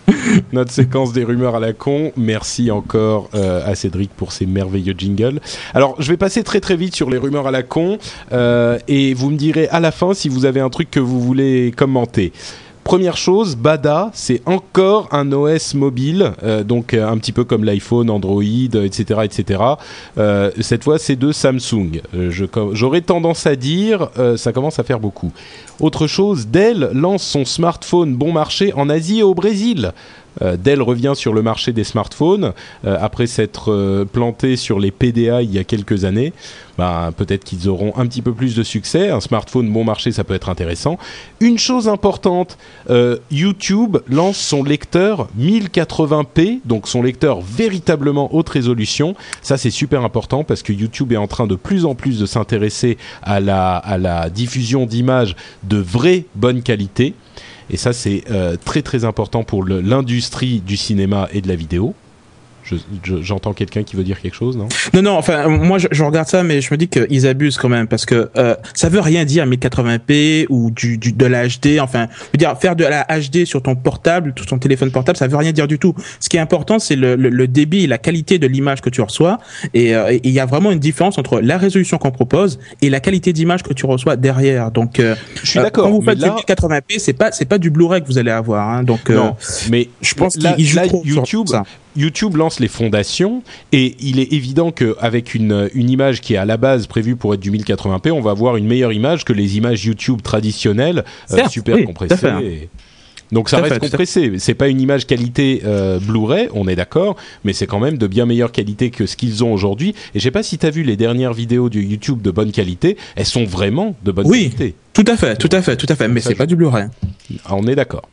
[0.52, 2.12] notre séquence des rumeurs à la con.
[2.16, 5.40] Merci encore euh, à Cédric pour ses merveilleux jingles.
[5.74, 7.98] Alors, je vais passer très très vite sur les rumeurs à la con
[8.32, 11.20] euh, et vous me direz à la fin si vous avez un truc que vous
[11.20, 12.32] voulez commenter.
[12.86, 17.64] Première chose, Bada, c'est encore un OS mobile, euh, donc euh, un petit peu comme
[17.64, 19.60] l'iPhone, Android, etc., etc.
[20.18, 22.00] Euh, cette fois, c'est de Samsung.
[22.70, 25.32] J'aurais tendance à dire, ça commence à faire beaucoup.
[25.80, 29.90] Autre chose, Dell lance son smartphone bon marché en Asie et au Brésil.
[30.42, 32.52] Euh, Dell revient sur le marché des smartphones
[32.84, 36.32] euh, après s'être euh, planté sur les PDA il y a quelques années.
[36.78, 39.08] Ben, peut-être qu'ils auront un petit peu plus de succès.
[39.08, 40.98] Un smartphone bon marché, ça peut être intéressant.
[41.40, 42.58] Une chose importante,
[43.30, 49.14] YouTube lance son lecteur 1080p, donc son lecteur véritablement haute résolution.
[49.40, 52.26] Ça, c'est super important parce que YouTube est en train de plus en plus de
[52.26, 57.14] s'intéresser à la, à la diffusion d'images de vraie bonne qualité.
[57.70, 61.94] Et ça, c'est euh, très très important pour l'industrie du cinéma et de la vidéo.
[62.68, 64.68] Je- je- J'entends quelqu'un qui veut dire quelque chose, non?
[64.92, 67.68] Non, non, enfin, moi, je, je regarde ça, mais je me dis qu'ils abusent quand
[67.68, 71.78] même, parce que euh, ça veut rien dire 1080p ou du, du de la HD.
[71.80, 75.16] Enfin, je veux dire, faire de la HD sur ton portable, sur ton téléphone portable,
[75.16, 75.94] ça veut rien dire du tout.
[76.20, 78.90] Ce qui est important, c'est le, le, le débit et la qualité de l'image que
[78.90, 79.38] tu reçois.
[79.74, 82.90] Et euh, et il y a vraiment une différence entre la résolution qu'on propose et
[82.90, 84.70] la qualité d'image que tu reçois derrière.
[84.70, 87.32] Donc, euh, Je suis euh, d'accord, Quand vous mais faites là- du 1080p, c'est pas
[87.32, 88.68] c'est pas du Blu-ray que vous allez avoir.
[88.68, 89.36] Hein, donc, euh, Non,
[89.70, 91.64] mais je pense là, là, trop sur YouTube, ça.
[91.96, 93.42] YouTube lance les fondations
[93.72, 97.34] et il est évident qu'avec une, une image qui est à la base prévue pour
[97.34, 101.48] être du 1080p, on va avoir une meilleure image que les images YouTube traditionnelles, euh,
[101.48, 102.26] super oui, compressées.
[102.26, 102.40] hein.
[102.42, 102.68] et-
[103.32, 104.32] Donc ça reste compressé.
[104.38, 108.06] C'est pas une image qualité euh, Blu-ray, on est d'accord, mais c'est quand même de
[108.06, 109.94] bien meilleure qualité que ce qu'ils ont aujourd'hui.
[110.14, 112.52] Et je sais pas si tu as vu les dernières vidéos de YouTube de bonne
[112.52, 114.50] qualité, elles sont vraiment de bonne Oui.
[114.50, 114.74] qualité.
[114.92, 116.06] Tout à fait, tout à fait, tout à fait.
[116.06, 116.86] Mais c'est pas du Blu-ray.
[117.46, 118.08] Ah, on est d'accord.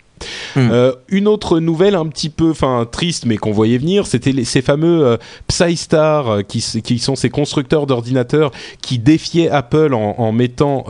[0.56, 0.70] Hmm.
[0.72, 4.62] Euh, une autre nouvelle un petit peu, enfin triste, mais qu'on voyait venir, c'était ces
[4.62, 5.18] fameux euh,
[5.48, 10.86] PsyStar euh, qui, sont ces constructeurs d'ordinateurs qui défiaient Apple en, en mettant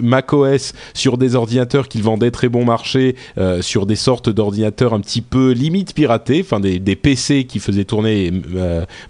[0.00, 3.16] macOS sur des ordinateurs qu'ils vendaient très bon marché,
[3.60, 7.84] sur des sortes d'ordinateurs un petit peu limite piratés, enfin des, des PC qui faisaient
[7.84, 8.32] tourner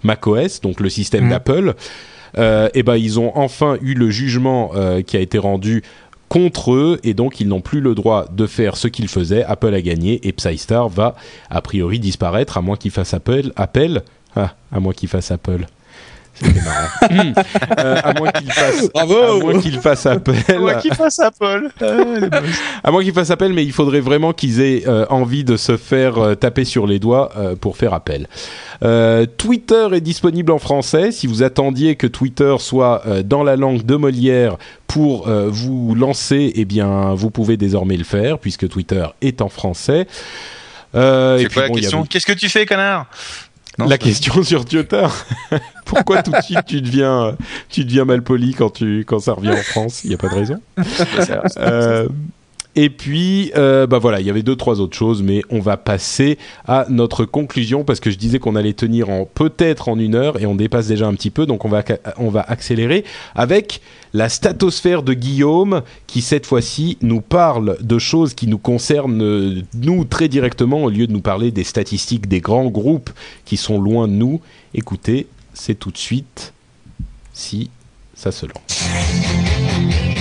[0.03, 1.29] macOS, donc le système Mhm.
[1.29, 1.73] d'Apple.
[2.37, 5.81] Euh, et ben ils ont enfin eu le jugement euh, qui a été rendu
[6.29, 9.43] contre eux et donc ils n'ont plus le droit de faire ce qu'ils faisaient.
[9.43, 11.15] Apple a gagné et PsyStar va
[11.49, 13.51] a priori disparaître à moins qu'il fasse appel.
[13.55, 14.03] appel
[14.35, 15.65] ah, à moins fasse Apple.
[16.41, 17.33] C'était marrant.
[17.79, 20.35] Euh, à moins qu'il fasse, Bravo à moins qu'il fasse appel.
[20.81, 21.69] qui fasse à Paul.
[22.83, 25.77] À moins qu'ils fassent appel, mais il faudrait vraiment qu'ils aient euh, envie de se
[25.77, 28.27] faire euh, taper sur les doigts euh, pour faire appel.
[28.83, 31.11] Euh, Twitter est disponible en français.
[31.11, 34.57] Si vous attendiez que Twitter soit euh, dans la langue de Molière
[34.87, 39.49] pour euh, vous lancer, eh bien, vous pouvez désormais le faire puisque Twitter est en
[39.49, 40.07] français.
[40.95, 42.05] Euh, C'est quoi la bon, question?
[42.05, 43.07] Qu'est-ce que tu fais, connard?
[43.77, 45.07] Non, la question sur Twitter.
[45.85, 47.37] Pourquoi tout de suite tu deviens,
[47.69, 50.03] tu deviens malpoli quand tu, quand ça revient en France?
[50.03, 50.61] Il n'y a pas de raison.
[51.57, 52.07] Euh,
[52.79, 55.77] et puis, euh, bah voilà, il y avait deux, trois autres choses, mais on va
[55.77, 56.37] passer
[56.67, 60.39] à notre conclusion parce que je disais qu'on allait tenir en peut-être en une heure
[60.39, 61.83] et on dépasse déjà un petit peu, donc on va,
[62.17, 63.81] on va accélérer avec
[64.13, 69.63] la statosphère de Guillaume qui cette fois-ci nous parle de choses qui nous concernent euh,
[69.73, 73.09] nous très directement au lieu de nous parler des statistiques des grands groupes
[73.45, 74.39] qui sont loin de nous.
[74.75, 75.25] Écoutez,
[75.55, 76.53] c'est tout de suite
[77.33, 77.71] si
[78.13, 80.16] ça se lance.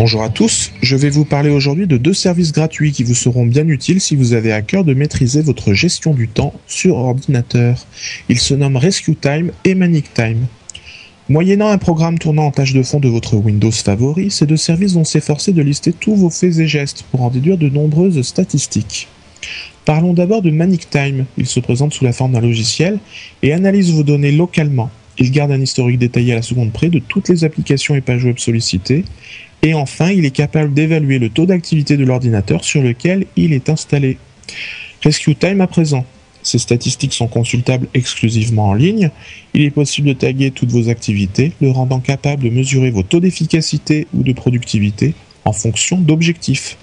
[0.00, 3.44] Bonjour à tous, je vais vous parler aujourd'hui de deux services gratuits qui vous seront
[3.44, 7.84] bien utiles si vous avez à cœur de maîtriser votre gestion du temps sur ordinateur.
[8.28, 10.46] Ils se nomment Rescue Time et Manic Time.
[11.28, 14.92] Moyennant un programme tournant en tâche de fond de votre Windows favori, ces deux services
[14.92, 19.08] vont s'efforcer de lister tous vos faits et gestes pour en déduire de nombreuses statistiques.
[19.84, 21.24] Parlons d'abord de Manic Time.
[21.36, 23.00] Il se présente sous la forme d'un logiciel
[23.42, 24.90] et analyse vos données localement.
[25.20, 28.24] Il garde un historique détaillé à la seconde près de toutes les applications et pages
[28.24, 29.04] web sollicitées
[29.62, 33.68] et enfin, il est capable d'évaluer le taux d'activité de l'ordinateur sur lequel il est
[33.68, 34.18] installé.
[35.02, 36.04] Rescue Time à présent.
[36.42, 39.10] Ces statistiques sont consultables exclusivement en ligne.
[39.54, 43.20] Il est possible de taguer toutes vos activités, le rendant capable de mesurer vos taux
[43.20, 45.14] d'efficacité ou de productivité
[45.44, 46.76] en fonction d'objectifs.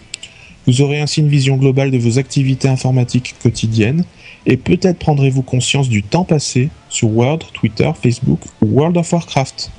[0.68, 4.04] Vous aurez ainsi une vision globale de vos activités informatiques quotidiennes
[4.46, 9.72] et peut-être prendrez-vous conscience du temps passé sur Word, Twitter, Facebook ou World of Warcraft.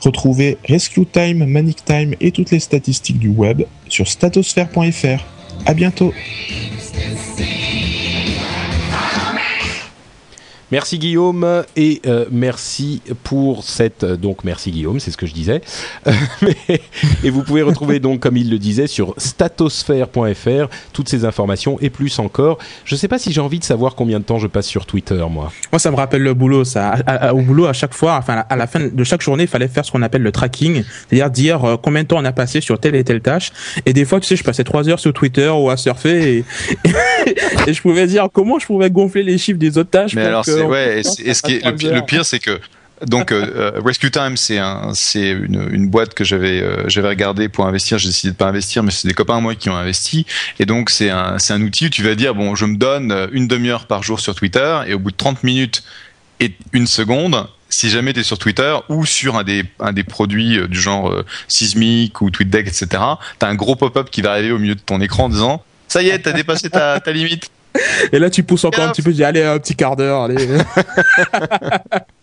[0.00, 5.24] Retrouvez Rescue Time, Manic Time et toutes les statistiques du web sur statosphere.fr.
[5.66, 6.12] À bientôt.
[10.70, 15.62] Merci Guillaume et euh, merci pour cette donc merci Guillaume c'est ce que je disais
[16.42, 16.80] Mais-
[17.24, 21.90] et vous pouvez retrouver donc comme il le disait sur statosphère.fr toutes ces informations et
[21.90, 24.66] plus encore je sais pas si j'ai envie de savoir combien de temps je passe
[24.66, 26.90] sur Twitter moi Moi, ça me rappelle le boulot, ça.
[27.06, 29.48] À- à- au boulot, à chaque fois, enfin, à la fin de chaque journée, il
[29.48, 32.32] fallait faire ce qu'on appelle le tracking, c'est-à-dire dire euh, combien de temps on a
[32.32, 33.52] passé sur telle et telle tâche.
[33.86, 36.44] Et des fois, tu sais, je passais trois heures sur Twitter ou à surfer et,
[37.66, 40.14] et je pouvais dire comment je pouvais gonfler les chiffres des autres tâches.
[40.14, 42.38] Mais pour alors, que c'est, on ouais, et ce qui est- le, le pire, c'est
[42.38, 42.60] que
[43.06, 47.08] donc euh, euh, Rescue Time, c'est un, c'est une, une boîte que j'avais, euh, j'avais
[47.08, 47.96] regardé pour investir.
[47.98, 50.26] J'ai décidé de pas investir, mais c'est des copains à moi qui ont investi.
[50.58, 53.12] Et donc, c'est un, c'est un outil où tu vas dire bon, je me donne
[53.12, 55.84] euh, une demi-heure par jour sur Twitter, et au bout de 30 minutes
[56.40, 60.02] et une seconde, si jamais tu es sur Twitter ou sur un des, un des
[60.04, 64.32] produits du genre euh, Sismic ou TweetDeck, etc., tu as un gros pop-up qui va
[64.32, 67.12] arriver au milieu de ton écran en disant ça y est, t'as dépassé ta, ta
[67.12, 67.50] limite.
[68.12, 70.22] Et là, tu pousses encore un petit peu, tu dis allez, un petit quart d'heure,
[70.22, 70.36] allez.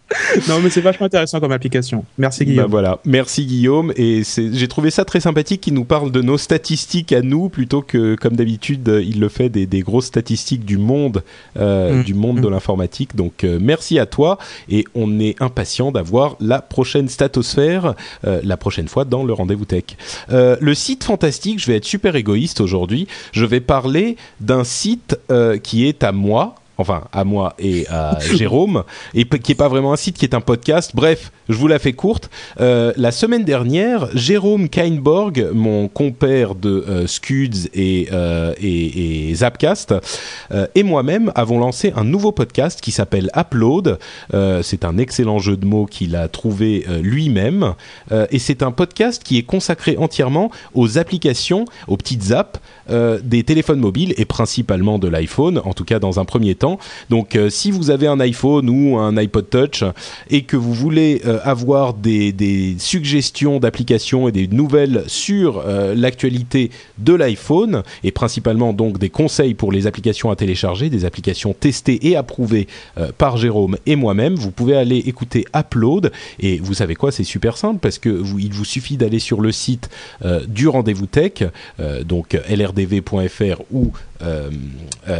[0.50, 2.06] non, mais c'est vachement intéressant comme application.
[2.18, 2.70] Merci Bah Guillaume.
[2.72, 7.12] voilà merci Guillaume et j'ai trouvé ça très sympathique qu'il nous parle de nos statistiques
[7.12, 11.24] à nous plutôt que comme d'habitude il le fait des, des grosses statistiques du monde
[11.58, 12.04] euh, Mm.
[12.04, 12.52] du monde de Mm.
[12.52, 14.38] l'informatique donc euh, merci à toi
[14.70, 17.96] et on est impatient d'avoir la prochaine statosphère
[18.26, 19.84] euh, la prochaine fois dans le rendez-vous tech
[20.30, 25.18] le site fantastique je vais être super égoïste aujourd'hui je vais parler d'un site
[25.64, 28.84] qui est à moi enfin à moi et à Jérôme,
[29.14, 30.92] et qui est pas vraiment un site, qui est un podcast.
[30.94, 32.30] Bref, je vous la fais courte.
[32.60, 39.36] Euh, la semaine dernière, Jérôme Kainborg, mon compère de euh, Scuds et, euh, et, et
[39.36, 39.94] Zapcast,
[40.74, 44.00] et moi-même avons lancé un nouveau podcast qui s'appelle Upload.
[44.62, 47.74] C'est un excellent jeu de mots qu'il a trouvé lui-même,
[48.32, 52.60] et c'est un podcast qui est consacré entièrement aux applications, aux petites apps
[53.24, 56.65] des téléphones mobiles et principalement de l'iPhone, en tout cas dans un premier temps.
[57.10, 59.84] Donc euh, si vous avez un iPhone ou un iPod Touch
[60.30, 66.72] et que vous voulez euh, avoir des, suggestions d'applications et des nouvelles sur euh, l'actualité
[66.98, 72.08] de l'iPhone et principalement donc des conseils pour les applications à télécharger, des applications testées
[72.08, 72.68] et approuvées
[73.18, 76.12] par Jérôme et moi-même, vous pouvez aller écouter Upload.
[76.40, 79.42] Et vous savez quoi, c'est super simple parce que vous, il vous suffit d'aller sur
[79.42, 79.90] le site
[80.48, 81.44] du rendez-vous tech,
[82.06, 83.92] donc lrdv.fr ou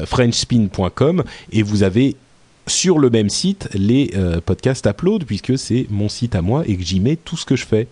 [0.06, 2.16] frenchspin.com et vous avez
[2.68, 6.76] sur le même site les euh, podcasts Upload puisque c'est mon site à moi et
[6.76, 7.88] que j'y mets tout ce que je fais.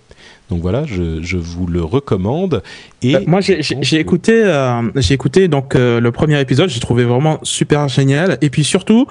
[0.50, 2.62] Donc voilà, je, je vous le recommande.
[3.02, 6.70] Et Euh, moi, j'ai écouté, euh, j'ai écouté donc euh, le premier épisode.
[6.70, 8.38] J'ai trouvé vraiment super génial.
[8.41, 9.08] Et puis surtout,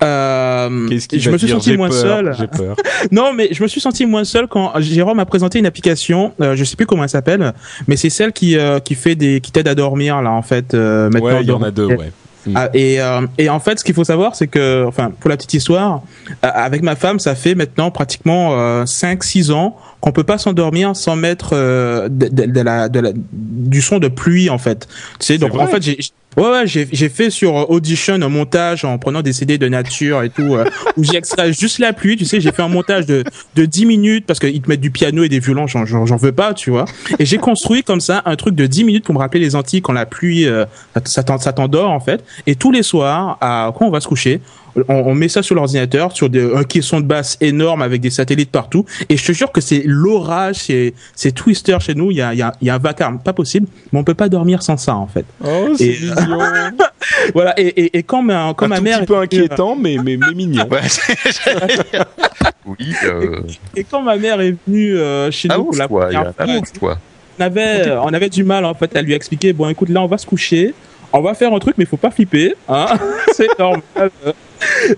[0.00, 2.48] je me suis senti moins peur, seul.
[2.56, 2.76] Peur.
[3.12, 6.32] Non, mais je me suis senti moins seul quand Jérôme a présenté une application.
[6.40, 7.52] Je sais plus comment elle s'appelle,
[7.88, 10.74] mais c'est celle qui qui fait des qui t'aide à dormir là en fait.
[10.74, 12.10] Maintenant, Ouais, il y en a deux, ouais.
[12.46, 12.52] Mm.
[12.56, 15.36] Ah, et, euh, et en fait, ce qu'il faut savoir, c'est que, enfin, pour la
[15.36, 16.02] petite histoire,
[16.44, 20.94] euh, avec ma femme, ça fait maintenant pratiquement euh, 5-6 ans qu'on peut pas s'endormir
[20.96, 24.86] sans mettre euh, de, de- de la, de la- du son de pluie, en fait.
[25.18, 25.98] Tu sais, donc vrai en fait, j'ai
[26.36, 30.28] Ouais, ouais, j'ai fait sur Audition un montage en prenant des CD de nature et
[30.28, 30.66] tout, euh,
[30.98, 33.24] où j'ai extrait juste la pluie, tu sais, j'ai fait un montage de,
[33.54, 36.52] de 10 minutes parce qu'ils te mettent du piano et des violons, j'en- veux pas,
[36.52, 36.84] tu vois.
[37.18, 39.80] Et j'ai construit comme ça un truc de 10 minutes pour me rappeler les Antilles
[39.80, 40.66] quand la pluie, euh,
[41.06, 41.22] ça
[41.54, 42.22] t'endort en fait.
[42.46, 44.42] Et tous les soirs, à, quand on va se coucher,
[44.88, 48.10] on, on met ça sur l'ordinateur, sur des, un caisson de basse énorme avec des
[48.10, 48.84] satellites partout.
[49.08, 52.32] Et je te jure que c'est l'orage, c'est c'est Twister chez nous, il y a,
[52.34, 54.62] il y, a, il y a un vacarme, pas possible, mais on peut pas dormir
[54.62, 55.24] sans ça en fait.
[55.44, 55.96] Oh, c'est Et-.
[57.34, 59.76] Voilà, et, et, et quand ma, quand un ma tout mère petit peu est- inquiétant,
[59.76, 60.66] mais, mais, mais mignon.
[60.70, 60.80] Ouais,
[62.66, 62.94] oui.
[63.04, 63.40] Euh...
[63.76, 66.32] Et quand ma mère est venue euh, chez nous pour la première
[66.78, 66.98] fois,
[67.38, 69.52] on avait, on avait du mal en fait à lui expliquer.
[69.52, 70.74] Bon, écoute, là, on va se coucher,
[71.12, 72.86] on va faire un truc, mais faut pas flipper, hein.
[73.34, 73.82] c'est normal.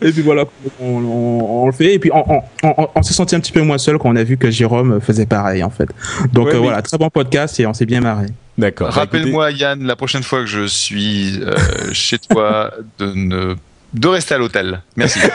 [0.02, 0.44] Et puis voilà,
[0.80, 1.94] on, on- on le fait.
[1.94, 4.16] Et puis on, on, on- on s'est senti un petit peu moins seul quand on
[4.16, 5.88] a vu que Jérôme faisait pareil en fait.
[6.32, 8.26] Donc Ouais, euh, voilà, très bon podcast et on s'est bien marré.
[8.56, 8.88] D'accord.
[8.88, 11.54] Bah, Rappelle-moi, Yann, la prochaine fois que je suis euh,
[11.92, 13.54] chez toi, de ne
[13.94, 14.80] de rester à l'hôtel.
[14.96, 15.18] Merci.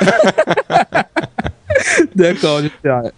[2.15, 2.61] D'accord,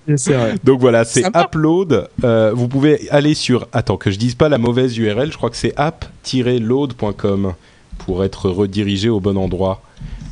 [0.08, 0.56] j'essaierai.
[0.64, 1.26] Donc voilà, c'est.
[1.26, 2.08] Upload.
[2.24, 3.68] Euh, vous pouvez aller sur.
[3.74, 7.54] Attends, que je dise pas la mauvaise URL, je crois que c'est app-load.com
[8.00, 9.82] pour être redirigé au bon endroit.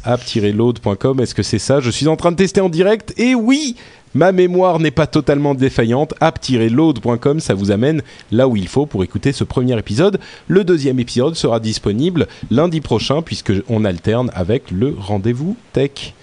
[0.04, 1.80] app-load.com, est-ce que c'est ça?
[1.80, 3.76] Je suis en train de tester en direct et oui
[4.16, 6.14] Ma mémoire n'est pas totalement défaillante.
[6.20, 10.20] app-load.com, ça vous amène là où il faut pour écouter ce premier épisode.
[10.48, 16.14] Le deuxième épisode sera disponible lundi prochain puisque on alterne avec le rendez-vous tech.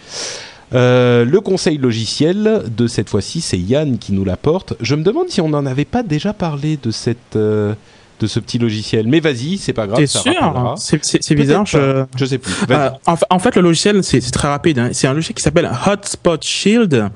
[0.72, 4.74] Euh, le conseil logiciel de cette fois-ci, c'est Yann qui nous l'apporte.
[4.80, 7.74] Je me demande si on n'en avait pas déjà parlé de cette euh,
[8.20, 9.06] de ce petit logiciel.
[9.08, 9.98] Mais vas-y, c'est pas grave.
[9.98, 10.74] T'es sûr rappellera.
[10.76, 11.66] C'est bizarre.
[11.66, 12.04] Je...
[12.16, 12.52] Je sais plus.
[12.70, 14.78] Euh, en, fa- en fait, le logiciel, c'est très rapide.
[14.78, 14.90] hein.
[14.92, 17.08] C'est un logiciel qui s'appelle Hotspot Shield.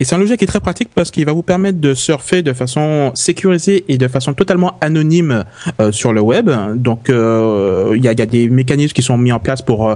[0.00, 2.42] Et c'est un logiciel qui est très pratique parce qu'il va vous permettre de surfer
[2.42, 5.44] de façon sécurisée et de façon totalement anonyme
[5.80, 6.50] euh, sur le web.
[6.76, 9.88] Donc, euh, il y, a, y a des mécanismes qui sont mis en place pour
[9.88, 9.94] euh,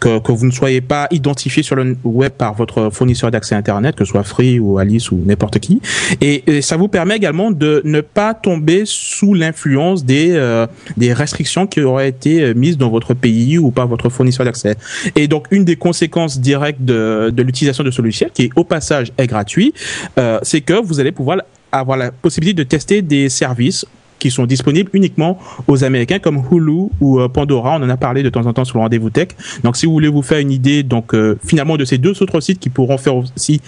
[0.00, 3.96] que, que vous ne soyez pas identifié sur le web par votre fournisseur d'accès Internet,
[3.96, 5.80] que ce soit Free ou Alice ou n'importe qui.
[6.20, 10.66] Et, et ça vous permet également de ne pas tomber sous l'influence des, euh,
[10.96, 14.76] des restrictions qui auraient été euh, mises dans votre pays ou par votre fournisseur d'accès.
[15.16, 19.12] Et donc, une des conséquences directes de, de l'utilisation de ce logiciel, qui au passage
[19.18, 19.72] est gratuit,
[20.18, 21.38] euh, c'est que vous allez pouvoir
[21.72, 23.84] avoir la possibilité de tester des services
[24.24, 27.76] qui sont disponibles uniquement aux Américains comme Hulu ou euh, Pandora.
[27.78, 29.28] On en a parlé de temps en temps sur le rendez-vous tech.
[29.62, 32.40] Donc, si vous voulez vous faire une idée, donc euh, finalement de ces deux autres
[32.40, 33.60] sites qui pourront faire aussi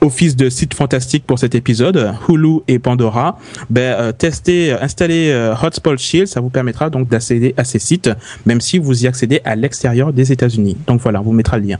[0.00, 5.98] office de site fantastique pour cet épisode, Hulu et Pandora, ben, euh, testez, installez Hotspot
[5.98, 8.08] Shield, ça vous permettra donc d'accéder à ces sites,
[8.46, 10.78] même si vous y accédez à l'extérieur des États-Unis.
[10.86, 11.78] Donc voilà, on vous mettra le lien.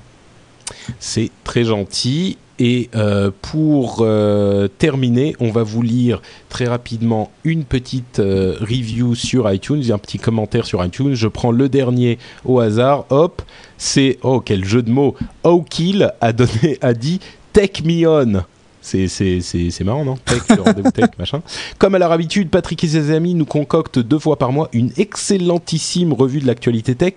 [0.99, 2.37] C'est très gentil.
[2.63, 6.21] Et euh, pour euh, terminer, on va vous lire
[6.51, 11.15] très rapidement une petite euh, review sur iTunes, un petit commentaire sur iTunes.
[11.15, 13.07] Je prends le dernier au hasard.
[13.09, 13.41] Hop,
[13.79, 15.17] c'est oh quel jeu de mots.
[15.43, 17.21] O'Kill a donné a dit
[17.55, 18.45] Take me on.
[18.83, 20.17] C'est, c'est, c'est, c'est marrant, non?
[20.25, 21.43] Tech, rendez-vous tech, machin.
[21.79, 24.91] Comme à leur habitude, Patrick et ses amis nous concoctent deux fois par mois une
[24.97, 27.15] excellentissime revue de l'actualité tech.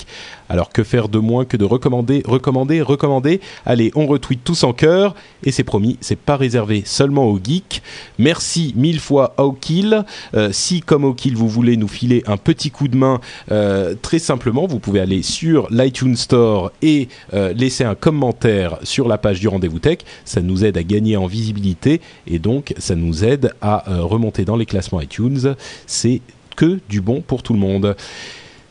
[0.54, 3.42] Alors que faire de moins que de recommander, recommander, recommander?
[3.66, 5.16] Allez, on retweet tous en cœur.
[5.44, 7.82] Et c'est promis, c'est pas réservé seulement aux geeks.
[8.20, 10.06] Merci mille fois à O'Kill.
[10.36, 13.20] Euh, si, comme O'Kill, vous voulez nous filer un petit coup de main,
[13.52, 19.08] euh, très simplement, vous pouvez aller sur l'iTunes Store et euh, laisser un commentaire sur
[19.08, 19.98] la page du Rendez-vous Tech.
[20.24, 24.56] Ça nous aide à gagner en visibilité et donc ça nous aide à remonter dans
[24.56, 25.56] les classements iTunes.
[25.88, 26.22] C'est
[26.56, 27.96] que du bon pour tout le monde.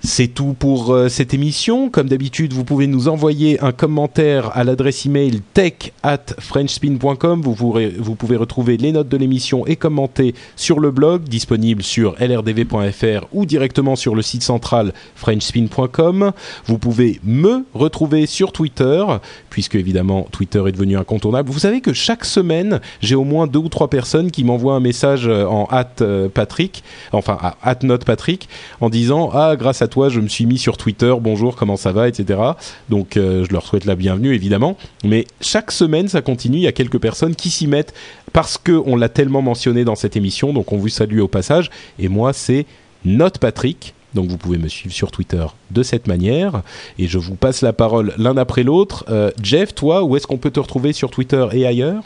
[0.05, 1.89] C'est tout pour euh, cette émission.
[1.89, 7.41] Comme d'habitude, vous pouvez nous envoyer un commentaire à l'adresse email tech at frenchspin.com.
[7.41, 13.27] Vous, pouvez retrouver les notes de l'émission et commenter sur le blog disponible sur lrdv.fr
[13.33, 16.33] ou directement sur le site central frenchspin.com.
[16.67, 19.05] Vous pouvez me retrouver sur Twitter,
[19.51, 21.49] puisque évidemment Twitter est devenu incontournable.
[21.49, 24.81] Vous savez que chaque semaine, j'ai au moins deux ou trois personnes qui m'envoient un
[24.81, 28.49] message euh, en at euh, Patrick, enfin à at Patrick,
[28.81, 31.93] en disant ah grâce à toi je me suis mis sur Twitter, bonjour comment ça
[31.93, 32.41] va, etc.
[32.89, 34.77] Donc euh, je leur souhaite la bienvenue évidemment.
[35.05, 37.93] Mais chaque semaine ça continue, il y a quelques personnes qui s'y mettent
[38.33, 41.71] parce que on l'a tellement mentionné dans cette émission, donc on vous salue au passage.
[41.99, 42.65] Et moi c'est
[43.05, 46.63] Note Patrick Donc vous pouvez me suivre sur Twitter de cette manière.
[46.99, 49.05] Et je vous passe la parole l'un après l'autre.
[49.11, 52.03] Euh, Jeff, toi, où est-ce qu'on peut te retrouver sur Twitter et ailleurs?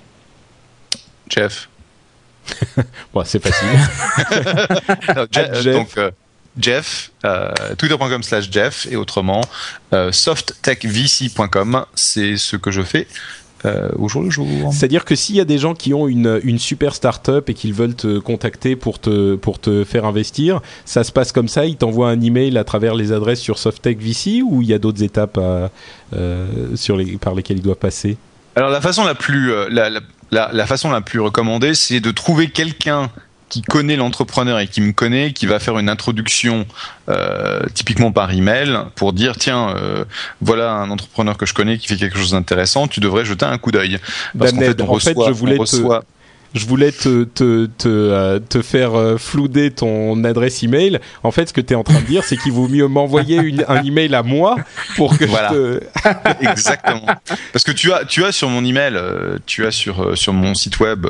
[1.28, 1.68] Jeff.
[3.14, 3.68] bon, c'est facile.
[5.16, 6.10] Non, Je- euh, Donc, euh,
[6.58, 9.42] Jeff, euh, twitter.com slash Jeff, et autrement,
[9.92, 13.06] euh, softtechvc.com, c'est ce que je fais
[13.64, 14.46] euh, au jour le jour.
[14.72, 17.72] C'est-à-dire que s'il y a des gens qui ont une, une super start-up et qu'ils
[17.72, 21.76] veulent te contacter pour te, pour te faire investir, ça se passe comme ça Ils
[21.76, 25.02] t'envoient un email à travers les adresses sur Softtech VC ou il y a d'autres
[25.02, 25.70] étapes à,
[26.14, 26.46] euh,
[26.76, 28.18] sur les, par lesquelles ils doivent passer?
[28.54, 30.00] Alors la façon la plus euh, la, la,
[30.30, 33.10] la, la façon la plus recommandée, c'est de trouver quelqu'un
[33.48, 36.66] qui connaît l'entrepreneur et qui me connaît, qui va faire une introduction
[37.08, 40.04] euh, typiquement par email pour dire tiens euh,
[40.40, 43.56] voilà un entrepreneur que je connais qui fait quelque chose d'intéressant, tu devrais jeter un
[43.58, 43.98] coup d'œil.
[44.36, 46.04] Parce qu'en fait, on en fait, reçoit- je voulais on te- reçoit-
[46.54, 51.00] je voulais te, te, te, euh, te faire euh, flouder ton adresse email.
[51.22, 53.54] En fait, ce que tu es en train de dire, c'est qu'il vaut mieux m'envoyer
[53.68, 54.56] un email à moi
[54.96, 55.50] pour que Voilà.
[55.52, 56.46] je te...
[56.50, 57.06] Exactement.
[57.52, 60.54] Parce que tu as, tu as sur mon email, euh, tu as sur, sur mon
[60.54, 61.06] site web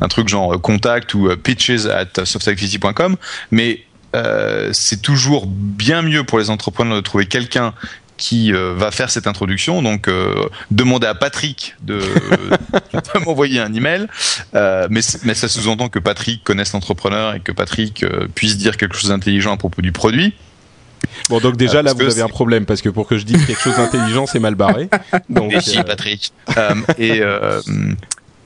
[0.00, 3.16] un truc genre contact ou pitches at softtechvc.com,
[3.50, 3.82] mais
[4.14, 7.74] euh, c'est toujours bien mieux pour les entrepreneurs de trouver quelqu'un
[8.16, 9.82] qui euh, va faire cette introduction.
[9.82, 11.98] Donc, euh, demander à Patrick de,
[12.92, 14.06] de m'envoyer un email.
[14.54, 18.96] Euh, mais, ça sous-entend que Patrick connaisse l'entrepreneur et que Patrick euh, puisse dire quelque
[18.96, 20.34] chose d'intelligent à propos du produit.
[21.28, 23.60] Bon, donc déjà, là, vous avez un problème, parce que pour que je dise quelque
[23.60, 24.88] chose d'intelligent, c'est mal barré.
[25.28, 26.32] Donc, euh, Patrick.
[26.98, 27.20] Et,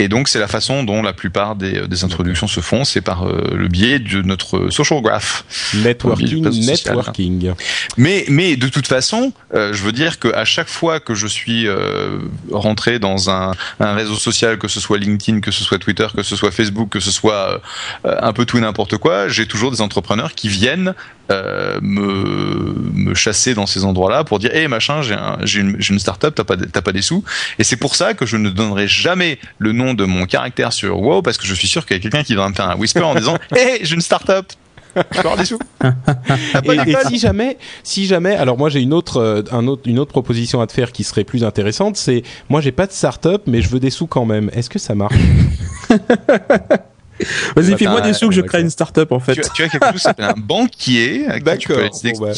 [0.01, 3.29] et donc, c'est la façon dont la plupart des, des introductions se font, c'est par
[3.29, 5.45] euh, le biais de notre social graph.
[5.75, 6.97] networking, social.
[6.97, 7.53] networking.
[7.99, 11.69] Mais, mais de toute façon, euh, je veux dire qu'à chaque fois que je suis
[11.69, 12.19] euh,
[12.51, 16.23] rentré dans un, un réseau social, que ce soit LinkedIn, que ce soit Twitter, que
[16.23, 17.61] ce soit Facebook, que ce soit
[18.07, 20.95] euh, un peu tout et n'importe quoi, j'ai toujours des entrepreneurs qui viennent
[21.31, 25.99] euh, me, me chasser dans ces endroits-là pour dire, hé machin, j'ai un, j'ai une,
[25.99, 27.23] startup, t'as pas, pas des sous.
[27.59, 31.01] Et c'est pour ça que je ne donnerai jamais le nom de mon caractère sur
[31.01, 32.77] WoW parce que je suis sûr qu'il y a quelqu'un qui va me faire un
[32.77, 34.47] whisper en disant, hé, j'ai une startup.
[36.65, 40.01] Et, et si jamais, si jamais, alors moi j'ai une autre, euh, un autre, une
[40.01, 43.43] autre proposition à te faire qui serait plus intéressante, c'est moi j'ai pas de start-up
[43.47, 44.51] mais je veux des sous quand même.
[44.53, 45.15] Est-ce que ça marche?
[47.57, 49.35] Vas-y, Bah, t'as- des sous que je crée une start-up en fait.
[49.35, 52.27] tu, tu as quelque chose qui s'appelle un banquier à qui tu peux D'accord, bon,
[52.27, 52.33] bah.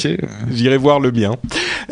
[0.51, 1.37] J'irai voir le mien.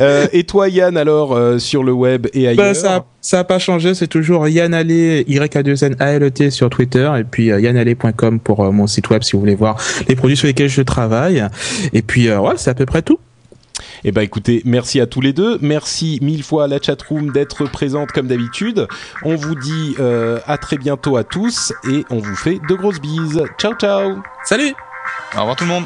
[0.01, 3.45] Euh, et toi Yann alors euh, sur le web et ailleurs Bah, ça, ça a
[3.45, 6.71] pas changé, c'est toujours Yann Allé, y a 2 n a l e t sur
[6.71, 9.77] Twitter, et puis euh, yannallé.com pour euh, mon site web si vous voulez voir
[10.09, 11.45] les produits sur lesquels je travaille.
[11.93, 13.19] Et puis, euh, ouais, c'est à peu près tout.
[14.05, 15.59] Eh ben écoutez, merci à tous les deux.
[15.61, 18.87] Merci mille fois à la chatroom d'être présente comme d'habitude.
[19.23, 23.01] On vous dit euh, à très bientôt à tous et on vous fait de grosses
[23.01, 23.43] bises.
[23.59, 24.75] Ciao ciao Salut
[25.37, 25.85] Au revoir tout le monde.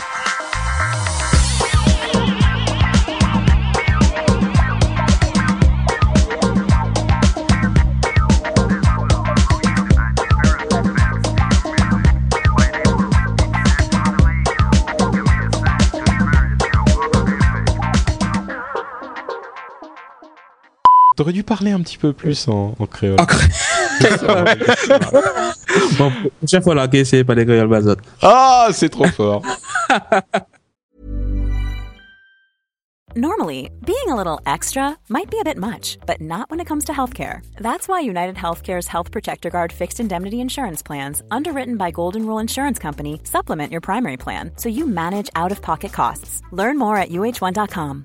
[21.17, 23.21] T'aurais dû parler un petit peu plus en, en créole.
[23.21, 23.47] En cré-
[25.99, 26.11] Bon,
[26.41, 27.97] prochaine fois là, ok, c'est pas des créoles bazot.
[28.23, 29.43] Ah, c'est trop fort.
[33.17, 36.85] Normally, being a little extra might be a bit much, but not when it comes
[36.87, 37.43] to healthcare.
[37.61, 42.41] That's why United Healthcare's Health Protector Guard fixed indemnity insurance plans, underwritten by Golden Rule
[42.41, 46.43] Insurance Company, supplement your primary plan so you manage out of pocket costs.
[46.51, 48.05] Learn more at uh1.com.